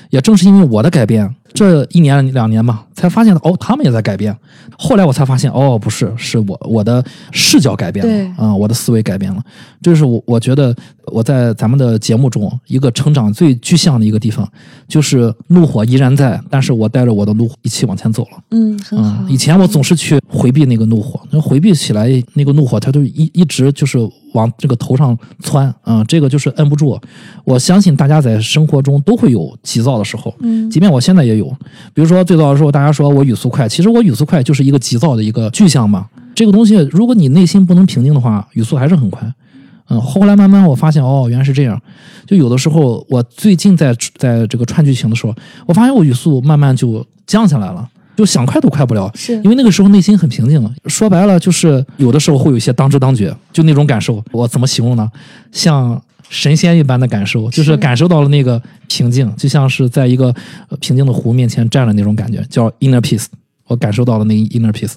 [0.10, 4.36] 也正是因为我的改变，这一年两年吧，才发现哦，他们也在改变。
[4.78, 9.42] 后来我才发现，哦，不是，是我我的视角改变了，啊、我的思维改变了。
[9.82, 10.74] 这是我我觉得
[11.06, 14.48] 我在咱们的节目中一个成长最具象的一个地方，
[14.88, 18.38] 就是怒火依然在，但是我带着我的怒火一起往前走了。
[18.52, 19.30] 嗯，很好嗯，。
[19.30, 23.98] 以前我总是去回避那个怒火，那回避起来那个怒火，它就一一直就是
[24.34, 26.98] 往这个头上窜啊、这个就是摁不住。
[27.44, 31.50] 我相信大家在生活中都会有急躁的时候，嗯即便我现在也有。
[31.94, 36.06] 比如说最早的时候，大家说我语速快，其实我语速快就是一个急躁的一个具象嘛。
[36.36, 39.28] 这个东西，如果你内心不能平静的话，语速还是很快。
[39.90, 41.82] 嗯，后来慢慢我发现，哦，原来是这样。
[42.28, 45.34] 就有的时候，我最近在在这个串剧情的时候，
[45.66, 49.12] 我发现我语速慢慢就降下来了，就想快都快不了。
[49.16, 50.72] 是因为那个时候内心很平静了。
[50.86, 54.24] 说白了，就是有的时候会有一些当知当觉，就那种感受。
[54.32, 55.10] 我怎么形容呢？
[55.52, 56.00] 像
[56.30, 60.34] 神仙一般的感受，就是是感受到了那个平静，就像是在一个
[60.70, 63.26] 呃平静的湖面前站了那种感觉，叫 inner peace。
[63.66, 64.94] 我感受到了那个 inner peace。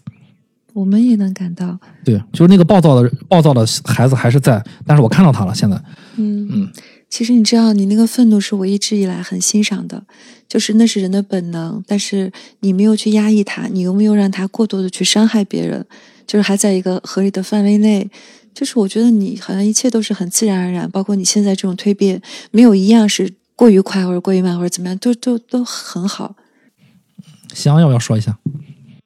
[0.73, 1.79] 我们也能感到。
[2.05, 5.55] 对，就是那个暴躁的暴躁的孩子还是在，但是我看到他了。
[5.55, 5.77] 现在，
[6.17, 6.71] 嗯嗯，
[7.11, 10.03] 其实你知道，你那个愤怒是我一直以来很欣赏的，
[10.49, 15.85] 就是那是人的本能，但是你没有去压抑它，你又没有让它过多的去伤害别人，
[16.27, 18.11] 就是还在一个合理的范围内。
[18.55, 22.21] 就是我觉得你好像一切都是很自然而然，包括你现在这种蜕变，
[22.51, 26.35] 没有一样是过于快或者过于慢或者怎么样，都都都很好。
[27.55, 28.37] 翔要不要说一下？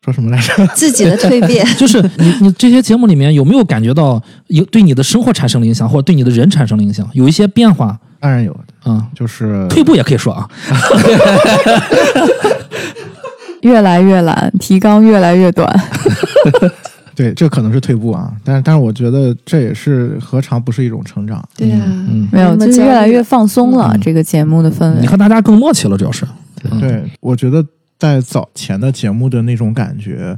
[0.05, 0.67] 说什么来着？
[0.75, 7.99] 自己的蜕变， 就是你你这些节目里面有没有感觉到有对你的生活产生了影响，或者对你的人产生了影响，有一些变化？
[8.21, 10.49] 当然有的，啊、就是退步也可以说啊。
[13.63, 15.69] 越来越懒，提纲越来越短。
[17.17, 21.43] 对，这可能是退步啊，但是但是我觉得这也是何尝不是一种成长？
[21.57, 23.91] 对呀、嗯没有，就是越来越放松了。
[23.95, 26.25] 嗯这个节目的氛围你，和大家更默契了，主要是。
[26.71, 27.65] 嗯对，我觉得
[27.99, 30.37] 在早前的节目的那种感觉，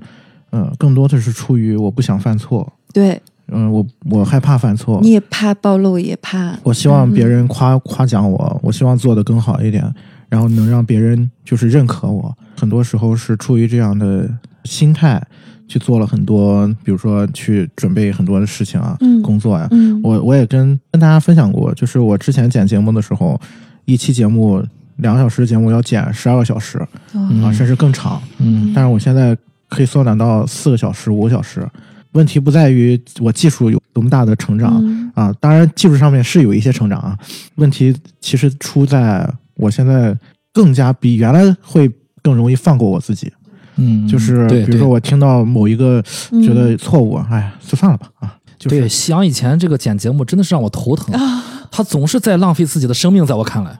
[0.51, 9.83] 呃，更多的是出于我不想犯错，对，嗯、我我害怕犯错你，也怕暴露，也怕我希望别人夸、夸奖我，我希望做得更好一点，
[10.29, 12.33] 然后能让别人就是认可我。
[12.57, 14.29] 很多时候是出于这样的
[14.65, 15.23] 心态
[15.69, 23.39] 去做了很多，比如说去准备很多的事情啊，嗯工作呀、嗯，我我也跟跟大家分享过，就是我之前剪节目的时候，
[23.85, 24.65] 一期节目
[24.97, 26.79] 两个小时的节目要剪十二个小时、
[27.13, 28.21] 哦啊，甚至更长。
[28.39, 29.37] 嗯但是我现在
[29.69, 31.65] 可以缩短到四个小时、五个小时。
[32.13, 37.17] 问题不在于我技术有多么大的成长、嗯啊，当然技术上面是有一些成长啊。
[37.57, 40.17] 问题其实出在我现在
[40.53, 41.89] 更加比原来会
[42.23, 43.31] 更容易放过我自己，
[43.79, 53.79] 嗯，就是比如说我听到某一个嗯觉得错误，哎呀，就算了吧啊，就是对，夕阳以前这个剪节目真的是让我头疼，啊，他总是在浪费自己的生命，在我看来。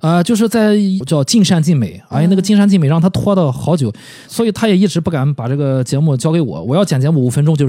[0.00, 0.76] 啊、就是在
[1.06, 3.92] 叫尽善尽美，哎，那个尽善尽美让他拖到好久，
[4.28, 6.62] 所以他也一直不敢把这个节目交给我。
[6.62, 7.68] 我要剪节目五分钟就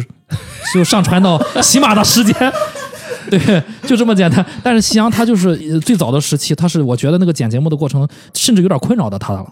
[0.72, 2.35] 就上传到 起码的时间，
[3.31, 4.45] 对，就这么简单。
[4.61, 9.43] 但是夕阳他就是呃最早的时期，他是我觉得那个剪节目的过程甚至有点困扰到他了，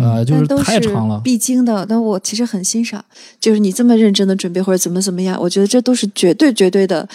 [0.00, 1.20] 呃，就是都是太长了。
[1.22, 1.84] 必经的。
[1.86, 3.04] 但我其实很欣赏，
[3.40, 7.08] 就是你这么认真的准备或者怎么怎么样，我觉得这都是绝对绝对的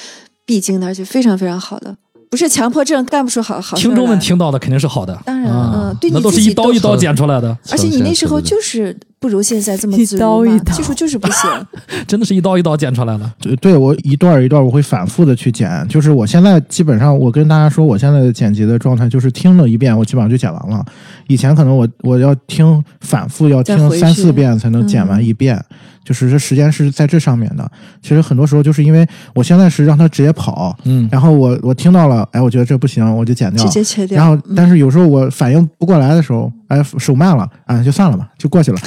[0.45, 1.95] 必经的，而且非常非常好的，
[2.29, 11.67] 不是强迫症干不出好好听众们听到的肯定是好的，当然啊嗯对你那都是一刀一刀剪出来的，而且你那时候就是不如现在这么一自如嘛刀一刀技术就是不行。
[12.07, 13.31] 真的是一刀一刀剪出来的。
[13.39, 20.85] 对，对我一段一段我会反复的去剪，就是我现在基本上我跟大家说，我现在的剪辑的状态就是听了一遍，我基本上就剪完了。
[21.29, 25.63] 以前可能我我要听反复要听三四遍才能剪完嗯一遍，
[26.03, 27.71] 就是这时间是在这上面的。
[28.01, 33.69] 其实很多时候就是因为我现在是让它直接跑，嗯，然后我我听到了，哎，我觉得这不行，我就剪掉直。
[33.69, 34.17] 接切掉。
[34.17, 38.77] 然后，嗯但是有时候我反应不过来的时候，哎，手慢了，啊，就算了吧，就过去了。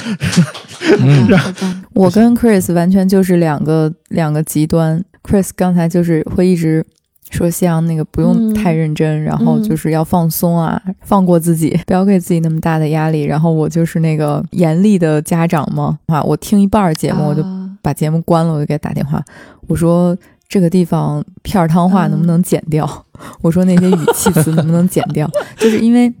[0.99, 1.27] 嗯
[1.95, 5.01] 我跟 Chris 完全就是两个两个极端。
[5.23, 6.85] Chris 刚才就是会一直
[7.29, 13.23] 说像那个不用嗯太认真，然后就是要放松啊，放过自己，不要给自己那么大的压力。
[13.23, 19.23] 然后我就是那个严厉的家长嘛，啊，我听一半儿节目我就啊把节目关了，我就给他打电话，
[19.67, 20.15] 我说
[20.47, 23.05] 这个地方片儿汤话能不能剪掉？
[23.41, 25.29] 我说那些语气词能不能剪掉？
[25.57, 26.13] 就是因为。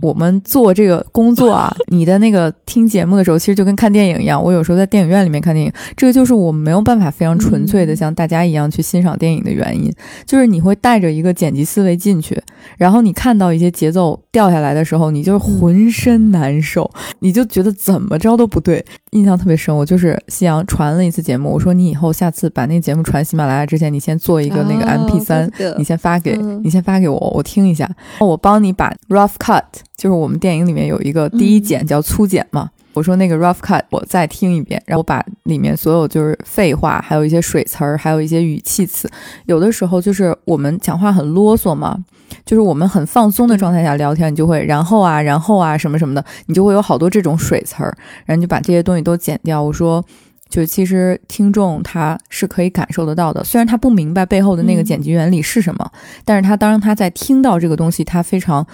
[0.00, 4.42] 我们做这个工作啊，你的那个听节目的时候，其实就跟看电影一样。
[4.42, 9.92] 我有时候在电影院里面看电影，这个就是我们没有办法非常纯粹的嗯像大家一样去欣赏电影的原因，
[10.26, 12.40] 就是你会带着一个剪辑思维进去，
[12.76, 16.90] 然后你看到一些节奏掉下来的时候，你就是浑身难受，
[17.20, 18.84] 你就觉得怎么着都不对。
[19.12, 25.48] 印象特别深，我就是夕阳传了一次节目，我说你以后下次把那节目传喜马拉雅之前，你先做一个那个哦 MP 三、
[25.78, 27.88] 你先发给、嗯你先发给我，我听一下，
[28.18, 29.62] 我帮你把 rough cut，
[29.96, 32.70] 就是我们电影里面有一个第一剪叫粗剪嘛。
[32.92, 39.10] 我说那个 rough cut，我再听一遍，然后我把里面所有就是废话，还有一些水词儿，还有一些语气词，
[39.46, 41.98] 有的时候就是我们讲话很啰嗦嘛，
[42.46, 47.92] 就是我们很放松的状态下聊天，你就会然后啊，然后啊什么什么的，你就会有好多这种水词儿，
[48.26, 49.60] 然后你就把这些东西都剪掉。
[49.60, 50.04] 我说，
[50.48, 55.90] 就其实听众他是可以感受得到的，虽然他不明白背后的那个嗯剪辑原理是什么，
[56.24, 58.64] 但是他当他在听到这个东西，他非常。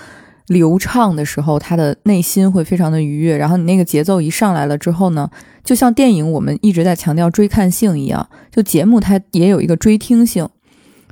[0.51, 3.37] 流畅的时候，他的内心会非常的愉悦。
[3.37, 5.31] 然后你那个节奏一上来了之后呢，
[5.63, 10.49] 就像电影我们一直在强调追看性一样，就节目它也有一个追听性，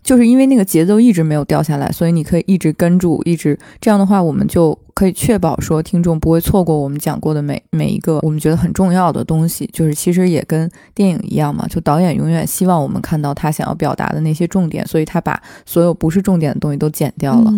[0.02, 9.70] 就是因为那个节奏一直没有掉下来，所以你可以一直跟住，一直这样的话，我们就可以确保说听众不会错过我们讲过的每每一个我们觉得很重要的东西。
[9.73, 17.55] 就是其实也跟电影一样嘛，就导演永远希望我们看到他想要表达的那些重点，所以他把所有不是重点的东西都剪掉了。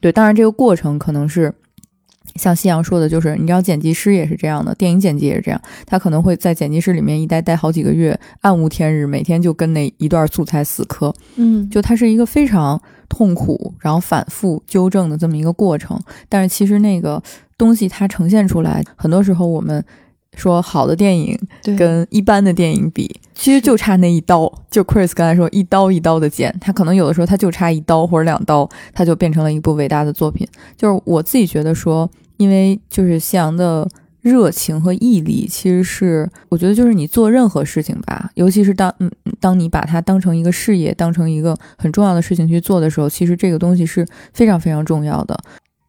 [0.00, 1.52] 对，当然这个过程可能是
[2.36, 16.00] 像夕阳说的，就是你知道剪辑师也是这样的，电影剪辑也是这样，他可能会在剪辑室里面一待待好几个月，暗无天日，每天就跟那一段素材死磕，嗯，就它是一个非常痛苦，然后反复纠正的这么一个过程。
[16.28, 17.22] 但是其实那个
[17.58, 19.84] 东西它呈现出来，很多时候我们
[20.36, 21.38] 说好的电影
[21.78, 24.52] 跟一般的电影比，其实就差那一刀。
[24.70, 30.46] 就 Chris 刚才说一刀一刀的剪，他可能有的时候他就差一刀或者两刀，他就变成了一部伟大的作品。
[30.76, 33.88] 就是我自己觉得说，因为就是夕阳的。
[34.22, 45.34] 热情和毅力其实是，我觉得就是你做任何事情吧，尤其是当嗯，当你把它当成一个事业，当成一个很重要的事情去做的时候，其实这个东西是非常非常重要的。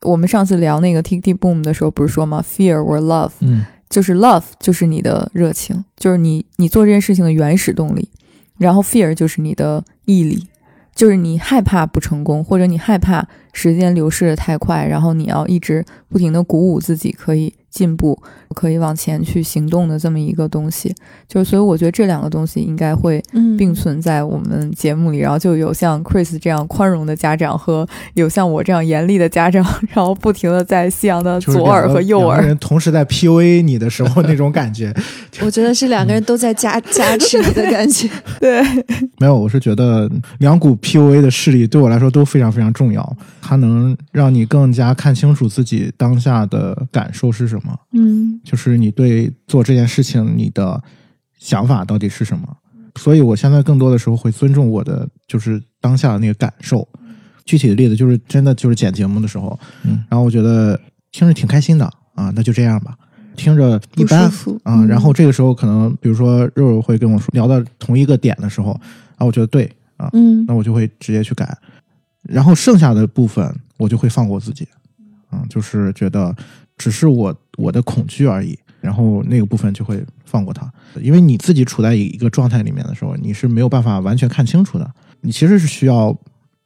[0.04, 8.10] 我们上次聊那个 Tik Tik Boom 的时候，不是说吗？Fear or love，嗯就是 love 就是你的热情，就是你你做这件事情的原始动力，
[8.58, 10.48] 然后 fear 就是你的毅力，
[10.96, 18.22] 就是你害怕不成功，或者你害怕时间流逝的太快，然后你要一直不停的鼓舞自己，可以进步，
[18.54, 20.94] 可以往前去行动的这么一个东西。
[21.28, 32.46] 就是所以我觉得这两个东西应该会嗯并存在我们节目里，然后就有像 Chris 这样宽容的家长和有像我这样严厉的家长，然后不停的在夕阳的左耳和右耳。
[32.46, 34.94] 人同时在 PUA 你的时候那种感觉。
[35.42, 38.10] 我觉得是两个人都在加 加持你的感觉。
[38.40, 38.62] 对，
[39.18, 47.61] 没有，我是觉得两股 PUA 的势力对我来说都非常非常重要，它能让你更加看清楚自己当下的感受是什么，
[47.92, 48.40] 嗯。
[48.44, 50.82] 就是你对做这件事情你的
[51.38, 52.58] 想法到底是什么。
[52.96, 56.88] 所以我现在更多的时候会尊重我的就是当下的那个感受。
[57.44, 60.80] 具体的例子就是真的就是剪节目的时候，嗯，然后我觉得
[61.12, 62.96] 听着挺开心的啊，那就这样吧。
[63.36, 64.32] 听着一般啊，
[64.66, 64.88] 嗯。
[64.88, 68.72] 然后这个时候可能比如说肉肉会跟我说聊到同一个点的时候，
[69.16, 70.46] 啊，我觉得对啊，嗯。
[70.46, 71.58] 那我就会直接去改，
[72.24, 74.68] 然后剩下的部分我就会放过自己，
[75.32, 76.34] 嗯，就是觉得
[76.82, 80.68] 只是我我的恐惧而已，然后那个部分就会放过它，
[81.00, 84.92] 因为你自己处在一个状态里面的时候，你是没有办法完全看清楚的，
[85.22, 86.18] 你其实是需要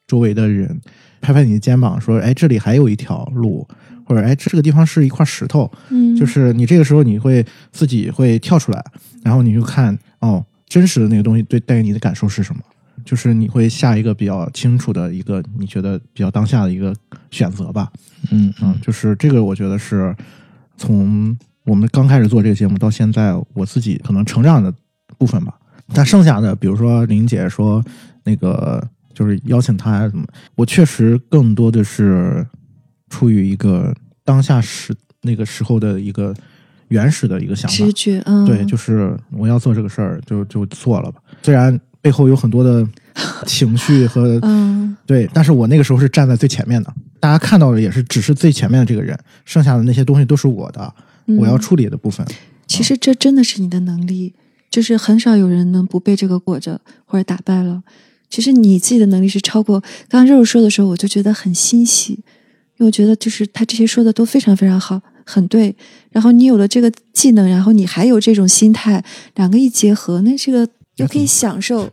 [0.07, 0.79] 周围的人
[1.19, 3.67] 拍拍你的肩膀，说，哎，这里还有一条路，
[4.05, 8.81] 或者哎，这个地方是一块石头，嗯，就是你这个时候你会自己会跳出来，
[9.21, 12.61] 然后你就看哦，真实的那个东西对带给你的感受是什么，
[13.05, 16.93] 就是你会下一个比较清楚的一个你觉得比较当下的一个
[17.31, 17.89] 选择吧。
[18.31, 20.13] 嗯嗯，就是这个我觉得是
[20.75, 24.73] 从我们刚开始做这个节目到现在，我自己可能成长的
[25.17, 25.53] 部分吧。
[25.93, 27.83] 但剩下的，比如说林姐说
[28.23, 30.25] 那个就是邀请他呀什么，
[30.55, 32.45] 我确实更多的是
[33.09, 36.33] 出于一个当下时那个时候的一个
[36.87, 41.21] 原始的一个想法直，觉，嗯，对，就是我要做这个事儿，就就做了吧。
[41.43, 42.87] 虽然背后有很多的
[43.47, 50.93] 情绪和嗯对，但是我那个时候是站在最前面的，大家看到的也是只是最前面的这个人，剩下的那些东西都是我的，
[51.25, 52.23] 嗯我要处理的部分。
[52.67, 54.35] 其实这真的是你的能力，
[54.69, 57.81] 就是很少有人能不被这个裹着或者打败了。
[58.29, 62.19] 其实你自己的能力是超过刚刚肉肉说的时候，我就觉得很欣喜，因
[62.79, 65.75] 为我觉得就是他这些说的都非常非常好，很对。
[66.11, 69.03] 然后你有了这个技能，然后你还有这种心态，
[69.35, 71.89] 两个一结合，那这个又可以享受。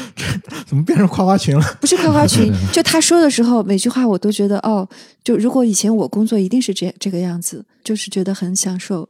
[0.66, 1.62] 怎么变成夸夸群了？
[1.80, 4.88] 不是夸夸群， 就他说的时候，每句话我都觉得哦，
[5.22, 9.08] 就如果以前我工作一定是这这个样子，就是觉得很享受。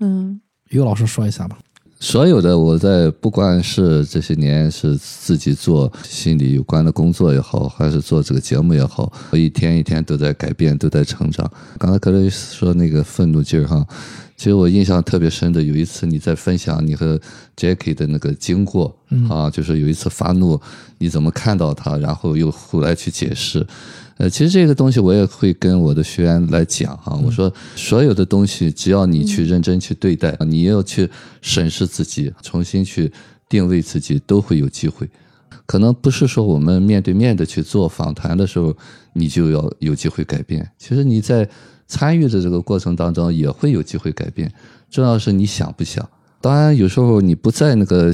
[0.00, 0.40] 嗯
[0.70, 1.58] 于老师说一下吧。
[2.00, 11.50] 所有的我在不管是这些年是自己做心理有关的工作也好，还是做这个节目也好，我一天一天都在改变，都在成长。
[11.76, 13.84] 刚才克雷斯说那个愤怒劲儿哈，
[14.38, 17.20] 其实我印象特别深的，有一次你在分享你和
[17.56, 18.96] Jackie 的那个经过、
[19.28, 20.58] 啊，就是有一次发怒，
[20.96, 23.66] 你怎么看到他，然后又后来去解释。
[24.16, 31.10] 呃，其实这个东西我也会跟我的学员来讲哈，我说所有的东西，只要你去认真去对待，你要去
[31.42, 33.12] 审视自己，重新去
[33.48, 35.08] 定位自己，都会有机会。
[35.66, 38.76] 可能不是说我们面对面的去做访谈的时候，
[39.14, 40.68] 你就要有机会改变。
[40.78, 41.48] 其实你在
[41.88, 44.52] 参与的这个过程当中，也会有机会改变。
[44.88, 46.08] 重要是你想不想。
[46.40, 48.12] 当然，有时候你不在那个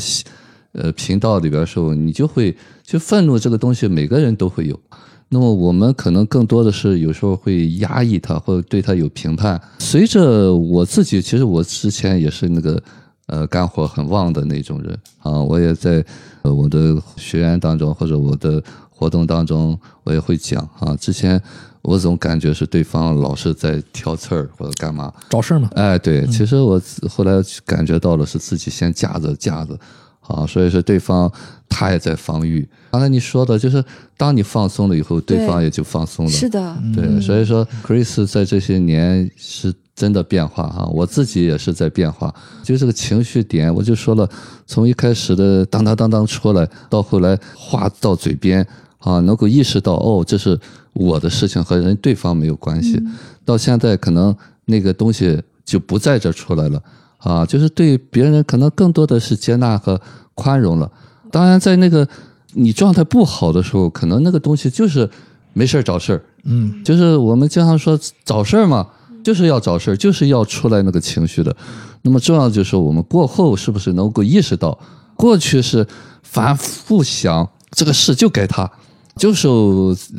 [0.72, 4.80] 呃频道里边的时候，你就会就愤怒这个东西，每个人都会有。
[5.28, 9.60] 那么我们可能更多的是有时候会压抑他，或者对他有评判。
[9.78, 12.82] 随着我自己，其实我之前也是那个
[13.26, 16.05] 呃肝火很旺的那种人啊，我也在
[16.42, 20.94] 呃我的学员当中或者我的活动当中，我也会讲啊。
[20.96, 21.40] 之前
[21.85, 25.69] 我总感觉是对方老是在挑刺儿或者干嘛，找事儿嘛。
[25.74, 27.32] 哎，对，其实我后来
[27.66, 29.78] 感觉到了是自己先架着架着，
[30.23, 31.31] 啊，所以说对方
[31.69, 32.66] 他也在防御。
[32.90, 33.85] 刚才你说的就是，
[34.16, 36.31] 当你放松了以后，对对方也就放松了。
[36.31, 42.35] 是的，对，所以说 Chris 在这些年是真的变化哈，我自己也是在变化。
[42.62, 44.27] 就这个情绪点，我就说了，
[44.66, 48.66] 从一开始的当当当当出来，到后来话到嘴边
[49.05, 50.59] 啊，能够意识到哦，这是
[50.93, 53.01] 我的事情和人对方没有关系，
[53.44, 56.82] 到现在可能那个东西就不在这出来了
[57.18, 60.01] 啊，就是对别人可能更多的是接纳和
[60.35, 60.90] 宽容了。
[61.31, 62.06] 当然，在那个
[62.55, 65.09] 你状态不好的时候，可能那个东西就是
[65.52, 66.22] 没事儿找事儿。
[66.44, 68.86] 嗯，就是我们经常说找事儿嘛，
[69.22, 71.55] 就是要找事儿，就是要出来那个情绪的。
[72.02, 74.78] 那么重要的就是我们过后是不是能够意识到，
[75.16, 75.86] 过去是
[76.22, 78.70] 反复想这个事就该他，
[79.16, 79.48] 就是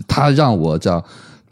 [0.07, 1.03] 他让我这样。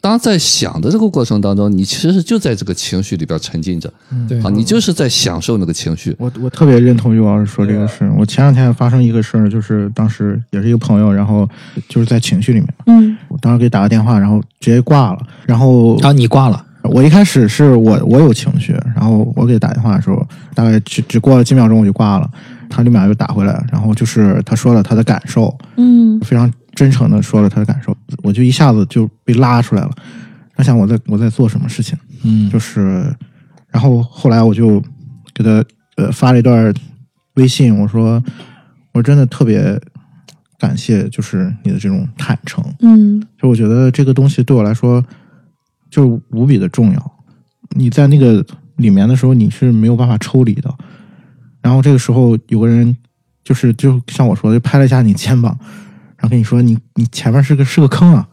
[0.02, 3.90] 当在想的这个过程当中，你其实就在这个情绪里边沉浸着，
[4.28, 6.14] 对啊，你就是在享受那个情绪。
[6.20, 8.12] 我我特别认同于老师说这个事。
[8.18, 11.48] 我前两天发生一个事儿，就是当时也是一个朋友，然后
[11.88, 15.20] 就是在情绪里面，嗯我当时给打个电话，然后直接挂了。
[15.46, 20.22] 然后啊，你挂了，我一开始是我我有情绪，然然后我给他打电话的时候，
[20.54, 22.30] 大概只只过了几秒钟我就挂了，
[22.70, 29.92] 他立马又打回来，然后就是他说了他的感受，嗯非常真诚的说了他的感受，我就一下子就被拉出来了。
[30.56, 33.16] 他想我在我在做什么事情，嗯就是，
[33.70, 34.82] 然后后来我就
[35.34, 35.64] 给他
[35.98, 36.74] 呃发了一段
[37.36, 38.24] 微信，我说
[38.94, 39.80] 我真的特别
[40.60, 45.04] 感谢，就是你的这种坦诚，嗯就我觉得这个东西对我来说
[45.90, 47.14] 就是无比的重要。
[47.76, 48.46] 你在那个
[48.76, 50.74] 里面的时候，你是没有办法抽离的。
[51.62, 52.96] 然后这个时候有个人
[53.44, 55.58] 就是就像我说的，就拍了一下你肩膀，
[56.24, 58.26] 然后跟你说你你前面是个是个坑啊，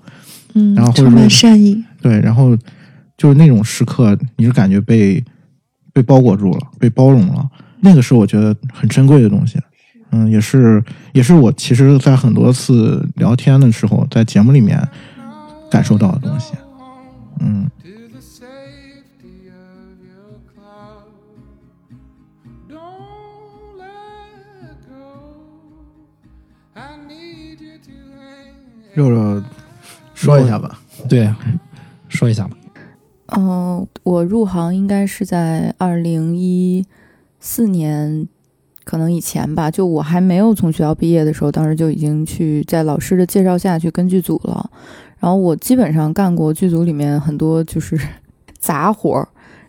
[0.55, 2.57] 嗯然后充满善意，对，然后
[3.19, 5.23] 就是那种时刻，你就感觉被
[5.93, 7.45] 被包裹住了，被包容了，
[7.81, 9.59] 那个是我觉得很珍贵的东西。
[10.13, 10.81] 嗯，也是
[11.13, 14.81] 也是我其实，在很多次聊天的时候，在节目里面
[15.69, 16.53] 感受到的东西。
[17.41, 17.69] 嗯，
[29.09, 29.43] 肉肉
[30.15, 30.79] 说一下吧。
[31.09, 31.33] 对，
[32.09, 32.57] 说一下吧。
[33.29, 36.85] 嗯、我入行应该是在二零一
[37.39, 38.27] 四年，
[38.85, 39.71] 可能以前吧。
[39.71, 44.69] 就我还没有从学校毕业的时候，当时就已经去在老师的介绍下去跟剧组了。
[45.19, 47.99] 然后我基本上干过剧组里面很多就是
[48.59, 49.29] 杂活儿，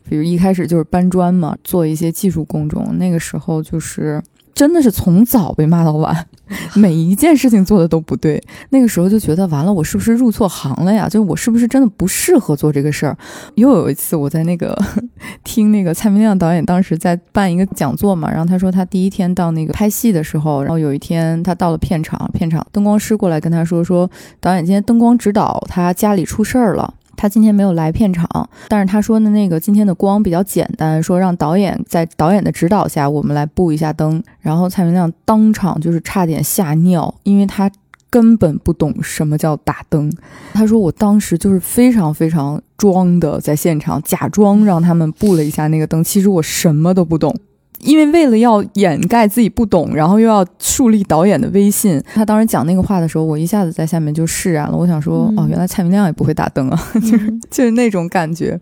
[0.09, 2.97] 比如一开始就是搬砖嘛，做一些技术工种。
[2.97, 4.21] 那个时候就是
[4.55, 6.25] 真的是从早被骂到晚，
[6.75, 8.41] 每一件事情做的都不对。
[8.69, 11.07] 那个时候就觉得完了，我是不是入错行了呀？
[11.09, 13.17] 就我是不是真的不适合做这个事儿？
[13.55, 14.77] 又有一次我在那个
[15.43, 24.09] 听那个蔡明亮导演当时在办一个讲座嘛，然后他说他第一天到那个拍戏的时候，然后有一天他到了片场，片场灯光师过来跟他说说
[24.39, 26.93] 导演今天灯光指导他家里出事儿了。
[27.21, 28.27] 他今天没有来片场，
[28.67, 34.23] 但是他说的那个今天的光比较简单，说让导演在导演的指导下，我们来布一下灯。
[34.39, 37.69] 然后蔡明亮当场就是差点吓尿，因为他
[38.09, 40.11] 根本不懂什么叫打灯。
[40.51, 47.35] 他说我当时就是非常非常装的在现场，假装让他们布了一下那个灯，其实我什么都不懂。
[47.83, 54.77] 因为为了要掩盖自己不懂，然后又要树立导演的威信，他当时讲那个话的时候，我一下子在下面就释然了。
[54.77, 58.59] 我想说，嗯哦，原来蔡明亮也不会打灯啊， 就是就是那种感觉。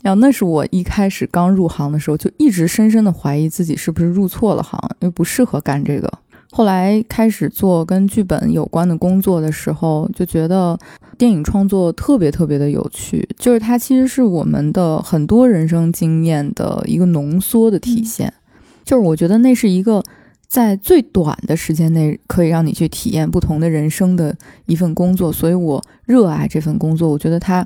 [0.00, 6.10] 然后那是我一开始刚入行的时候，就一直深深的怀疑自己是不是入错了行，因为不适合干这个。
[6.50, 10.78] 后来开始做跟剧本有关的工作的时候，就觉得
[11.18, 18.32] 电影创作特别特别的有趣，就是它其实是我们的很多人生经验的一个浓缩的体现。
[18.88, 20.02] 就是我觉得那是一个
[20.46, 24.34] 在最短的时间内可以让你去体验不同的人生的
[24.64, 27.10] 一份工作，所以我热爱这份工作。
[27.10, 27.62] 我觉得它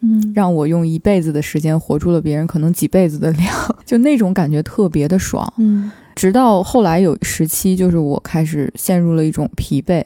[0.00, 3.54] 嗯让我用一辈子的时间活出了别人可能几辈子的量，
[3.86, 5.52] 就那种感觉特别的爽。
[5.58, 10.02] 嗯直到后来有时期，就是我开始陷入了一种疲惫，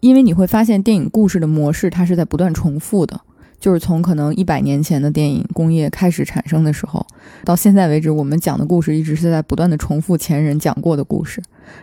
[0.00, 3.20] 因为你会发现电影故事的模式它是在不断重复的，
[3.60, 7.06] 就是从可能一百年前的电影工业开始产生的时候，
[7.44, 11.40] 到现在为止，我们讲的故事一直是在不断的重复前人讲过的故事，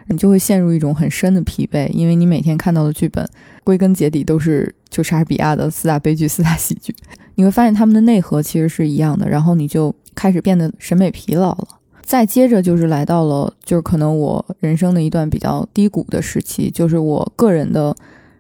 [0.08, 3.26] 你就会陷入一种很深的疲惫，因为你每天看到的剧本，
[3.64, 6.96] 归根结底都是就莎士比亚的四大悲剧、四大喜剧，
[7.36, 11.68] 你会发现他们的内核其实是一样的，然后你就开始变得审美疲劳了。
[12.02, 17.94] 再接着就是来到了，就是可能我人生的一段比较低谷的时期，就是我个人的，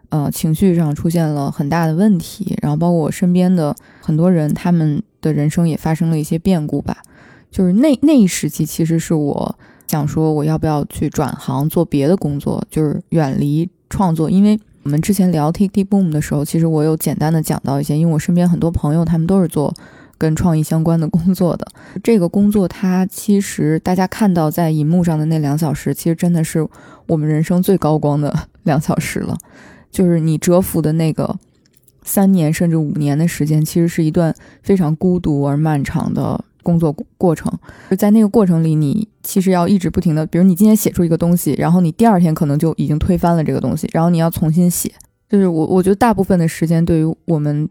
[0.09, 6.97] 呃，情绪上出现了很大的问题，然后包括我身边的很多人，他们的人生也发生了一些变故吧。
[7.51, 9.57] 就是那那一时期，其实是我
[9.88, 19.73] 想说我要不要去转行做别的工作，就是远离创作，因为我们之前聊 Tik Tik Boom 的时候，其实我有简单的讲到一些，因为我身边很多朋友他们都是做
[20.17, 21.67] 跟创意相关的工作的。
[22.03, 26.65] 这个工作它其实大家看到在荧幕上的那两小时，其实真的是
[27.07, 29.38] 我们人生最高光的两小时了。
[29.91, 31.38] 就是你蛰伏的那个
[32.03, 37.51] 三年甚至五年的时间，其实是一段非常孤独而漫长的工作过程。
[37.89, 44.91] 就在那个过程里，你其实要一直不停的，比如你今天写出一个东西，然后你第二天可能就已经推翻了这个东西，然后你要重新写。
[45.30, 47.68] 就是我我觉得大部分的时间对于我们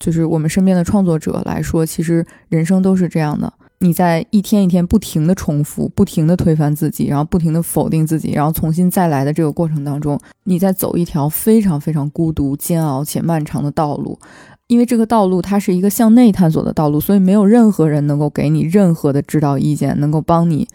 [0.00, 3.52] 就是我们身边的创作者来说，其实人生都是这样的。
[3.80, 14.18] 你在一天一天不停的重复、不停的推翻自己，然后不停的否定自己，然后重新再来的这个过程当中，你在走一条非常非常孤独、煎熬且漫长的道路。
[14.66, 20.66] 因为这个道路它是一个向内探索的道路，所以没有任何人能够给你任何的指导意见，能够帮你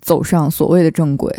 [0.00, 1.30] 走上所谓的正轨。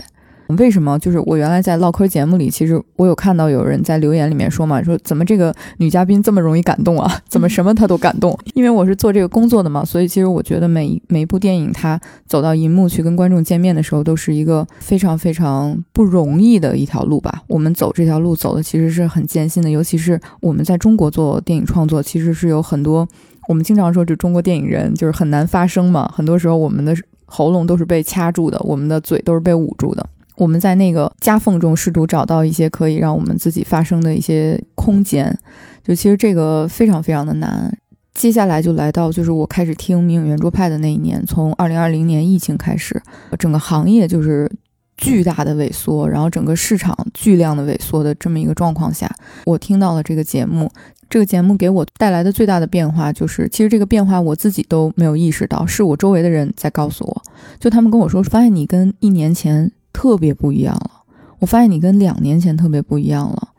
[0.48, 0.98] 为什么？
[1.00, 7.20] 就是我原来在唠嗑节目里，其实我有看到有人在留言里面说嘛，说怎么这个女嘉宾这么容易感动啊？
[7.28, 8.38] 怎么什么她都感动？
[8.54, 17.42] 因为我是做这个工作的嘛，所以其实我觉得每一每一部电影，它走到荧幕去跟观众见面的时候，都是一个非常非常不容易的一条路吧。
[17.48, 23.08] 我们走这条路走的其实是很艰辛的，尤其是我们在中国做电影创作，其实是有很多
[23.48, 26.96] 我们经常说，这中国电影人就是很难发声嘛，很多时候我们的
[27.26, 30.06] 喉咙都是被掐住的，我们的嘴都是被捂住的。
[30.36, 35.38] 我们在那个夹缝中试图找到一些可以让我们自己发声的一些空间，
[35.84, 37.76] 就其实这个非常非常的难。
[38.14, 43.02] 接下来就来到就是我开始听明影圆桌派的那一年，从二零二零年疫情开始，
[43.40, 44.50] 整个行业就是
[44.98, 49.10] 巨大的萎缩，然后整个市场巨量的萎缩的这么一个状况下，
[49.46, 50.72] 我听到了这个节目。
[51.10, 57.22] 这个节目给我带来的最大的变化就是，其实这个变化我自己都没有意识到，是我周围的人在告诉我。
[57.60, 60.92] 就他们跟我说，发现你跟一年前特别不一样了。
[61.40, 63.50] 我发现你跟两年前特别不一样了。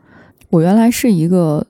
[0.49, 1.65] 我原来是一个，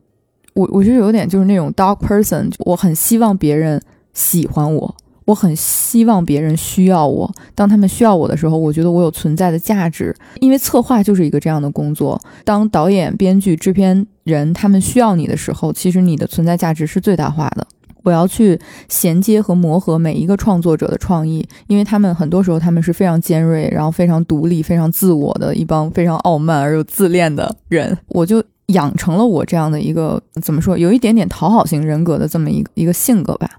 [0.53, 3.81] 我我觉得有点就是那种 dog person，我很希望别人
[4.13, 7.31] 喜欢我，我很希望别人需要我。
[7.53, 10.15] 当他们需要我的时候，我觉得我有存在的价值。
[10.39, 17.65] 因为策划就是一个这样的工作，当导演、编剧、制片人他们需要你的时候，其实你的存在价值是最大化的。
[18.05, 18.57] 我要去
[18.87, 27.97] 衔接和磨合每一个创作者的创意，因为他们很多时候他们是非常尖锐，然后非常独立、非常自我的一帮非常傲慢而又自恋的人。
[28.09, 33.49] 我就养成了我这样的一个怎么说，有一点点讨好型人格的这么一个一个性格吧。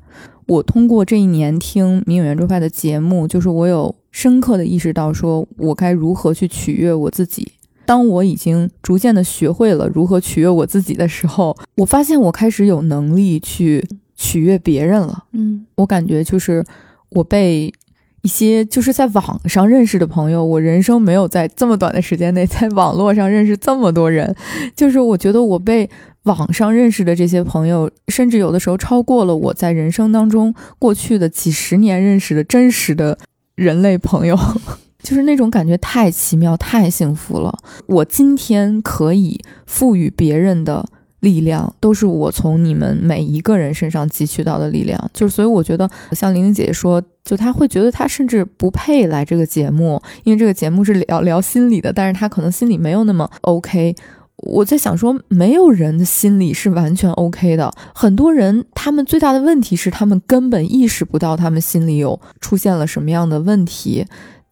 [0.46, 7.50] 我通过这一年听民影圆桌派的节目，就是我有深刻的意识到，说我该如何去取悦我自己。
[7.84, 13.84] 当我已经逐渐的学会了如何取悦我自己的时候，我发现我开始有能力去
[14.16, 15.24] 取悦别人了。
[15.32, 16.64] 嗯我感觉就是
[17.10, 17.72] 我被
[18.22, 24.34] 一些就是在网上认识的朋友，我人生没有在这么短的时间内在网络上认识这么多人，
[24.74, 25.88] 就是我觉得我被
[26.24, 33.16] 网上认识的这些朋友，甚至有的时候超过了我在人生当中过去的几十年认识的真实的
[33.54, 34.36] 人类朋友。
[35.02, 37.56] 就是那种感觉太奇妙、太幸福了。
[37.86, 40.84] 我今天可以赋予别人的
[41.26, 45.10] 力量，都是我从你们每一个人身上汲取到的力量。
[45.12, 53.96] 就是所以我觉得，像玲玲姐姐说，就她会觉得她甚至不配来这个节目，因为这个节目是聊聊心理的，但是她可能心里没有那么 OK。
[54.36, 57.72] 我在想说，没有人的心理是完全 OK 的。
[57.94, 64.06] 很多人他们最大的问题是，他们根本意识不到他们心里有出现了什么样的问题。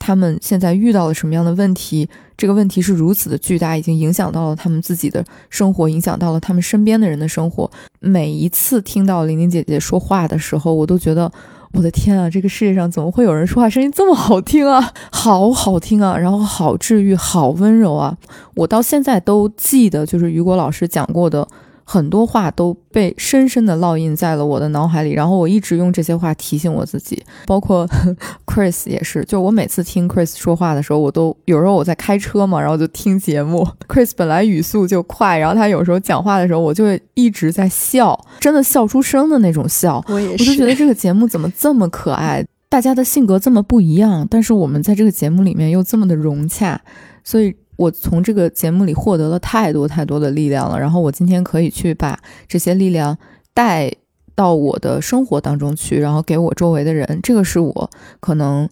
[0.06, 2.06] 他们现在遇到了什么样的问题？
[2.36, 7.70] 这个问题是如此的巨大，已经影响到了他们自己的生活，影响到了他们身边的人的生活。
[8.00, 11.32] 每一次听到玲玲姐姐说话的时候，我都觉得，
[11.72, 14.92] 我的天啊，这个世界上怎么会有人说话声音这么好听啊？
[15.10, 18.18] 好好听啊，然后好治愈，好温柔啊！
[18.56, 21.48] 我到现在都记得，就是雨果老师讲过的。
[21.84, 27.86] 很多话都被深深的烙印在了我的脑海里，然后我一直用这些话提醒我自己，包括
[28.46, 33.66] Chris 也是，就我每次听 Chris 说话的时候，我都有时候我在开车嘛，然后就听节目。
[33.86, 40.02] Chris 本来语速就快，然后他有时候讲话的时候，我就会一直在笑，真的笑出声的那种笑。
[40.08, 46.80] 我也我就觉得这个节目怎么这么可爱，大家的性格这么不一样，但是我们在这个节目里面又这么的融洽，
[47.22, 50.78] 所以我从这个节目里获得了太多太多的力量了。
[50.78, 53.16] 然后我今天可以去把这些力量
[53.52, 53.92] 带
[54.34, 57.90] 到我的生活当中去，然后给我周围的人，这个是我
[58.20, 58.68] 可能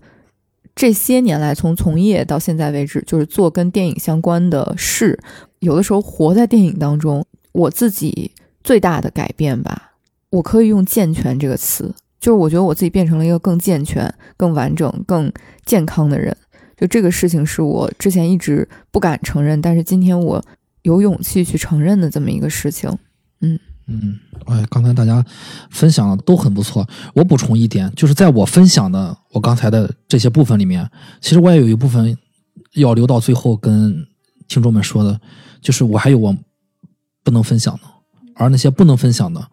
[0.75, 5.19] 这些年来从从业到现在为止，就是做跟电影相关的事，
[5.61, 8.33] 有的时候活在电影当中，我自己
[8.65, 9.93] 最大的改变吧，
[10.31, 15.33] 我可以用“健全”这个词，就是我觉得我自己变成了一个更健全、更完整、更
[15.65, 16.37] 健康的人。
[16.77, 20.43] 就这个事情是我之前一直不敢承认，但是今天我
[20.83, 22.91] 有勇气去承认的这么一个事情。
[23.41, 23.59] 嗯
[23.89, 25.25] 嗯，哎，刚才大家
[25.71, 26.89] 分享的都很不错。
[27.15, 30.89] 我补充一点，就是在我分享的我刚才的这些部分里面，
[31.21, 32.17] 其实我也有一部分
[32.75, 34.07] 要留到最后跟
[34.47, 35.21] 听众们说的，
[35.61, 36.35] 就是我还有我
[37.25, 37.81] 不能分享的，
[38.37, 39.45] 而那些不能分享的，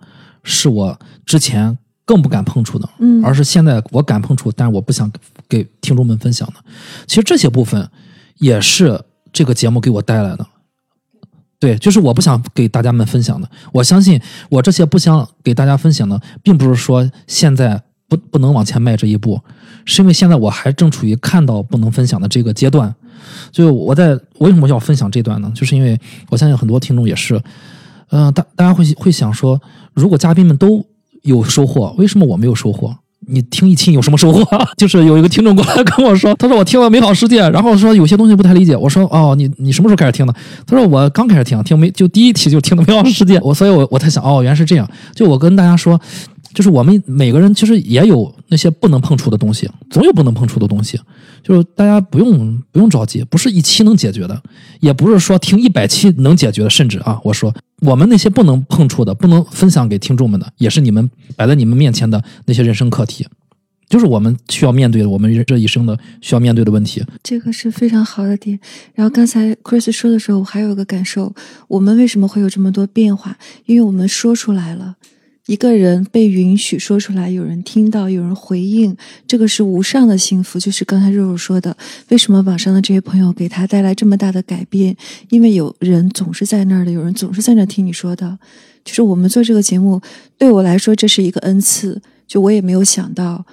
[0.44, 1.76] 是我之前
[2.06, 5.12] 更不敢碰触的，嗯而是现在我敢碰触，但是我不想
[5.50, 6.54] 给听众们分享的。
[7.08, 7.90] 其实这些部分
[8.38, 9.04] 也是
[9.34, 10.46] 这个节目给我带来的。
[11.60, 13.50] 对，就是我不想给大家们分享的。
[13.74, 19.42] 我相信我这些不想给大家分享的，并不是说现在不不能往前迈这一步，
[19.84, 22.96] 是因为现在我还正处于看到不能分享的这个阶段。
[23.52, 25.52] 就我在为什么要分享这段呢？
[25.54, 26.00] 就是因为
[26.30, 27.42] 我相信很多听众也是，
[28.12, 29.62] 嗯、大大家会会想说，
[29.94, 30.86] 如果嘉宾们都
[31.24, 32.96] 有收获，为什么我没有收获？
[33.28, 34.44] 你听一听有什么收获？
[34.78, 38.76] 就是有一个听众过来跟我说，他说我听了《美好世界》，然后说有些东西不太理解。
[38.76, 40.34] 我说哦，你你什么时候开始听的？
[40.66, 43.38] 他说我刚开始听，听没就第一期就听的《美好世界》。
[43.44, 44.90] 我所以我，我才想哦，原来是这样。
[45.14, 46.00] 就我跟大家说，
[46.54, 51.00] 就是我们每个人其实也有那些不能碰触的东西，总有不能碰触的东西。
[51.42, 54.42] 就是大家不用不用着急，不是一期能解决的，
[54.82, 63.26] 也不是说听一百期能解决的，甚至啊，我说我们那些不能碰触的、不能分享给听众们的，也是你们摆在你们面前的那些人生课题，
[63.88, 67.02] 就是我们需要面对的，我们这一生的需要面对的问题。
[67.24, 68.60] 这个是非常好的点。
[68.94, 71.34] 然后刚才 Chris 说的时候，我还有一个感受：
[71.70, 73.38] 我们为什么会有这么多变化？
[73.66, 74.96] 因为我们说出来了。
[75.50, 78.96] 一个人被允许说出来，有人听到，有人回应，
[79.26, 80.60] 这个是无上的幸福。
[80.60, 81.76] 就是刚才肉肉说的，
[82.10, 84.96] 为什么网上的这些朋友给他带来这么大的改变？
[85.30, 88.38] 因为有人总是在那儿的，有人总是在那听你说的。
[88.86, 90.00] 就是我们做这个节目，
[90.38, 93.44] 对我来说这是一个恩赐，就我也没有想到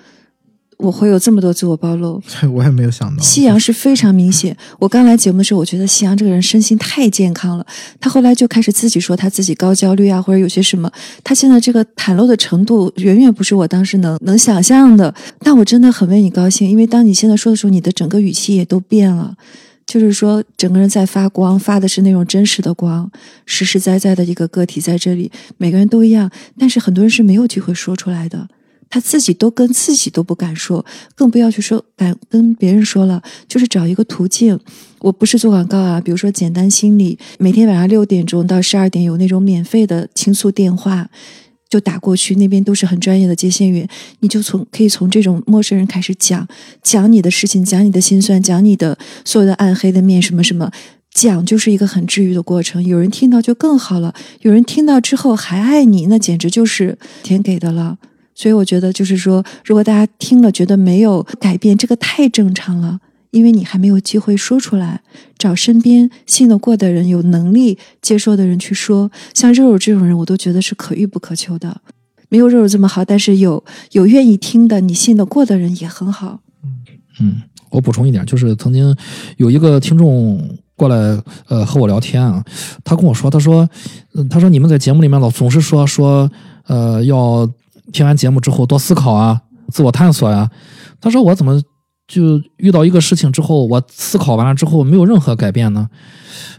[0.79, 2.23] 我会有这么多自我暴露。
[2.53, 3.23] 我也没有想到。
[3.23, 4.57] 夕阳是非常明显。
[4.79, 7.67] 我刚来节目的时候，我觉得夕阳这个人身心太健康了。
[8.01, 10.91] 他后来就开始自己说他自己高焦虑啊，或者有些什么。
[11.25, 15.15] 他现在这个袒露的程度，远远不是我当时能能想象的。
[15.41, 19.35] 但我真的很为你高兴，因为当你现在说的时候，你的整个语气也都变了。
[19.87, 23.09] 就是说，整个人在发光，发的是那种真实的光，
[23.45, 26.29] 实实在在的一个个体在这里，每个人都一样，
[26.59, 28.49] 但是很多人是没有机会说出来的。
[28.89, 30.85] 他自己都跟自己都不敢说，
[31.15, 33.23] 更不要去说敢跟别人说了。
[33.49, 34.59] 就是找一个途径，
[35.01, 41.09] 我不是做广告啊，比如说简单心理，每天晚上六点钟到十二点有那种免费的倾诉电话，
[41.69, 43.89] 就打过去，那边都是很专业的接线员，
[44.21, 46.47] 你就从可以从这种陌生人开始讲，
[46.83, 50.71] 讲你的事情，讲你的心酸，讲你的所有的暗黑的面，什么什么。
[51.13, 57.97] 讲就是一个很治愈的过程，有人听到就更好了，有人听到之后还爱你，那简直就是天给的了。
[58.37, 63.01] 所以我觉得，就是说，如果大家听了觉得没有改变，这个太正常了，
[63.31, 65.01] 因为你还没有机会说出来，
[65.39, 69.11] 找身边信得过的人、有能力接受的人去说。
[69.33, 71.81] 像肉肉这种人，我都觉得是可遇不可求的。
[72.29, 76.41] 没有肉肉这么好，但是有有愿意听的、你信得过的人也很好。
[77.19, 77.41] 嗯，
[77.71, 78.95] 我补充一点，就是曾经
[79.39, 80.39] 有一个听众
[80.75, 80.97] 过来，
[81.49, 82.45] 呃，和我聊天啊，
[82.85, 83.67] 他跟我说，他说，
[84.29, 86.31] 他说你们在节目里面老总是说说，
[86.67, 87.49] 呃，要
[87.93, 89.41] 听完节目之后多思考啊，
[89.71, 90.51] 自我探索呀、
[91.01, 91.61] 他说我怎么
[92.07, 95.89] 就遇到一个事情之后，我思考完了之后没有任何改变呢？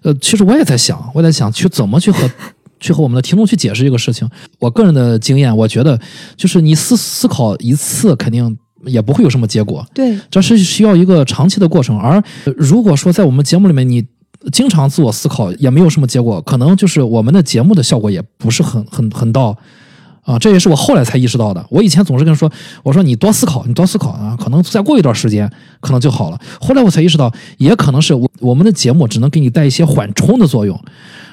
[0.03, 2.29] 呃，其实我也在想，我在想去怎么去和
[2.79, 4.29] 去和我们的听众去解释这个事情。
[4.59, 5.99] 我个人的经验，我觉得
[6.35, 9.85] 就是你思思考一次，肯定也不会有什么结果。
[9.93, 11.97] 对，这是需要一个长期的过程。
[11.97, 14.05] 而呃如果说在我们节目里面，你
[14.51, 19.57] 经常自我思考，也没有什么结果，可能就是我们的节目的效果也不是很很很到。
[20.27, 21.65] 啊，这也是我后来才意识到的。
[21.69, 22.51] 我以前总是跟人说，
[22.83, 25.49] 我说你多思考，你多思考啊，可能再过一段时间，
[25.79, 26.37] 可能就好了。
[26.59, 30.77] 后来我才意识到，也可能是我我们的节目只能给你带一些缓冲的作用。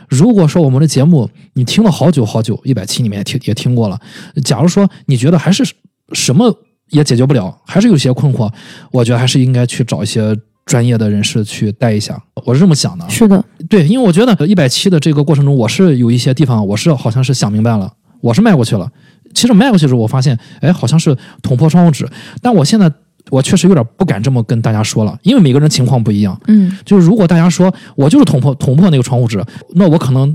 [0.09, 3.99] 如果说我们的节目你听了好久好久，一百期里面也听也听过了，
[4.45, 5.65] 假如说你觉得还是
[6.13, 6.55] 什么
[6.91, 8.49] 也解决不了，还是有些困惑，
[8.93, 12.23] 我觉得还是应该去找一些专业的人士去带一下。
[12.45, 13.09] 我是这么想的。
[13.11, 17.91] 是的，对，因为我觉得一百期的这个过程中，我是有一些地方我是好像是想明白了，
[18.25, 18.91] 我是迈过去了。
[19.35, 22.09] 其实迈过去的时候，我发现，哎，好像是捅破窗户纸。
[22.41, 22.91] 但我现在
[23.29, 26.41] 我确实有点不敢这么跟大家说了，因为每个人情况不一样。
[26.47, 29.45] 嗯，就是如果大家说我就是捅破捅破那个窗户纸，
[29.75, 30.35] 那我可能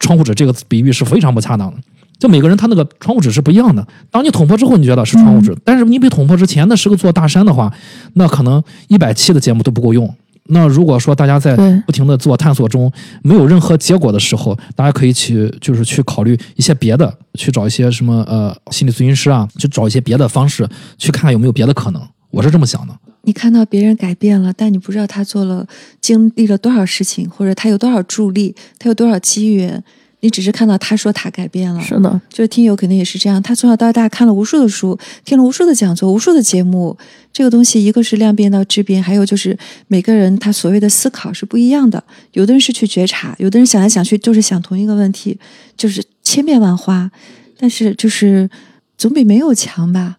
[0.00, 1.76] 窗户纸这个比喻是非常不恰当的。
[2.18, 3.86] 就每个人他那个窗户纸是不一样的。
[4.10, 7.72] 当你捅破之后，你觉得是窗户纸，但是你被捅破之前那是个座大山的话，
[8.14, 10.12] 那可能一百期的节目都不够用。
[10.48, 11.56] 那如果说大家在
[11.86, 12.90] 不停的自我探索中
[13.22, 22.02] 没有任何结果的时候，大家可以去就是去考虑一些别的，去找一些什么呃心理咨询师啊，去找一些别的方式，去看看有没有别的可能。
[22.30, 22.94] 我是这么想的。
[23.22, 25.66] 你看到别人改变了，但你不知道他做了、
[26.00, 29.82] 经历了多少事情，或者他有多少助力，他有多少机缘。
[30.20, 33.40] 你只是看到他说他改变了，是的，就是听友肯定也是这样。
[33.42, 36.96] 他从小到大看了无数的书，听了无数的讲座、无数的节目。
[37.32, 42.02] 这个东西，一个是量变到质变，还有就是每个人他所谓的思考是不一样的。
[42.32, 45.38] 有的人是去觉察，有的人想来想去就是想同一个问题，
[45.76, 47.10] 就是千变万化。
[47.56, 48.48] 但是就是
[48.96, 50.16] 总比没有强吧。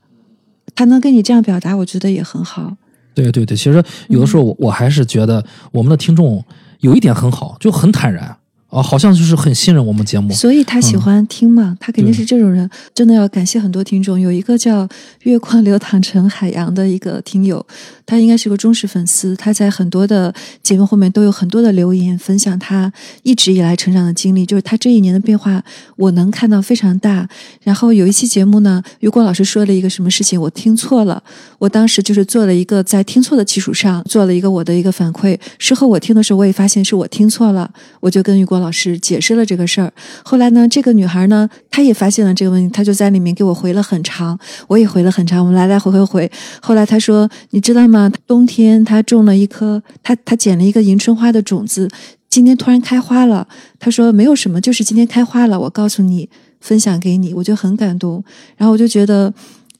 [0.75, 2.77] 他能跟你这样表达，我觉得也很好。
[3.13, 5.43] 对对对，其实有的时候我我还是觉得
[5.73, 6.41] 我们的听众
[6.79, 8.37] 有一点很好，就很坦然，
[8.69, 10.31] 哦，好像就是很信任我们节目。
[10.31, 12.69] 所以他喜欢听嘛，他肯定是这种人。
[12.93, 14.87] 真的要感谢很多听众，有一个叫
[15.23, 17.65] “月光流淌成海洋”的一个听友，
[18.05, 20.31] 他应该是个忠实粉丝，他在很多的
[20.61, 22.93] 节目后面都有很多的留言，分享他
[23.23, 25.63] 一直以来成长的经历，就是他这一年的变化，
[25.95, 27.27] 我能看到非常大。
[27.63, 31.23] 然后有一期节目呢，于果老师说了一个什么事情，我听错了，
[31.57, 39.91] 我当时就是做了一个在听错的基础上做了一个我的一个反馈，事后我听的时候我也发现是我听错了，我就跟于果老师解释了这个事儿。
[40.23, 44.37] 后来呢，这个女孩呢，她也发现了这个问题，她就在里面给我回了很长，
[44.67, 46.31] 我也回了很长，我们来来回回回。
[46.61, 48.11] 后来她说：“你知道吗？
[48.27, 51.89] 冬天她种了一颗，她她捡了一个迎春花的种子，
[52.29, 53.47] 今天突然开花了。
[53.79, 55.59] 她说没有什么，就是今天开花了。
[55.59, 56.29] 我告诉你，
[56.61, 58.23] 分享给你，我就很感动。
[58.57, 59.33] 然后我就觉得。”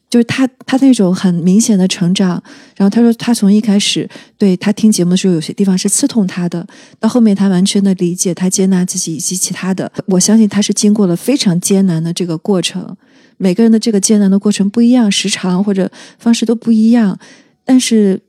[0.10, 2.42] 就是他，他那种很明显的成长。
[2.76, 6.66] 然后他说，他从一开始对他听节目的时候，有些地方是刺痛他的，
[7.00, 9.92] 到后面他完全的理解，他接纳自己以及其他的。
[10.08, 12.98] 我相信他是经过了非常艰难的这个过程。
[13.38, 17.18] 每个人的这个艰难的过程不一样，时长或者方式都不一样，
[17.64, 18.20] 但是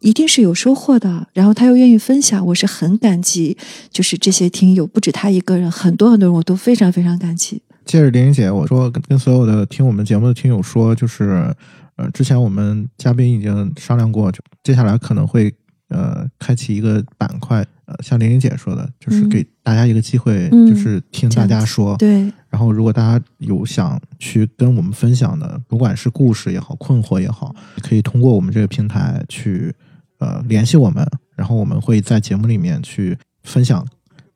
[0.00, 1.28] 一定是有收获的。
[1.34, 3.56] 然后他又愿意分享，我是很感激。
[3.92, 7.60] 就是这些听友，不止他一个人，很多很多人，我都非常非常感激。
[7.88, 11.50] 接着玲玲姐，我说跟跟所有的听我们节目的听友说，就是
[11.96, 15.50] 呃，之前我们嘉宾已经商量过，就接下来可能会
[15.88, 19.28] 呃开启一个板块，呃，像玲玲姐说的，就是嗯。
[19.30, 29.74] 给大家一个机会，嗯就是听大家说，对，然后如果大家有想去跟我们分享的，不管是故事也好，困惑也好，可以通过我们这个平台去
[30.18, 33.82] 呃联系我们，然后我们会在节目里面去分享。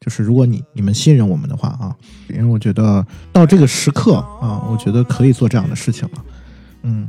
[0.05, 1.95] 就是如果你你们信任我们的话啊，
[2.29, 6.25] 因为我觉得到这个时刻啊，我觉得可以做这样的事情了。
[6.83, 7.09] 嗯，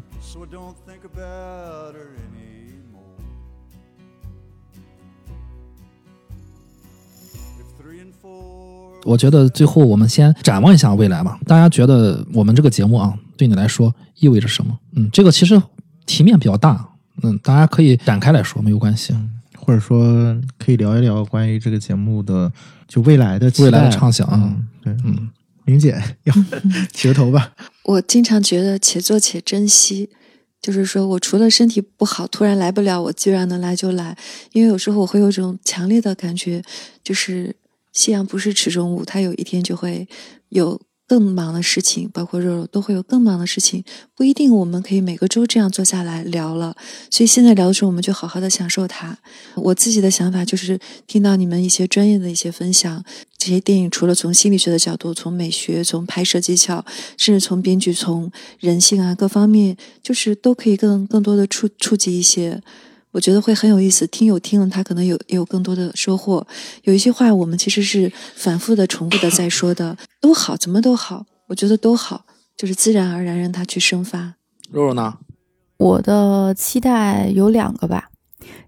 [9.04, 11.40] 我觉得最后我们先展望一下未来吧。
[11.48, 14.78] 大家觉得我们这个节目啊，对你来说意味着什么？
[14.96, 15.60] 嗯，这个其实
[16.06, 16.88] 题面比较大，
[17.24, 19.16] 嗯，大家可以展开来说，没有关系。
[19.66, 22.52] 或者说可以聊一聊关于这个节目的
[22.88, 25.30] 就未来的未来的畅想啊嗯，对，嗯，
[25.66, 26.34] 玲姐 要
[26.92, 27.54] 起个头吧。
[27.86, 30.10] 我经常觉得且做且珍惜，
[30.62, 34.18] 就是说我除了身体不好，突然来不了，我既然能来就来。
[34.52, 36.62] 因为有时候我会有一种强烈的感觉，
[37.02, 37.56] 就是
[37.94, 40.08] 夕阳不是池中物，它有一天就会
[40.50, 40.80] 有
[41.14, 43.84] 更忙的事情，包括肉肉都会有更忙的事情，
[44.16, 46.76] 不一定我们可以每个周这样坐下来聊了。
[47.12, 49.16] 所以现在聊的时候，我们就好好的享受它。
[49.54, 53.06] 我自己的想法就是听到你们一些专业的一些分享，
[53.38, 56.84] 这些电影除了从心理学的角度，从美学、从拍摄技巧，
[57.16, 62.60] 甚至从编剧、从人性啊各方面，就是都可以更更多的触触及一些。
[63.14, 66.46] 我觉得会很有意思，听友听了他可能有也有更多的收获。
[66.82, 72.26] 有一些话我们其实是反复的、重复的在说的，都好，怎么都好，我觉得都好，
[72.58, 74.34] 就是自然而然让它去生发。
[74.72, 75.20] 肉肉呢？
[75.78, 78.10] 我的期待有两个吧。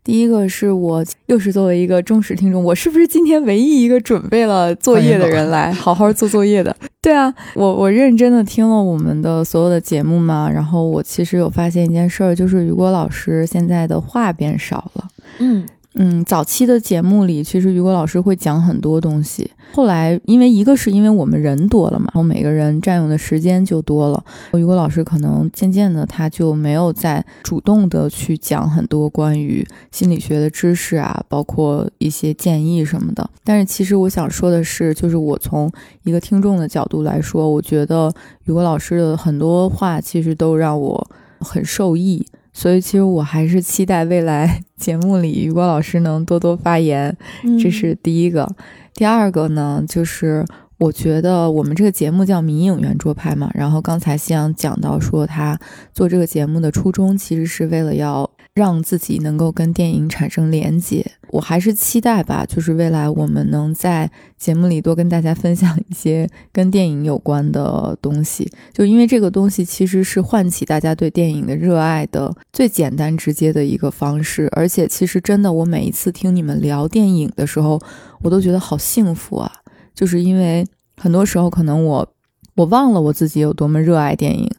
[0.04, 6.76] 第一个是我又是作为一个忠实听众，我是不是今天唯一一个准备了作业的人来好好做作业的？
[7.02, 15.08] 对啊，我我认真的听了我们的所有的节目嘛，然后我其实有发现一件事儿，就是雨果老师现在的话变少了。
[15.40, 15.66] 嗯
[15.98, 19.50] 嗯，早期的节目里，其实雨果老师会讲很多东西。
[19.74, 24.24] 后来，因为一个是因为我们人多了嘛，然后每个人占用的时间就多了，
[24.54, 33.30] 雨果老师可能渐渐的他就没有再主动的去讲很多关于心理学的知识啊，包括一些建议什么的。
[33.46, 35.72] 但是其实我想说的是，就是我从
[36.04, 38.14] 一个听众的角度来说，我觉得
[38.46, 41.10] 雨果老师的很多话其实都让我
[41.40, 42.26] 很受益。
[42.58, 48.50] 所以，其实我还是期待未来节目里雨果老师能多多发言，嗯这是第一个。
[48.94, 50.46] 第二个呢，就是
[50.78, 55.60] 我觉得我们这个节目叫《迷影圆桌派》嘛，然后刚才夕阳讲到说他
[55.94, 61.06] 做这个节目的初衷其实是为了要让自己能够跟电影产生连接。
[61.32, 74.48] 我还是期待吧，就是未来我们能在节目里多跟大家分享一些跟电影有关的东西，就因为这个东西其实是唤起大家对电影的热爱的最简单直接的一个方式。
[74.54, 77.78] 而且其实真的，我每一次听你们聊电影的时候，
[78.22, 79.52] 我都觉得好幸福啊，
[79.94, 80.66] 就是因为
[80.96, 82.08] 很多时候可能我
[82.56, 84.50] 我忘了我自己有多么热爱电影，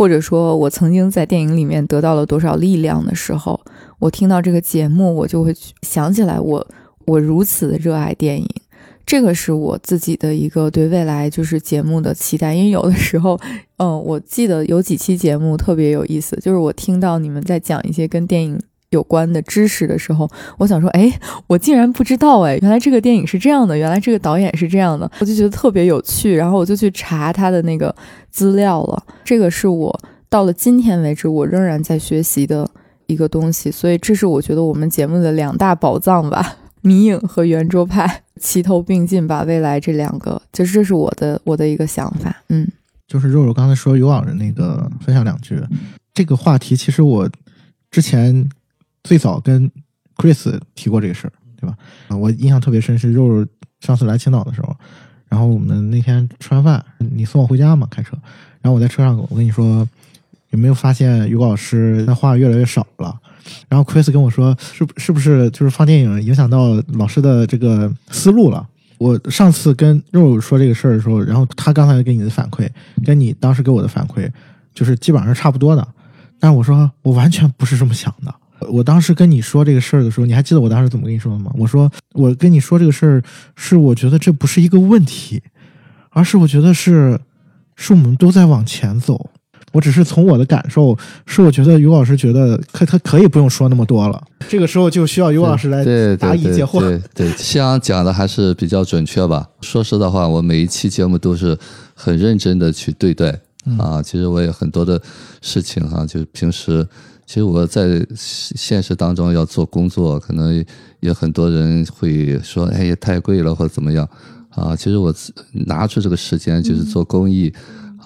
[0.00, 3.60] 或者说我曾经在电影里面得到了多少力量的时候，
[3.98, 6.66] 我听到这个节目，我就会想起来我
[7.04, 8.48] 我如此的热爱电影。
[9.04, 13.38] 这个是我自己的一个对未来就是节目的期待，因为有的时候，
[13.76, 18.58] 嗯，我记得有几期节目特别有意思，就是我听到你们在讲一些跟电影
[18.90, 21.12] 有关的知识的时候，我想说，哎，
[21.46, 27.94] 我竟然不知道，哎，原来这个电影是这样的，原来这个导演是这样的，我就觉得特别有趣，然后我就去查他的那个
[28.30, 29.02] 资料了。
[29.24, 32.68] 这个是我到了今天为止，我仍然在学习的
[33.06, 42.66] 一个东西，所以这是我觉得我们节目的两大宝藏吧， 迷影和圆桌派齐头并进吧，未来这两个，就是这是我的我的一个想法，嗯。
[43.06, 45.60] 就是肉肉刚才说有网人那个分享两句，
[46.14, 47.28] 这个话题其实我
[47.90, 48.48] 之前
[49.02, 49.70] 最早跟
[50.16, 51.76] Chris 提过这个事儿，对吧？
[52.08, 53.46] 啊，我印象特别深是肉肉
[53.80, 54.76] 上次来青岛的时候，
[55.28, 58.16] 然后我们那天吃完饭，你送我回家嘛，开车，
[58.60, 59.88] 然后我在车上我跟你说，
[60.50, 63.18] 有没有发现于果老师他话越来越少了？
[63.68, 68.66] 然后 Chris 跟我说，是是不是就是放电影影响到老师的这个思路了？
[68.98, 72.68] 我上次跟肉肉说这个事儿的时候，然后他刚才给你的反馈，
[73.02, 74.30] 跟你当时给我的反馈，
[74.74, 75.88] 就是基本上是差不多的。
[76.38, 78.34] 但是我说我完全不是这么想的。
[78.68, 81.50] 我当时跟你说这个事儿的时候，你还记得我当时怎么跟你说的吗？
[81.56, 83.22] 我说我跟你说这个事儿，
[83.56, 85.42] 是我觉得这不是一个问题，
[86.10, 87.18] 而是我觉得是
[87.76, 89.30] 是我们都在往前走。
[89.72, 94.20] 我只是从我的感受，是我觉得于老师觉得可他可以不用说那么多了。
[94.48, 96.80] 这个时候就需要于老师来对答对对疑解惑。
[96.80, 99.46] 对对，像讲的还是比较准确吧。
[99.60, 101.56] 说实的话，我每一期节目都是
[101.94, 103.38] 很认真的去对待
[103.78, 104.02] 啊。
[104.02, 105.00] 其实我也很多的
[105.40, 106.84] 事情哈、就是平时
[107.30, 110.64] 其实我在现实当中要做工作，可能
[110.98, 114.04] 有很多人会说，哎也太贵了或者怎么样
[114.48, 114.74] 啊。
[114.74, 115.14] 其实我
[115.52, 117.52] 拿出这个时间就是做公益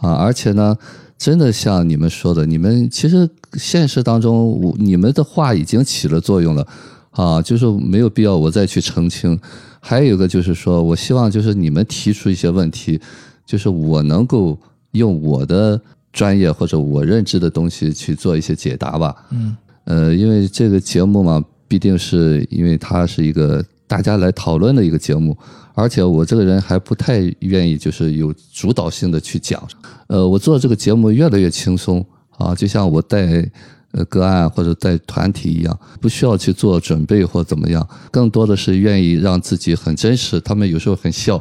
[0.02, 0.76] 啊，而且呢。
[1.16, 6.66] 真的像你们说的，你们其实现实当中，我你们的话已经起了作用了，
[7.12, 9.38] 啊，就是没有必要我再去澄清。
[9.80, 13.00] 还有一个就是说，我希望就是你们提出一些问题，
[13.46, 14.58] 就是我能够
[14.90, 15.80] 用我的
[16.14, 19.14] 专业或者我认知的东西去做一些解答吧。
[19.30, 19.54] 嗯，
[19.84, 25.36] 呃，因为这个节目嘛，必定是因为它是一个大家来讨论的一个节目，
[25.74, 29.62] 而且我这个人还不太愿意就是有主导性的去讲。
[30.06, 32.04] 呃，我做这个节目越来越轻松
[32.38, 33.44] 啊，就像我带
[33.94, 40.38] 呃个案或者在团体一样，不需要去做准备或怎么样，更多的是愿意让自己很真实。
[40.40, 41.40] 他们有时候很笑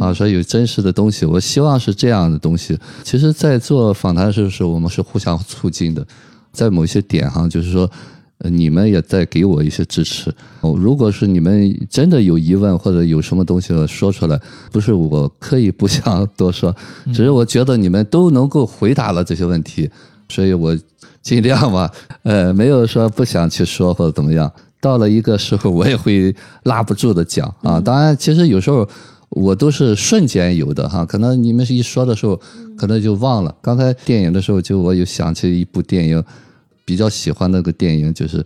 [0.00, 2.78] 啊，说有真实的东西，我希望是这样的东西。
[3.02, 6.06] 其实，在做访谈的时候，我们是互相促进的，
[6.52, 7.90] 在某些点上，就是说。
[8.44, 10.28] 呃你们也在给我一些支持。
[10.62, 14.36] 哦如果是你们真的有疑问或者有什么东西说出来，
[14.72, 16.74] 不是我刻意不想多说，
[17.14, 19.88] 只是我觉得你们都能够回答了这些问题，
[20.32, 20.74] 所以我
[21.20, 21.90] 尽量吧，
[22.22, 24.50] 呃，没有说不想去说或者怎么样。
[24.80, 26.34] 到了一个时候，我也会
[26.64, 27.78] 拉不住的讲啊。
[27.78, 28.88] 当然，其实有时候
[29.28, 32.40] 我都是瞬间有的哈，可能你们一说的时候，
[32.76, 33.54] 可能就忘了。
[33.60, 36.24] 刚才电影的时候，就我有想起一部电影，
[36.84, 38.44] 比较喜欢那个电影，就是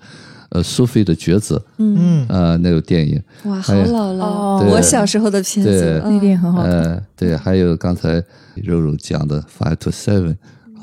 [0.51, 4.67] 呃苏菲的抉择，嗯，呃那个电影，哇，好老了，哦。
[4.71, 6.71] 我小时候的片子，那电影很好看。
[6.71, 8.23] 呃对，还有刚才
[8.57, 10.37] 肉肉讲的 Five to Seven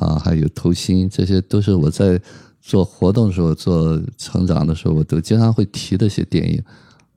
[0.04, 2.20] 啊，还有偷心，这些都是我在
[2.62, 6.62] 做活动的时候、做成长的时候，我都经常会提的一些电影。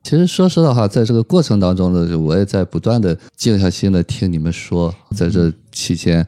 [0.03, 6.25] 其实说实话，在这个过程当中呢，我也在不断的静下心来听你们说，在这期间，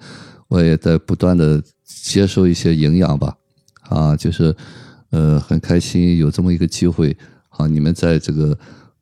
[0.49, 3.37] 我也在不断的接受一些营养吧，
[3.87, 4.53] 啊，就是
[5.11, 7.15] 呃很开心有这么一个机会
[7.49, 8.57] 啊，你们在这个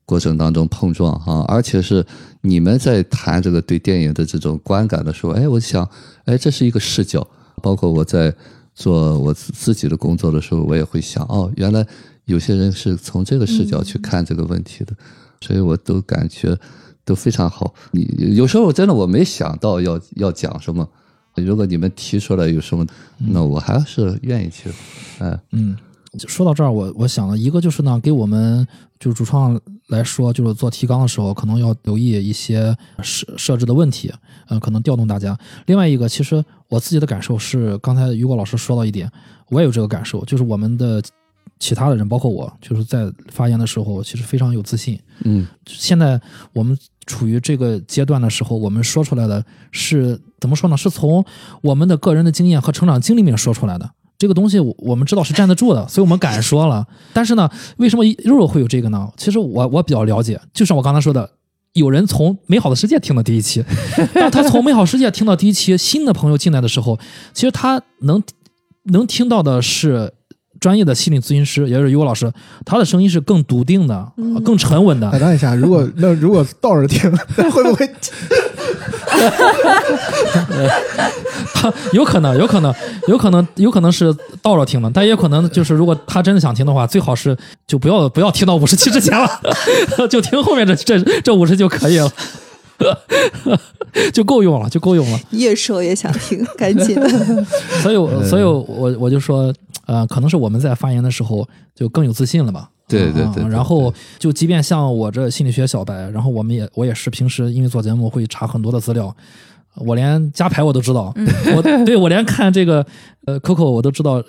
[0.06, 2.06] 过程当中碰撞啊，而且是
[2.42, 5.90] 你们在谈这个对电影的这种观感的时候，哎，我想，
[6.26, 7.28] 哎，这是一个视角，
[7.62, 8.34] 包括我在
[8.76, 11.86] 做我自自己的工作的时候，我也会想，哦，原来
[12.26, 14.94] 有些人是从这个视角去看这个问题的，
[15.42, 16.58] 所以我都感觉
[17.04, 17.74] 都非常好。
[17.92, 20.88] 你有时候真的我没想到要要讲什么，
[21.36, 22.86] 如果你们提出来有什么，
[23.18, 24.70] 那我还是愿意去，
[25.20, 25.76] 哎，嗯，
[26.28, 28.66] 说到这儿，我我想了一个，就是呢，给我们
[29.00, 34.12] 就是主创来说，就是做提纲的时候，可能要留意一些设设置的问题，
[34.48, 35.38] 呃，可能调动大家。
[35.66, 39.12] 另外一个，其实我自己的感受是，刚才于果老师说到一点，
[39.50, 41.04] 我也有这个感受，就是我们的
[41.60, 45.00] 其他的人，包括我，就是在发言的时候，其实非常有自信。
[45.24, 46.20] 嗯现在
[46.54, 50.78] 我们处于这个阶段的时候，我们说出来的是怎么说呢？
[50.78, 51.24] 是从
[51.62, 53.92] 我们的个人的经验和成长经历里面说出来的。
[54.18, 56.86] 这个东西我我们知道是站得住的， 所以我们敢说了。
[57.14, 59.08] 但是呢，为什么肉肉会有这个呢？
[59.16, 61.30] 其实我我比较了解，就像我刚才说的，
[61.74, 63.64] 有人从《美好的世界》听到第一期，
[64.16, 66.98] 当他从《美好世界》听到第一期，新的朋友进来的时候，
[67.34, 68.24] 其实他能
[68.86, 70.14] 能听到的是
[70.60, 72.32] 专业的心理咨询师，也就是于果老师，
[72.66, 74.12] 他的声音是更笃定的、
[74.44, 75.20] 更沉稳的打。
[75.20, 77.90] 断一下， 如果那如果倒着听，那 会不会？
[81.54, 82.74] 他 有可能，有可能，
[83.08, 87.36] 有可能，有可能是倒着听的，但也有可能就是如果他真的想听的话，最好是
[87.66, 89.30] 就不要不要听到五十期之前了，
[90.10, 92.12] 就听后面这这这五十就可以了，
[94.14, 95.20] 就够用了，就够用了。
[95.32, 97.46] 越说越想听， 赶紧 的。
[97.82, 99.54] 所以我，所以我我就说，
[99.86, 102.60] 呃，可能是我们在发言的时候就更有自信了吧。
[102.60, 109.14] 啊对对对对然后就即便像我这心理学小白，然后我们也我也是平时因为做节目会查很多的资料，
[109.76, 111.14] 我连加牌我都知道，
[111.54, 112.86] 我对我连看这个
[113.26, 114.24] 呃 Coco 我都知道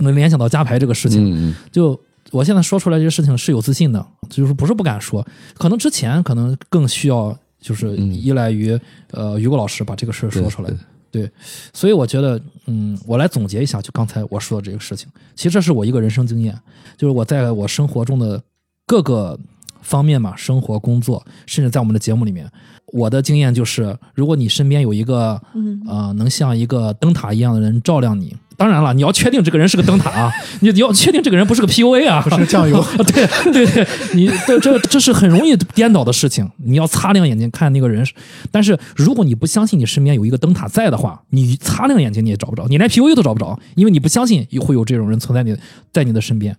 [0.00, 1.50] 能联想到加牌这个事情。
[1.50, 1.96] 嗯，就
[2.32, 5.24] 我现在说出来这些事情是有自信的，就是不是不敢说，
[5.56, 8.78] 可能之前可能更需要就是依赖于、
[9.12, 10.70] 呃于果老师把这个事儿说出来。
[10.70, 10.78] 对。
[11.12, 11.28] 对，
[11.72, 16.56] 所以我觉得，嗯，我来总结一下，就刚才我说的这个事情，其实这是我一个人生经验，
[16.96, 18.40] 就是我在我生活中的
[18.86, 19.36] 各个
[19.82, 22.46] 方面嘛，生活、工作，甚至在我们的节目里面，
[22.86, 36.48] 我的经验就是，如果你身边有一个，嗯呃，能像一个灯塔一样的人照亮你，当然了，你要确定这个人是个灯塔啊， 你你要确定这个人不是个 PUA 啊， 不是酱油 对对对，你这这这是很容易颠倒的事情。
[36.56, 38.06] 你要擦亮眼睛看那个人，
[38.50, 45.56] 但是如果你不相信你身边有一个灯塔在的话，你擦亮眼睛你也找不着，你连 PUA 都找不着，因为你不相信会有这种人存在你
[45.92, 46.54] 在你的身边。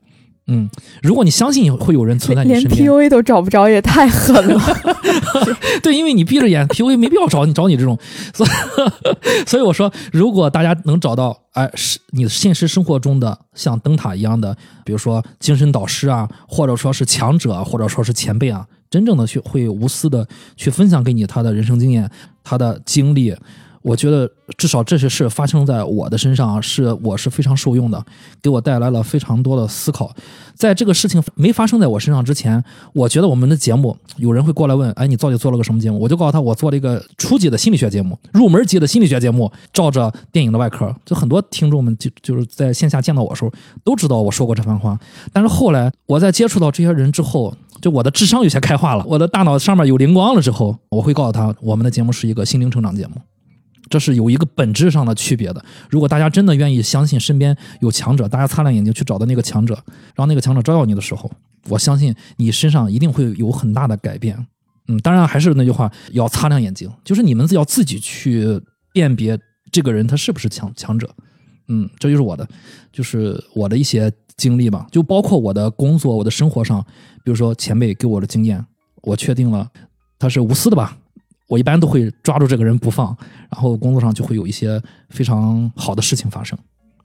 [0.47, 0.69] 嗯，
[1.01, 4.59] 如果你相信会有人存在你连身边，PUA 都找不着，也太狠了。
[5.81, 7.97] 对，因为你闭着眼，PUA 没必要找你找你这种，
[8.33, 8.49] 所以
[9.45, 20.27] 所以我说，如果大家能找到，哎，是你现实生活中的像灯塔一样的，比如说精神导师啊，或者说是强者啊，或者说是前辈啊，真正的去会无私的
[20.57, 22.09] 去分享给你他的人生经验、
[22.43, 23.35] 他的经历。
[23.81, 28.03] 我觉得至少这些事发生在我的身上，是我是非常受用的，
[28.41, 30.13] 给我带来了非常多的思考。
[30.55, 32.63] 在这个事情没发生在我身上之前，
[32.93, 35.99] 我觉得我们的节目有人会过来问，哎，你到底做了个什么节目？
[35.99, 40.93] 我就告诉他，我做了一个初级的心理学节目，入门级的心理学节目，照着电影的外壳。
[41.05, 43.51] 就很多听众们就就是在线下见到我的时候，
[43.83, 44.99] 都知道我说过这番话。
[45.33, 53.13] 但是后来我在接触到这些人之后，就我的智商有些开化了，我的大脑上面有灵光了之后，我会告诉他，我们的节目是一个心灵成长节目。
[53.91, 55.63] 这是有一个本质上的区别的。
[55.89, 59.77] 如果大家真的愿意相信身边有强者，大家擦亮眼睛去找到那个强者，
[60.15, 61.29] 让那个强者照耀你的时候，
[61.67, 64.47] 我相信你身上一定会有很大的改变。
[64.87, 68.59] 嗯，当然还是那句话，要擦亮眼睛，就是你们要自己去
[68.93, 69.37] 辨别
[69.71, 71.07] 这个人他是不是强强者。
[71.67, 72.47] 嗯，这就是我的，
[72.91, 76.81] 就是我的一些经历吧，就包括我的工作、我的生活上，
[77.23, 78.65] 比如说前辈给我的经验，
[79.03, 79.69] 我确定了
[80.17, 80.97] 他是无私的吧，
[81.51, 83.13] 我一般都会抓住这个人不放，
[83.51, 86.57] 然后工作上就会有一些非常好的事情发生。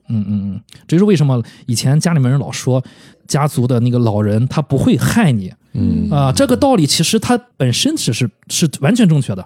[0.08, 2.80] 嗯嗯嗯，这就是为什么以前家里面人老说
[3.26, 9.44] 家族的那个老人他不会害你嗯啊、这个道理其实他本身只是是完全正确的。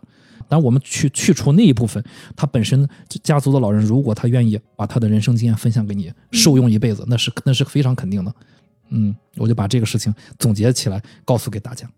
[0.50, 2.04] 但我们去去除那一部分，
[2.36, 2.86] 他本身
[3.22, 8.34] 家族的老人，如果他愿意把他的人生经验分享给你，受用一辈子，那是那是非常肯定的。
[8.90, 11.88] 嗯，我就把这个事情总结起来，告诉给大家。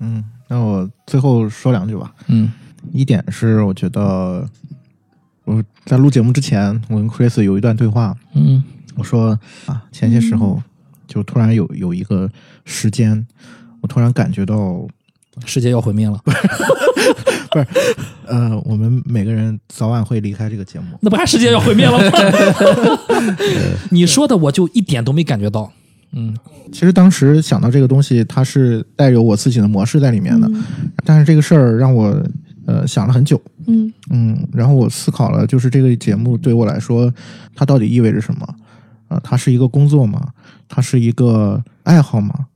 [0.00, 2.12] 嗯，那我最后说两句吧。
[2.28, 2.50] 嗯
[2.92, 4.48] 一点是我觉得
[5.44, 8.62] 我在录节目之前，我跟 Chris 有一段对话，嗯
[8.94, 10.62] 我说啊，前些时候
[11.08, 12.30] 就突然有有一个
[12.64, 13.26] 时间，
[13.80, 14.86] 我突然感觉到，
[15.44, 16.38] 世界要毁灭了， 不是，
[17.50, 17.66] 不是
[18.26, 20.96] 呃，我们每个人早晚会离开这个节目。
[21.00, 22.98] 那不还世界要毁灭了吗？
[23.90, 25.72] 你说的我就一点都没感觉到。
[26.12, 26.34] 嗯
[26.72, 30.50] 其实当时想到这个东西，它是带有我自己的模式在里面的，
[31.04, 32.22] 但是这个事儿让我
[32.66, 37.12] 呃想了很久，嗯嗯，然后我思考了，就是这个节目对我来说，
[37.54, 38.56] 它到底意味着什么？
[39.08, 40.32] 啊、它是一个工作吗？
[40.68, 42.46] 它是一个爱好吗？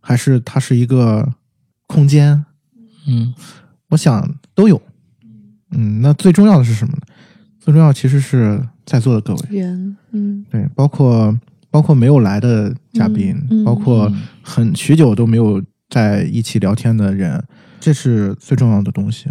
[0.00, 1.28] 还是它是一个
[1.86, 2.44] 空间？
[3.06, 3.34] 嗯
[3.88, 4.80] 我想都有。
[5.72, 7.00] 嗯，那最重要的是什么呢？
[7.60, 11.38] 最重要其实是在座的各位，人，嗯对，包括
[11.72, 13.34] 包括没有来的嘉宾，
[13.64, 14.12] 包括
[14.42, 17.42] 很许久都没有在一起聊天的人，
[17.80, 19.30] 这是最重要的东西。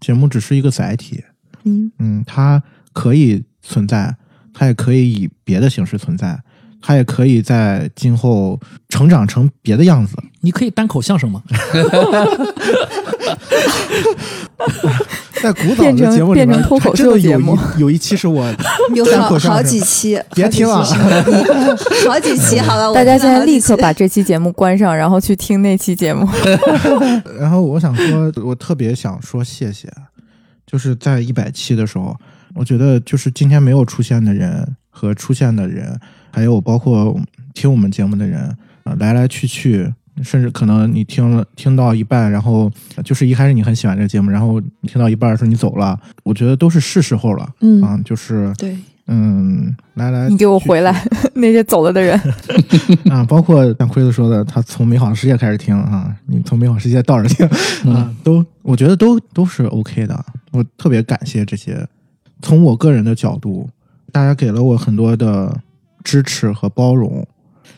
[0.00, 1.22] 节目只是一个载体，
[1.64, 2.60] 嗯嗯，它
[2.92, 4.16] 可以存在，
[4.52, 6.42] 它也可以以别的形式存在，
[6.80, 10.16] 它也可以在今后成长成别的样子。
[10.40, 11.42] 你可以单口相声吗？
[15.40, 18.44] 在古早变成的节目里面，变成脱口秀节目一有一期是我
[18.94, 20.82] 有好单口相声好几期，别听了
[22.06, 26.28] 好几期，好了，我大家现在立刻把这期节目关上，然后去听那期节目。
[27.38, 29.88] 然后我想说，我特别想说谢谢，
[30.66, 32.16] 就是在一百期的时候，
[32.54, 35.96] 我觉得就是今天没有出现的人和出现的人，
[36.32, 37.16] 还有包括
[37.54, 38.40] 听我们节目的人，
[38.82, 42.70] 啊、来来去去，甚至可能你听了听到一半，然后
[43.04, 48.76] 就是一开始你很喜欢这个节目，然后听到一半的时候你走了，我觉得都是是时候了，嗯啊，就是对，
[49.06, 51.04] 嗯，来来，你给我回来，
[51.34, 52.18] 那些走了的人。
[53.10, 53.24] 啊！
[53.24, 57.46] 包括像奎子说的，他从美好的世界开始听啊，你从美好世界倒着听
[57.92, 60.24] 啊，都我觉得都都是 OK 的。
[60.52, 61.86] 我特别感谢这些，
[62.42, 63.68] 从我个人的角度，
[64.12, 65.58] 大家给了我很多的
[66.04, 67.26] 支持和包容。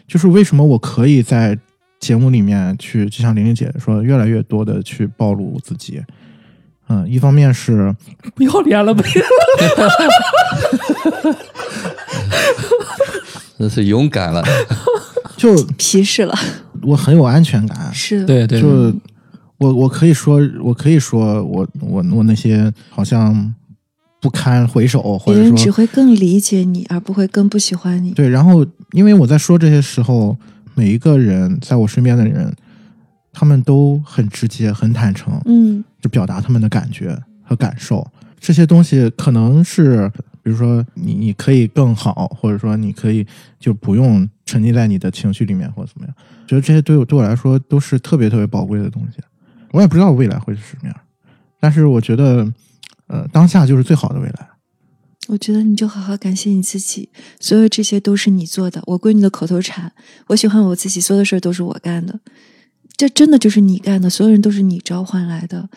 [0.06, 1.56] 就是为什么我可以在
[2.00, 6.02] 节目里面去，就像玲玲姐说，越来越多的去暴露自己。
[6.88, 7.94] 嗯，一方面是
[8.34, 9.04] 不要脸了呗。
[13.58, 14.42] 那是勇敢了。
[15.36, 16.34] 就皮实了，
[16.82, 18.92] 我很有安全感，是，对对，就
[19.58, 23.54] 我我可以说，我可以说我我我那些好像
[24.20, 28.10] 不堪回首，或者别人只会更理解你，而不会更不喜欢你。
[28.10, 30.36] 对，然后因为我在说这些时候，
[30.80, 32.50] 每一个人在我身边的人，
[33.34, 38.10] 他们都很直接、很坦诚，嗯就表达他们的感觉和感受。
[38.38, 40.10] 这些东西可能是，
[40.42, 43.26] 比如说你你可以更好，或者说你可以
[43.58, 46.16] 就不用沉浸在你的情绪里面，或者怎么样。
[46.46, 49.18] 觉得这些对我对我来说都是特别特别宝贵的东西。
[49.72, 50.96] 我也不知道未来会是什么样，
[51.60, 52.50] 但是我觉得，
[53.06, 54.48] 呃，当下就是最好的未来。
[55.28, 58.82] 我觉得你就好好感谢你自己，所有这些都是你做的。
[58.86, 59.92] 我闺女的口头禅，
[60.28, 62.18] 我喜欢我自己，所有的事儿都是我干的，
[62.96, 65.68] 这真的就是你干的，所有人都是你召唤来的，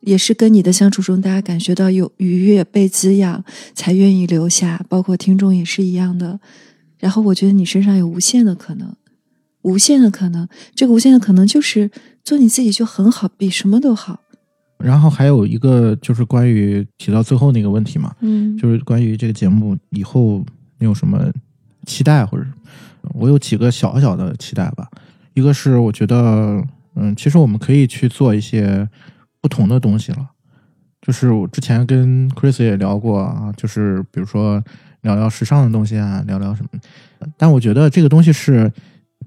[0.00, 3.44] 也是跟你的相处中，大家感觉到有愉悦、被滋养，
[3.74, 4.84] 才愿意留下。
[4.88, 6.38] 包括听众也是一样的。
[6.98, 8.94] 然后我觉得你身上有无限的可能，
[9.62, 11.90] 无限的可能，这个无限的可能就是
[12.22, 14.20] 做你自己就很好，比什么都好。
[14.82, 20.44] 然后还有一个就是关于提到最后那个问题嘛，嗯，就是关于这个节目以后
[20.78, 21.30] 你有什么
[21.86, 22.44] 期待，或者
[23.14, 24.88] 我有几个小小的期待吧。
[25.34, 26.62] 一个是我觉得，
[26.94, 28.88] 嗯，其实我们可以去做一些
[29.40, 30.30] 不同的东西了。
[31.00, 34.62] 就是我之前跟 Chris 也聊过啊，就是比如说
[35.02, 36.68] 聊聊时尚的东西啊，聊聊什么。
[37.36, 38.70] 但我觉得这个东西是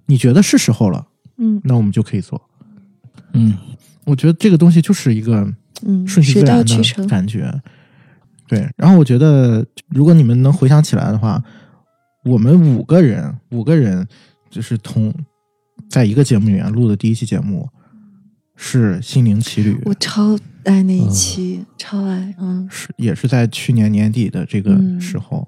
[0.05, 1.07] 你觉得是时候了，
[1.37, 2.39] 嗯那我们就可以做。
[3.31, 3.57] 嗯，
[4.05, 5.47] 我觉得这个东西就是一个
[5.85, 7.07] 嗯，顺其水自然的。
[7.07, 7.53] 感觉。
[8.47, 11.41] 对，然后我觉得，如果你们能回想起来的话，
[12.25, 14.05] 我们五个人，五个人
[14.49, 15.13] 就是同
[15.89, 17.67] 在一个节目里面录的第一期节目
[18.55, 25.47] 是《心灵奇旅我》，超爱那一嗯期，超爱，嗯是也是在去年年底的这个嗯时候，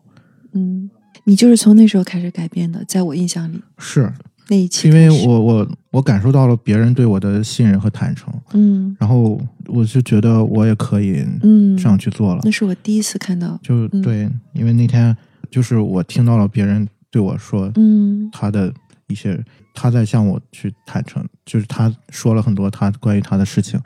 [0.54, 0.90] 嗯，
[1.26, 4.12] 你就是从那时候开始改变的，在我印象里是
[4.48, 12.42] 那一期因为我我我感受到了别人对我的信任和坦诚，嗯然后我就觉得我也可以嗯这样去做了。
[12.44, 15.16] 那是我第一次看到，就嗯对，因为那天
[15.50, 18.72] 就是我听到了别人对我说嗯他的
[19.08, 19.44] 一些，
[19.74, 23.80] 他在向我去坦诚，就是他说了很多他关于他的事情。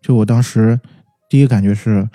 [0.00, 0.80] 就我当时
[1.28, 2.08] 第一感觉是，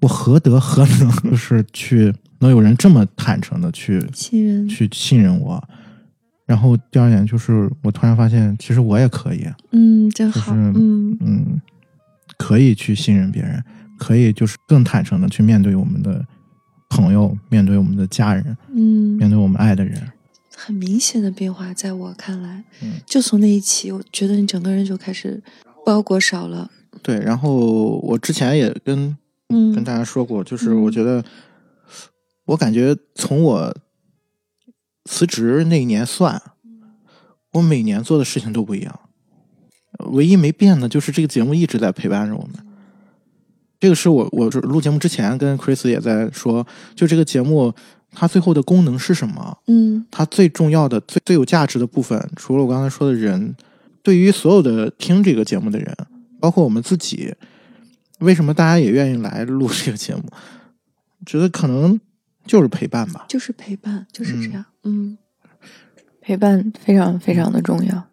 [0.00, 5.68] 我何德何能， 就是去能有人这么坦诚的去信任，去信任我。
[6.48, 11.18] 然后第二点就是，我突然发现，其实我也可以，嗯，真好，就是嗯。
[11.20, 11.60] 嗯，
[12.38, 13.62] 可以去信任别人，
[13.98, 16.24] 可以就是更坦诚的去面对我们的
[16.88, 19.18] 朋友，面对我们的家人，嗯。
[19.18, 20.10] 面嗯，对我们爱的人。
[20.56, 22.94] 很明显的变化，在我看来，嗯。
[23.04, 25.42] 就从那一期，我觉得你整个人就开始
[25.84, 26.70] 包裹少了，
[27.02, 29.14] 对，然后我之前也跟
[29.48, 30.82] 跟嗯大家说过，就是嗯。
[30.82, 31.22] 我觉得，
[32.46, 33.76] 我感觉从我
[35.08, 36.40] 辞职那一年算，
[37.52, 39.00] 我每年做的事情都不一样，
[40.10, 42.52] 唯一没变的就是这个节目一直在陪伴着我们。
[43.80, 47.72] 这个是我我是录节目之前跟 Chris 也在说，就这个节目
[48.12, 49.56] 它最后的功能是什么？
[49.66, 53.56] 嗯它最重要的、最最有价值的部分，除了我刚才说的人，
[54.02, 55.96] 对于所有的听这个节目的人，
[56.38, 57.34] 包括我们自己，
[58.18, 60.24] 为什么大家也愿意来录这个节目？
[61.24, 61.98] 觉得可能
[62.48, 63.26] 就是陪伴吧。
[63.28, 65.18] 就是陪伴，就是这嗯样，嗯。
[66.20, 68.08] 陪伴非常非常的重要。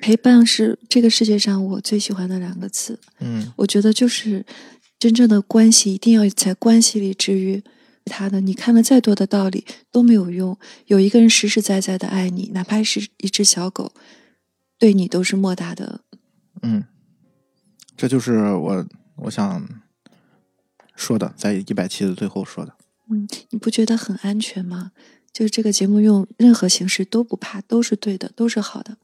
[0.00, 2.96] 陪伴是这个世界上我最喜欢的两个词。
[3.18, 4.46] 嗯我觉得就是
[4.98, 7.60] 真正的关系，一定要在关系里治愈
[8.04, 8.40] 他的。
[8.40, 10.56] 你看了再多的道理都没有用，
[10.86, 13.92] 有一个人实实在在的爱你，哪怕是一只小狗，
[14.78, 16.02] 对你都是莫大的。
[16.62, 16.84] 嗯，
[17.96, 18.86] 这就是我
[19.16, 19.68] 我想
[20.94, 22.72] 说的，在一百期的最后说的。
[23.10, 24.92] 嗯，你不觉得很安全吗？
[25.32, 28.96] 就是这个节目用任何形式都不怕，都是对的，都是好的，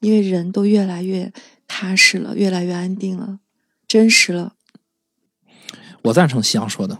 [0.00, 1.32] 因为人都越来越
[1.66, 3.38] 踏实了，越来越安定了，
[3.86, 4.54] 真实了。
[6.02, 6.98] 我赞成夕阳说的。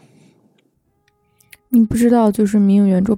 [1.71, 3.17] 你不知道，就是《明影圆桌》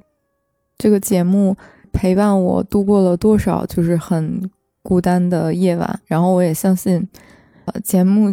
[0.79, 1.57] 这个节目
[1.93, 4.51] 陪伴我度过了多少就是很
[4.83, 6.01] 孤单的夜晚。
[6.07, 7.07] 然后我也相信，
[7.67, 8.33] 呃，节目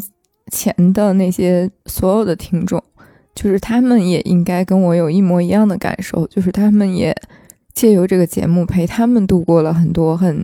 [0.52, 2.84] 前的那些所有的听众，
[3.38, 7.16] 就是他们也应该跟我有一模一样的感受，就是他们也
[7.72, 10.44] 借由这个节目陪他们度过了很多很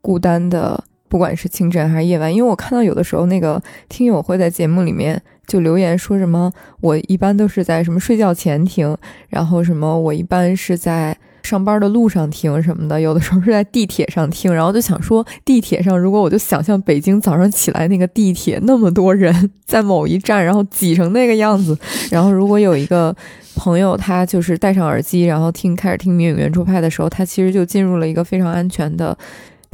[0.00, 2.34] 孤单的，不管是清晨还是夜晚。
[2.34, 6.50] 因为我看到有的时候那个听友会在节目里面就留言说什么，
[6.80, 8.96] 我一般都是在什么睡觉前听，
[9.28, 11.14] 然后什么我一般是在。
[11.42, 21.76] 上班的路上听什么的，有的时候是在地铁上听，然后就想说，地铁上如果我就想象北京早上起来那个地铁那么多人在某一站，然后挤成那个样子，
[22.10, 23.14] 然后如果有一个
[23.54, 29.16] 朋友他就是戴上耳机，然后听开始听民语原著派的时候，他其实就进入了一个非常安全的。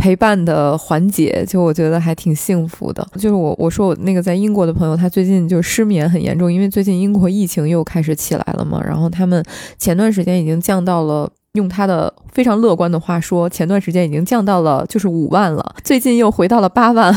[0.00, 3.04] 陪伴的环节，就我觉得还挺幸福的。
[3.14, 8.80] 就是我我说我那个在英国的朋友，他最近就失眠很严重，因为最近英国疫情又开始起来了嘛。
[8.80, 9.44] 然后他们
[9.76, 11.28] 前段时间已经降到了。
[11.58, 17.14] 用他的非常乐观的话说，前段时间已经降到了就是五万了，最近又回到了八万。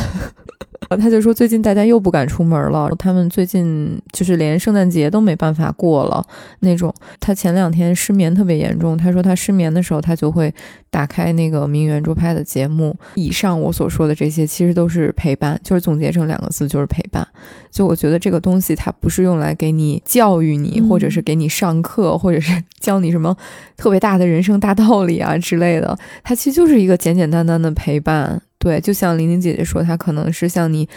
[0.89, 6.25] 他就说最近大家又不敢出门了，他们最近就是连圣诞节都没办法过了
[6.59, 6.93] 那种。
[7.19, 10.53] 他前两天失眠特别严重，他说他失眠的时候他就会
[10.89, 12.93] 打开那个名媛桌拍的节目。
[13.15, 17.25] 以上我所说的这些其实都是陪伴，就是总结成两个字就是陪伴。
[17.71, 23.37] 就我觉得这个东西它不是用来给你教育你，或者是给你上课，或者是 教你什么
[23.77, 28.41] 特别大的人生大道理啊之类的，它其实就是一个简简单单的陪伴。
[28.61, 30.87] 对，就像玲玲姐姐说，她可能是像你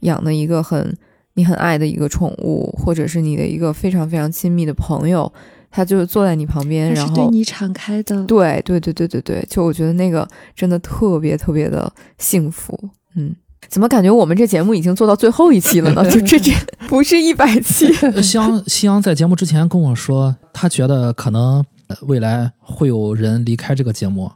[0.00, 0.94] 养的一个很
[1.34, 5.32] 你很爱的一个宠物，或者是你的一个非常非常亲密的朋友，
[5.70, 8.22] 他就坐在你旁边，然后对你敞开的。
[8.26, 12.78] 对对对对对对，就我觉得那个真的特别特别的幸福。
[13.14, 13.34] 嗯，
[13.68, 16.10] 怎么感觉我们这节目已经做到最后一期了呢？
[16.10, 16.52] 就这这
[16.88, 17.90] 不是一百期。
[18.20, 21.64] 夕阳夕阳在节目之前跟我说，他觉得可能
[22.02, 24.30] 未来会有人离开这个节目。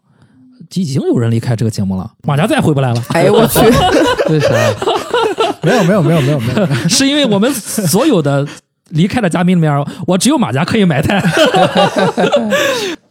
[0.75, 3.03] 已经有人离开这个节目了，马甲再也回不来了。
[3.15, 3.61] 哎呦我去！
[4.31, 4.49] 为啥？
[5.63, 8.47] 没有没有没有没有没有， 是因为我们所有的
[8.91, 9.73] 离开的嘉宾里面，
[10.07, 11.23] 我只有马甲可以埋汰。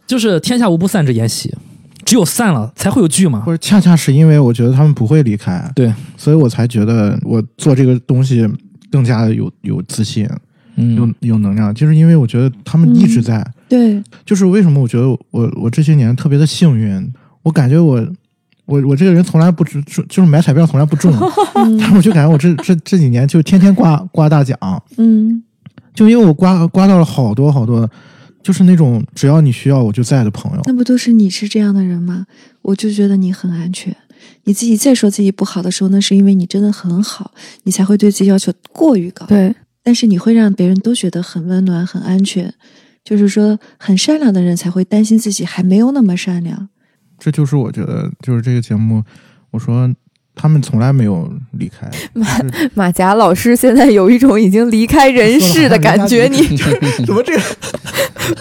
[0.07, 1.53] 就是天下无不散之筵席，
[2.05, 3.41] 只有散了才会有聚嘛。
[3.43, 8.47] 不是恰恰是因为我觉得他们不会离开，对，所以我才觉得我做这个东西
[8.91, 10.29] 更加的有有自信，
[10.75, 13.45] 嗯，有有能量，就是因为我觉得他们一直在。
[13.67, 17.11] 对，就是为什么我觉得我我这些年特别的幸运，
[17.45, 18.03] 我感觉我
[18.65, 21.13] 我我这个人从来不中，就是买彩票从来不中，
[21.79, 24.57] 但我就感觉我这这这几年就天天刮刮大奖，
[24.97, 25.43] 嗯，
[25.93, 27.87] 就因为我刮刮到了好多好多，
[28.41, 30.61] 就是那种只要你需要我就在的朋友。
[30.65, 32.25] 那不都是你是这样的人吗？
[32.63, 33.95] 我就觉得你很安全。
[34.45, 37.31] 你自己再说自己不好的时候，那是因为你真的很好，
[37.63, 39.25] 你才会对自己要求过于高。
[39.27, 42.51] 对，但是你会让别人都觉得很温暖、很安全。
[43.03, 46.69] 就是说，很善良的人才会担心自己还没有那么善良。
[47.25, 49.03] 这就是我觉得，就是这个节目，
[49.49, 49.91] 我说
[50.35, 51.89] 他们从来没有离开。
[52.13, 52.27] 马
[52.75, 56.55] 马甲老师现在有一种已经离开人世的感觉， 你
[57.03, 57.41] 怎么这个？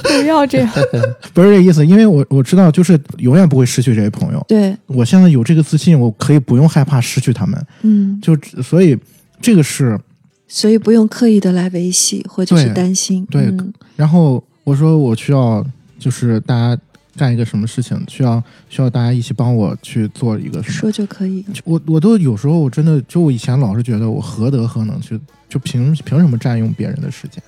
[0.20, 0.70] 不要这样。
[1.32, 4.44] 不是这个意思，因为我我知道，就是永远不会失去这些朋友。
[4.46, 7.66] 对，我现在有这个自信，我可以不用害怕失去他们。
[7.80, 8.94] 嗯，就所以
[9.40, 9.98] 这个是，
[10.46, 13.26] 所以不用刻意的来维系或者是担心。
[13.30, 15.64] 对嗯然后我说我需要
[15.98, 16.78] 就是大家
[17.16, 20.78] 干一个什么事情，需要需要大家一起帮我去做一个什么。
[20.78, 21.44] 说就可以。
[21.64, 25.18] 我我都有时候我真的就我以前老是觉得我何德何能去
[25.48, 27.42] 就凭凭什么占用别人的时间？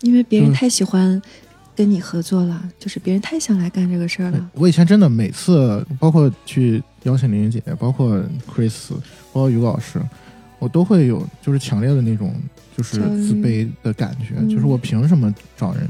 [0.00, 1.20] 因为别人嗯太喜欢
[1.76, 4.50] 跟你合作了，就是别人太想来干这个事儿了。
[4.54, 8.20] 我以前真的每次，包括去邀请玲玲姐姐，包括
[8.52, 8.90] Chris，
[9.32, 10.00] 包括于老师，
[10.58, 12.34] 我都会有就是强烈的那种
[12.76, 15.88] 就是自卑的感觉，嗯就是我凭什么找人？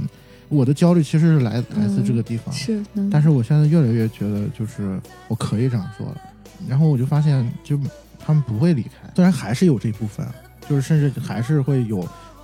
[0.53, 6.21] 我的焦虑其实是来来自这个地方，是，能但是我现在越来越觉得就是我可以这样做了，
[6.69, 7.81] 然后我就发现就
[8.19, 10.27] 他们不会离开，虽然还是有这部分，
[10.69, 12.01] 就是甚至还是会有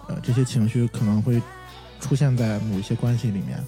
[0.09, 1.41] 呃这些情绪可能会
[2.01, 3.63] 出现在某一些关系里面，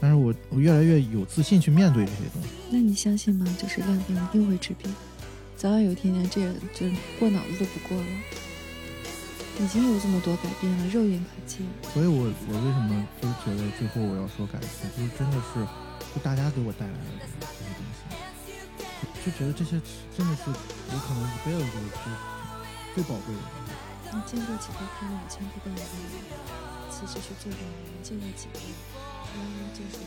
[0.00, 2.48] 但是我我越来越有自信去面对这些东西。
[2.70, 3.46] 那你相信吗？
[3.60, 4.92] 就是量变一定会质变，
[5.56, 6.86] 早晚有一天连这个就
[7.18, 8.06] 过脑子都不过了。
[9.58, 11.66] 已经有这么多改变了，肉眼可见。
[11.92, 15.60] 所以我我为什么就是觉得最后我要说感谢，就是真的是
[16.14, 18.00] 就大家给我带来的这些东西，
[19.24, 19.80] 就就觉得这些
[20.16, 21.66] 真的是我可能一辈子
[22.94, 23.42] 最最宝贵的。
[24.12, 26.24] 你见过几个看两千部电影的人，
[26.90, 28.02] 其实去做演员？
[28.02, 30.02] 见过几个原来这是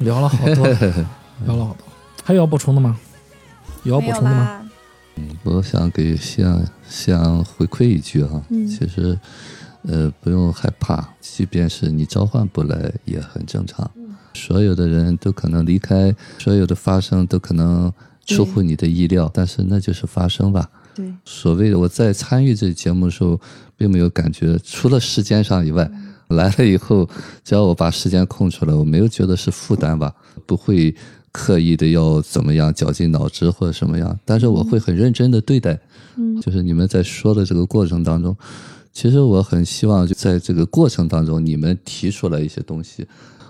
[0.00, 0.66] 聊了好多，
[1.46, 1.84] 聊了好多，
[2.24, 2.98] 还有要补充的吗？
[3.84, 4.60] 有要补充的吗？？
[5.16, 9.18] 嗯我想给想想回馈一句哈，嗯其实
[9.82, 13.90] 呃不用害怕，即便是你召唤不来也很正常。
[14.32, 17.92] 所有的人都可能离开，所有的发生都可能
[18.24, 20.70] 出乎你的意料，但是那就是发生吧。
[20.94, 23.38] 对，所谓的我在参与这节目的时候，
[23.76, 25.90] 并没有感觉，除了时间上以外，
[26.34, 27.08] 来了以后，
[27.44, 30.14] 只要我把时间空出来，我没有觉得是负担吧，
[30.46, 30.94] 不会
[31.32, 35.78] 刻意的要怎么样绞尽脑汁或者什么样，但是我会很认真的对待。
[36.16, 38.36] 嗯就是你们在说的这个过程当中，
[38.92, 43.06] 其实我很希望就在这个过程当中，你们提出来一些东西，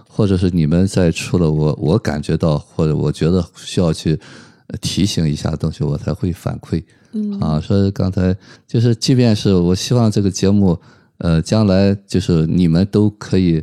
[0.08, 4.18] 或者是你们在出了我我感觉到或者我觉得需要去
[4.66, 6.82] 呃提醒一下东西，我才会反馈。
[7.12, 8.36] 嗯啊，所以刚才
[8.68, 10.78] 就是，即便是我希望这个节目，
[11.20, 13.62] 呃，将来就是你们都可以，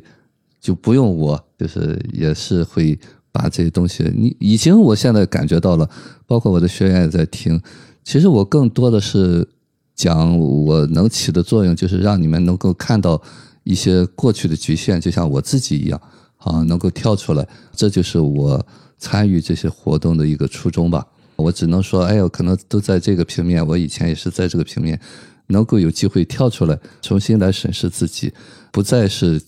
[0.61, 2.97] 就不用我，就是也是会
[3.31, 5.89] 把这些东西，你已经我现在感觉到了，
[6.25, 7.61] 包括我的学员也在听，
[8.03, 9.47] 其实我更多的是
[9.95, 13.21] 讲我能起的作用，就是让你们能够看到
[13.63, 16.01] 一些过去的局限，就像我自己一样，
[16.37, 18.65] 啊，能够跳出来，这就是我
[18.97, 21.05] 参与这些活动的一个初衷吧。
[21.35, 24.99] 我只能说，哎呦，可能都在这个平面，我以前也是在这个平面，
[25.47, 28.33] 能够有机会跳出来，重新来审视自己，
[28.71, 29.41] 不再是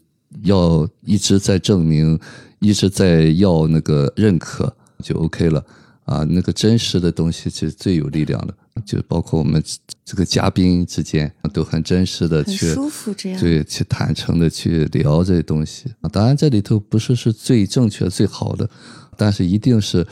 [0.43, 2.19] 要一直在证明，
[2.59, 5.65] 一直在要那个认可，就 OK 了
[6.05, 6.23] 啊。
[6.23, 8.53] 那个真实的东西是最有力量的，
[8.85, 9.63] 就包括我们
[10.05, 13.39] 这个嘉宾之间都很真实的很去舒服这样。
[13.39, 15.91] 对，去坦诚的去聊这些东西。
[16.11, 18.69] 当然，这里头不是是最正确、最好的，
[19.17, 20.05] 但是一定是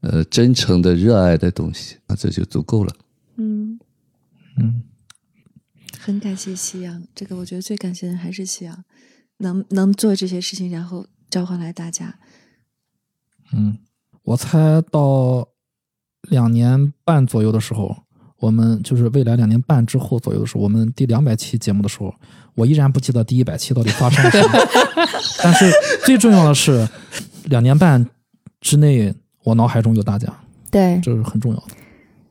[0.00, 2.92] 呃真诚的、热爱的东西，啊，这就足够了。
[3.36, 3.78] 嗯，
[4.58, 4.82] 嗯，
[6.04, 8.84] 很感谢夕阳，这个我觉得最感谢的还是夕阳，
[9.38, 12.18] 能能做这些事情，然后召唤来大家。
[13.54, 13.78] 嗯，
[14.22, 15.48] 我猜到
[16.28, 17.96] 两年半左右的时候，
[18.36, 22.14] 我们就是未来两年半之后左右的时候，我们第两百期节目的时候，
[22.54, 24.58] 我依然不记得第一百期到底发生了什么，
[25.42, 25.72] 但是
[26.04, 26.86] 最重要的是，
[27.44, 28.06] 两年半
[28.60, 30.30] 之内，我脑海中有大家，
[30.70, 31.68] 对，这是很重要的。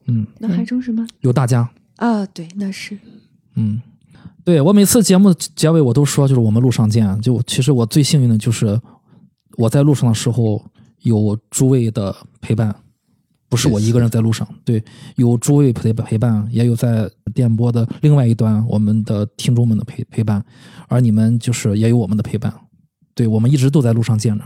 [0.06, 1.04] 嗯，脑海中什么？
[1.22, 3.00] 有大家，啊，对，那是
[3.56, 3.82] 嗯，
[4.44, 7.20] 对我每次节目结尾我都说，就是我们路上见。
[7.22, 8.80] 就其实我最幸运的就是
[9.58, 10.64] 我在路上的时候
[11.02, 12.76] 有诸位的陪伴，
[13.50, 14.84] 不是我一个人在路上，对，
[15.16, 20.44] 有诸位陪陪伴，也有在电波的另外一端我们的听众们的陪陪伴，
[20.88, 22.54] 而你们就是也有我们的陪伴，
[23.14, 24.44] 对我们一直都在路上见着，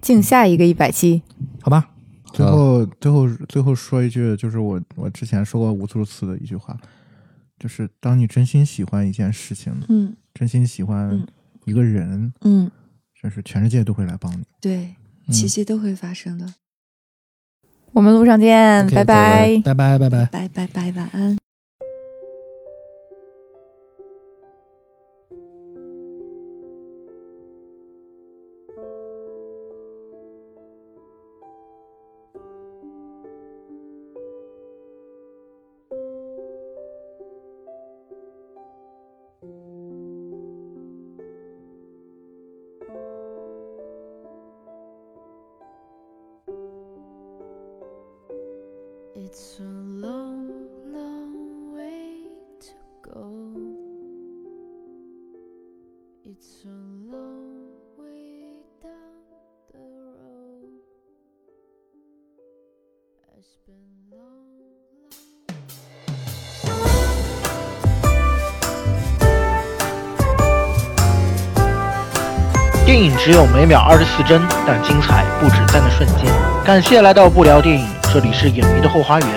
[0.00, 1.22] 敬下一个一百期。
[1.60, 1.90] 好吧？
[2.32, 6.76] 最后最后最后说一句，就是我我之前说过无数次的一句话，
[7.58, 11.26] 就是当你真心喜欢一件事情，嗯真心喜欢嗯
[11.64, 12.70] 一个人，嗯，
[13.20, 14.44] 就是全世界都会来帮你。
[14.60, 14.94] 对，
[15.26, 16.54] 嗯奇迹都会发生的。
[17.92, 19.60] 我们路上见拜拜。
[19.64, 20.26] 拜拜，拜拜。
[20.26, 21.47] 拜拜拜，晚安。
[73.28, 76.24] 只有每秒二十四帧，但精彩不止在那瞬间。
[76.64, 79.28] 感谢来到不聊电影，这里是影迷的后花园，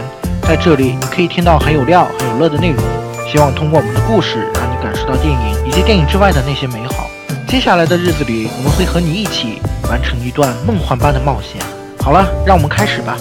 [0.43, 2.81] 在这里你可以听到很有料、很有乐的内容。
[3.29, 7.09] 希望通过我们的故事，让你感受到电影以及电影之外的那些美好。
[7.49, 11.61] 接下来的日子里，我们会和你一起完成一段梦幻般的冒险。
[11.99, 13.17] 好了，让我们开始吧。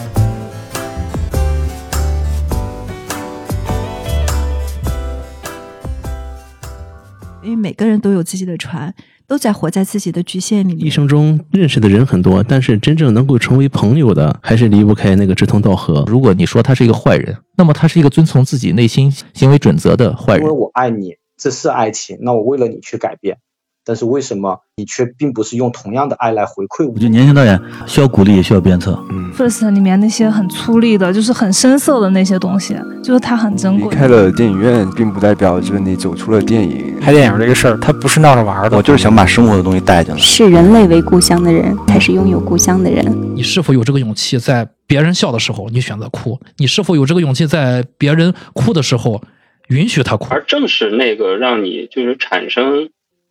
[7.42, 8.94] 因为每个人都有自己的船，
[9.30, 10.84] 都在活在自己的局限里面。
[10.84, 16.04] 一生中认识的人很多，但是真正能够成为朋友的，还是离不开那个志同道合。
[16.08, 20.52] 如果你说他是一个坏人，那么他是一个遵从自己内心行为准则的坏人因为。
[20.52, 23.38] 我爱你，这是爱情，那我为了你去改变，
[23.84, 26.92] 但是为什么你却并不是用同样的爱来回馈我？
[26.92, 28.98] 我觉得年轻导演需要鼓励，也需要鞭策。
[29.10, 33.90] 嗯，First 里面那些很粗粝的，就是很深色的那些东西，就是它很珍贵。
[33.90, 36.98] 离开了电影院，并不代表就是你走出了电影。
[37.00, 38.76] 拍电影这个事儿，它不是闹着玩的。
[38.76, 40.20] 我就是想把生活的东西带进来。
[40.20, 43.34] 视人类为故乡的人，才是拥有故乡的人。
[43.34, 46.38] 你是否有这个勇气，在别人笑的时候，你选择哭？
[46.58, 49.22] 你是否有这个勇气，在别人哭的时候，
[49.68, 50.26] 允许他哭？
[50.30, 52.90] 而正是那个让你就是产生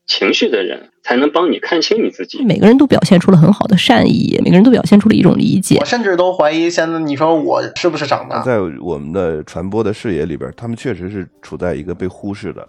[0.09, 2.43] 情绪的人，才能帮你看清你自己。
[2.43, 5.85] 每个人都表现出了很好的善意，每个人都表现出了一种理解我。
[5.85, 8.41] 甚至都怀疑，现在你说我是不是长大？
[8.41, 12.67] 在我们的传播的视野里边，他们确实是处在一个被忽视的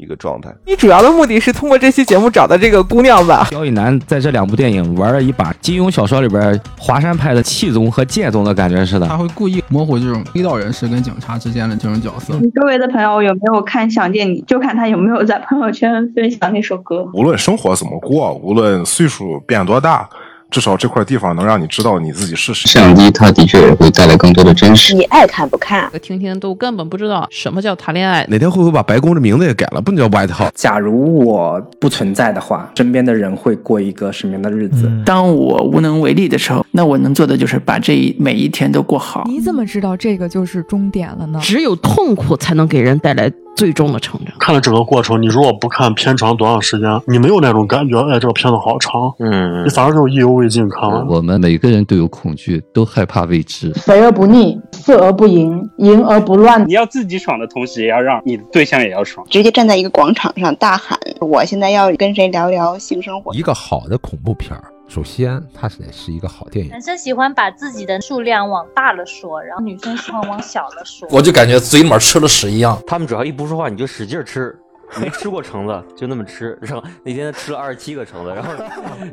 [0.00, 0.50] 一个状态。
[0.66, 3.46] 你主要的目的是通过这期节目找到这个姑娘吧？
[3.50, 9.06] 刁亦男在这两部电影玩了一把金庸小说里边华山派的气宗和剑宗的感觉似的。
[9.06, 12.34] 他会故意模糊这种黑道人士跟警察之间的这种角色。
[12.40, 14.40] 你周围的朋友有没有看《想见你》？
[14.46, 17.06] 就看他有没有在朋友圈分享那首歌。
[17.14, 20.08] 无论生活怎么过，无论岁数变多大，
[20.50, 22.68] 至少这块地方能让你知道你自己是谁。
[22.70, 24.94] 相机它的确也会带来更多的真实。
[24.94, 25.90] 你爱看不看？
[26.02, 28.26] 听听都根本不知道什么叫谈恋爱。
[28.28, 30.50] 哪天会不会把白宫的名字也改了，不能叫 White House？
[30.54, 34.86] 假如我不存在的话，身边的人会过一个什么样的日子？
[34.86, 39.24] 嗯、当我无能为力的时候，那我能做的就是把这每一天都过好。
[39.26, 41.38] 你怎么知道这个就是终点了呢？
[41.42, 44.34] 只有痛苦才能给人带来最终的成长。
[44.38, 51.06] 看了整个过程，你如果不看片长多长时间，你没有那种感觉，哎，这个片子好长，嗯，你反而就意犹未尽看完。
[51.06, 53.72] 我们每个人都有恐惧，都害怕未知。
[53.74, 56.66] 肥而不腻，色而不淫，淫而不乱。
[56.68, 59.26] 你要自己爽的同时，也要让你的对象也要爽。
[59.28, 64.64] 直接站在一个广场上大喊：“我现在要跟谁聊聊性生活。”一个好的恐怖片儿。
[64.90, 66.72] 首先，它得是一个好电影。
[66.72, 71.08] 男生喜欢把自己的数量往大了说，然后女生喜欢往小了说。
[71.12, 72.76] 我就感觉嘴里面吃了屎一样。
[72.88, 74.58] 他们只要一不说话，你就使劲吃，
[75.00, 76.58] 没吃过橙子就那么吃。
[76.60, 78.52] 然后那天他吃了二十七个橙子，然后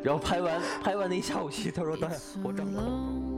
[0.03, 3.36] 然后拍完拍完那一下午戏，他说导演我长口。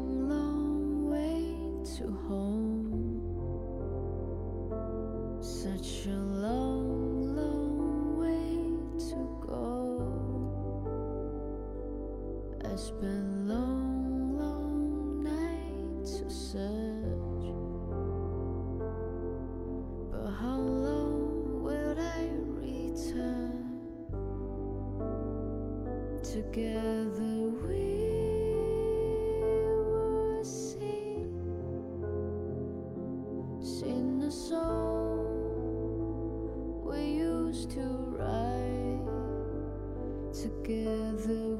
[12.80, 17.53] Been long, long nights to search.
[20.11, 23.80] But how long will I return?
[26.24, 27.93] Together we
[29.85, 31.30] will sing,
[34.19, 35.27] the song
[36.83, 37.85] we used to
[38.17, 39.06] write
[40.33, 41.58] together.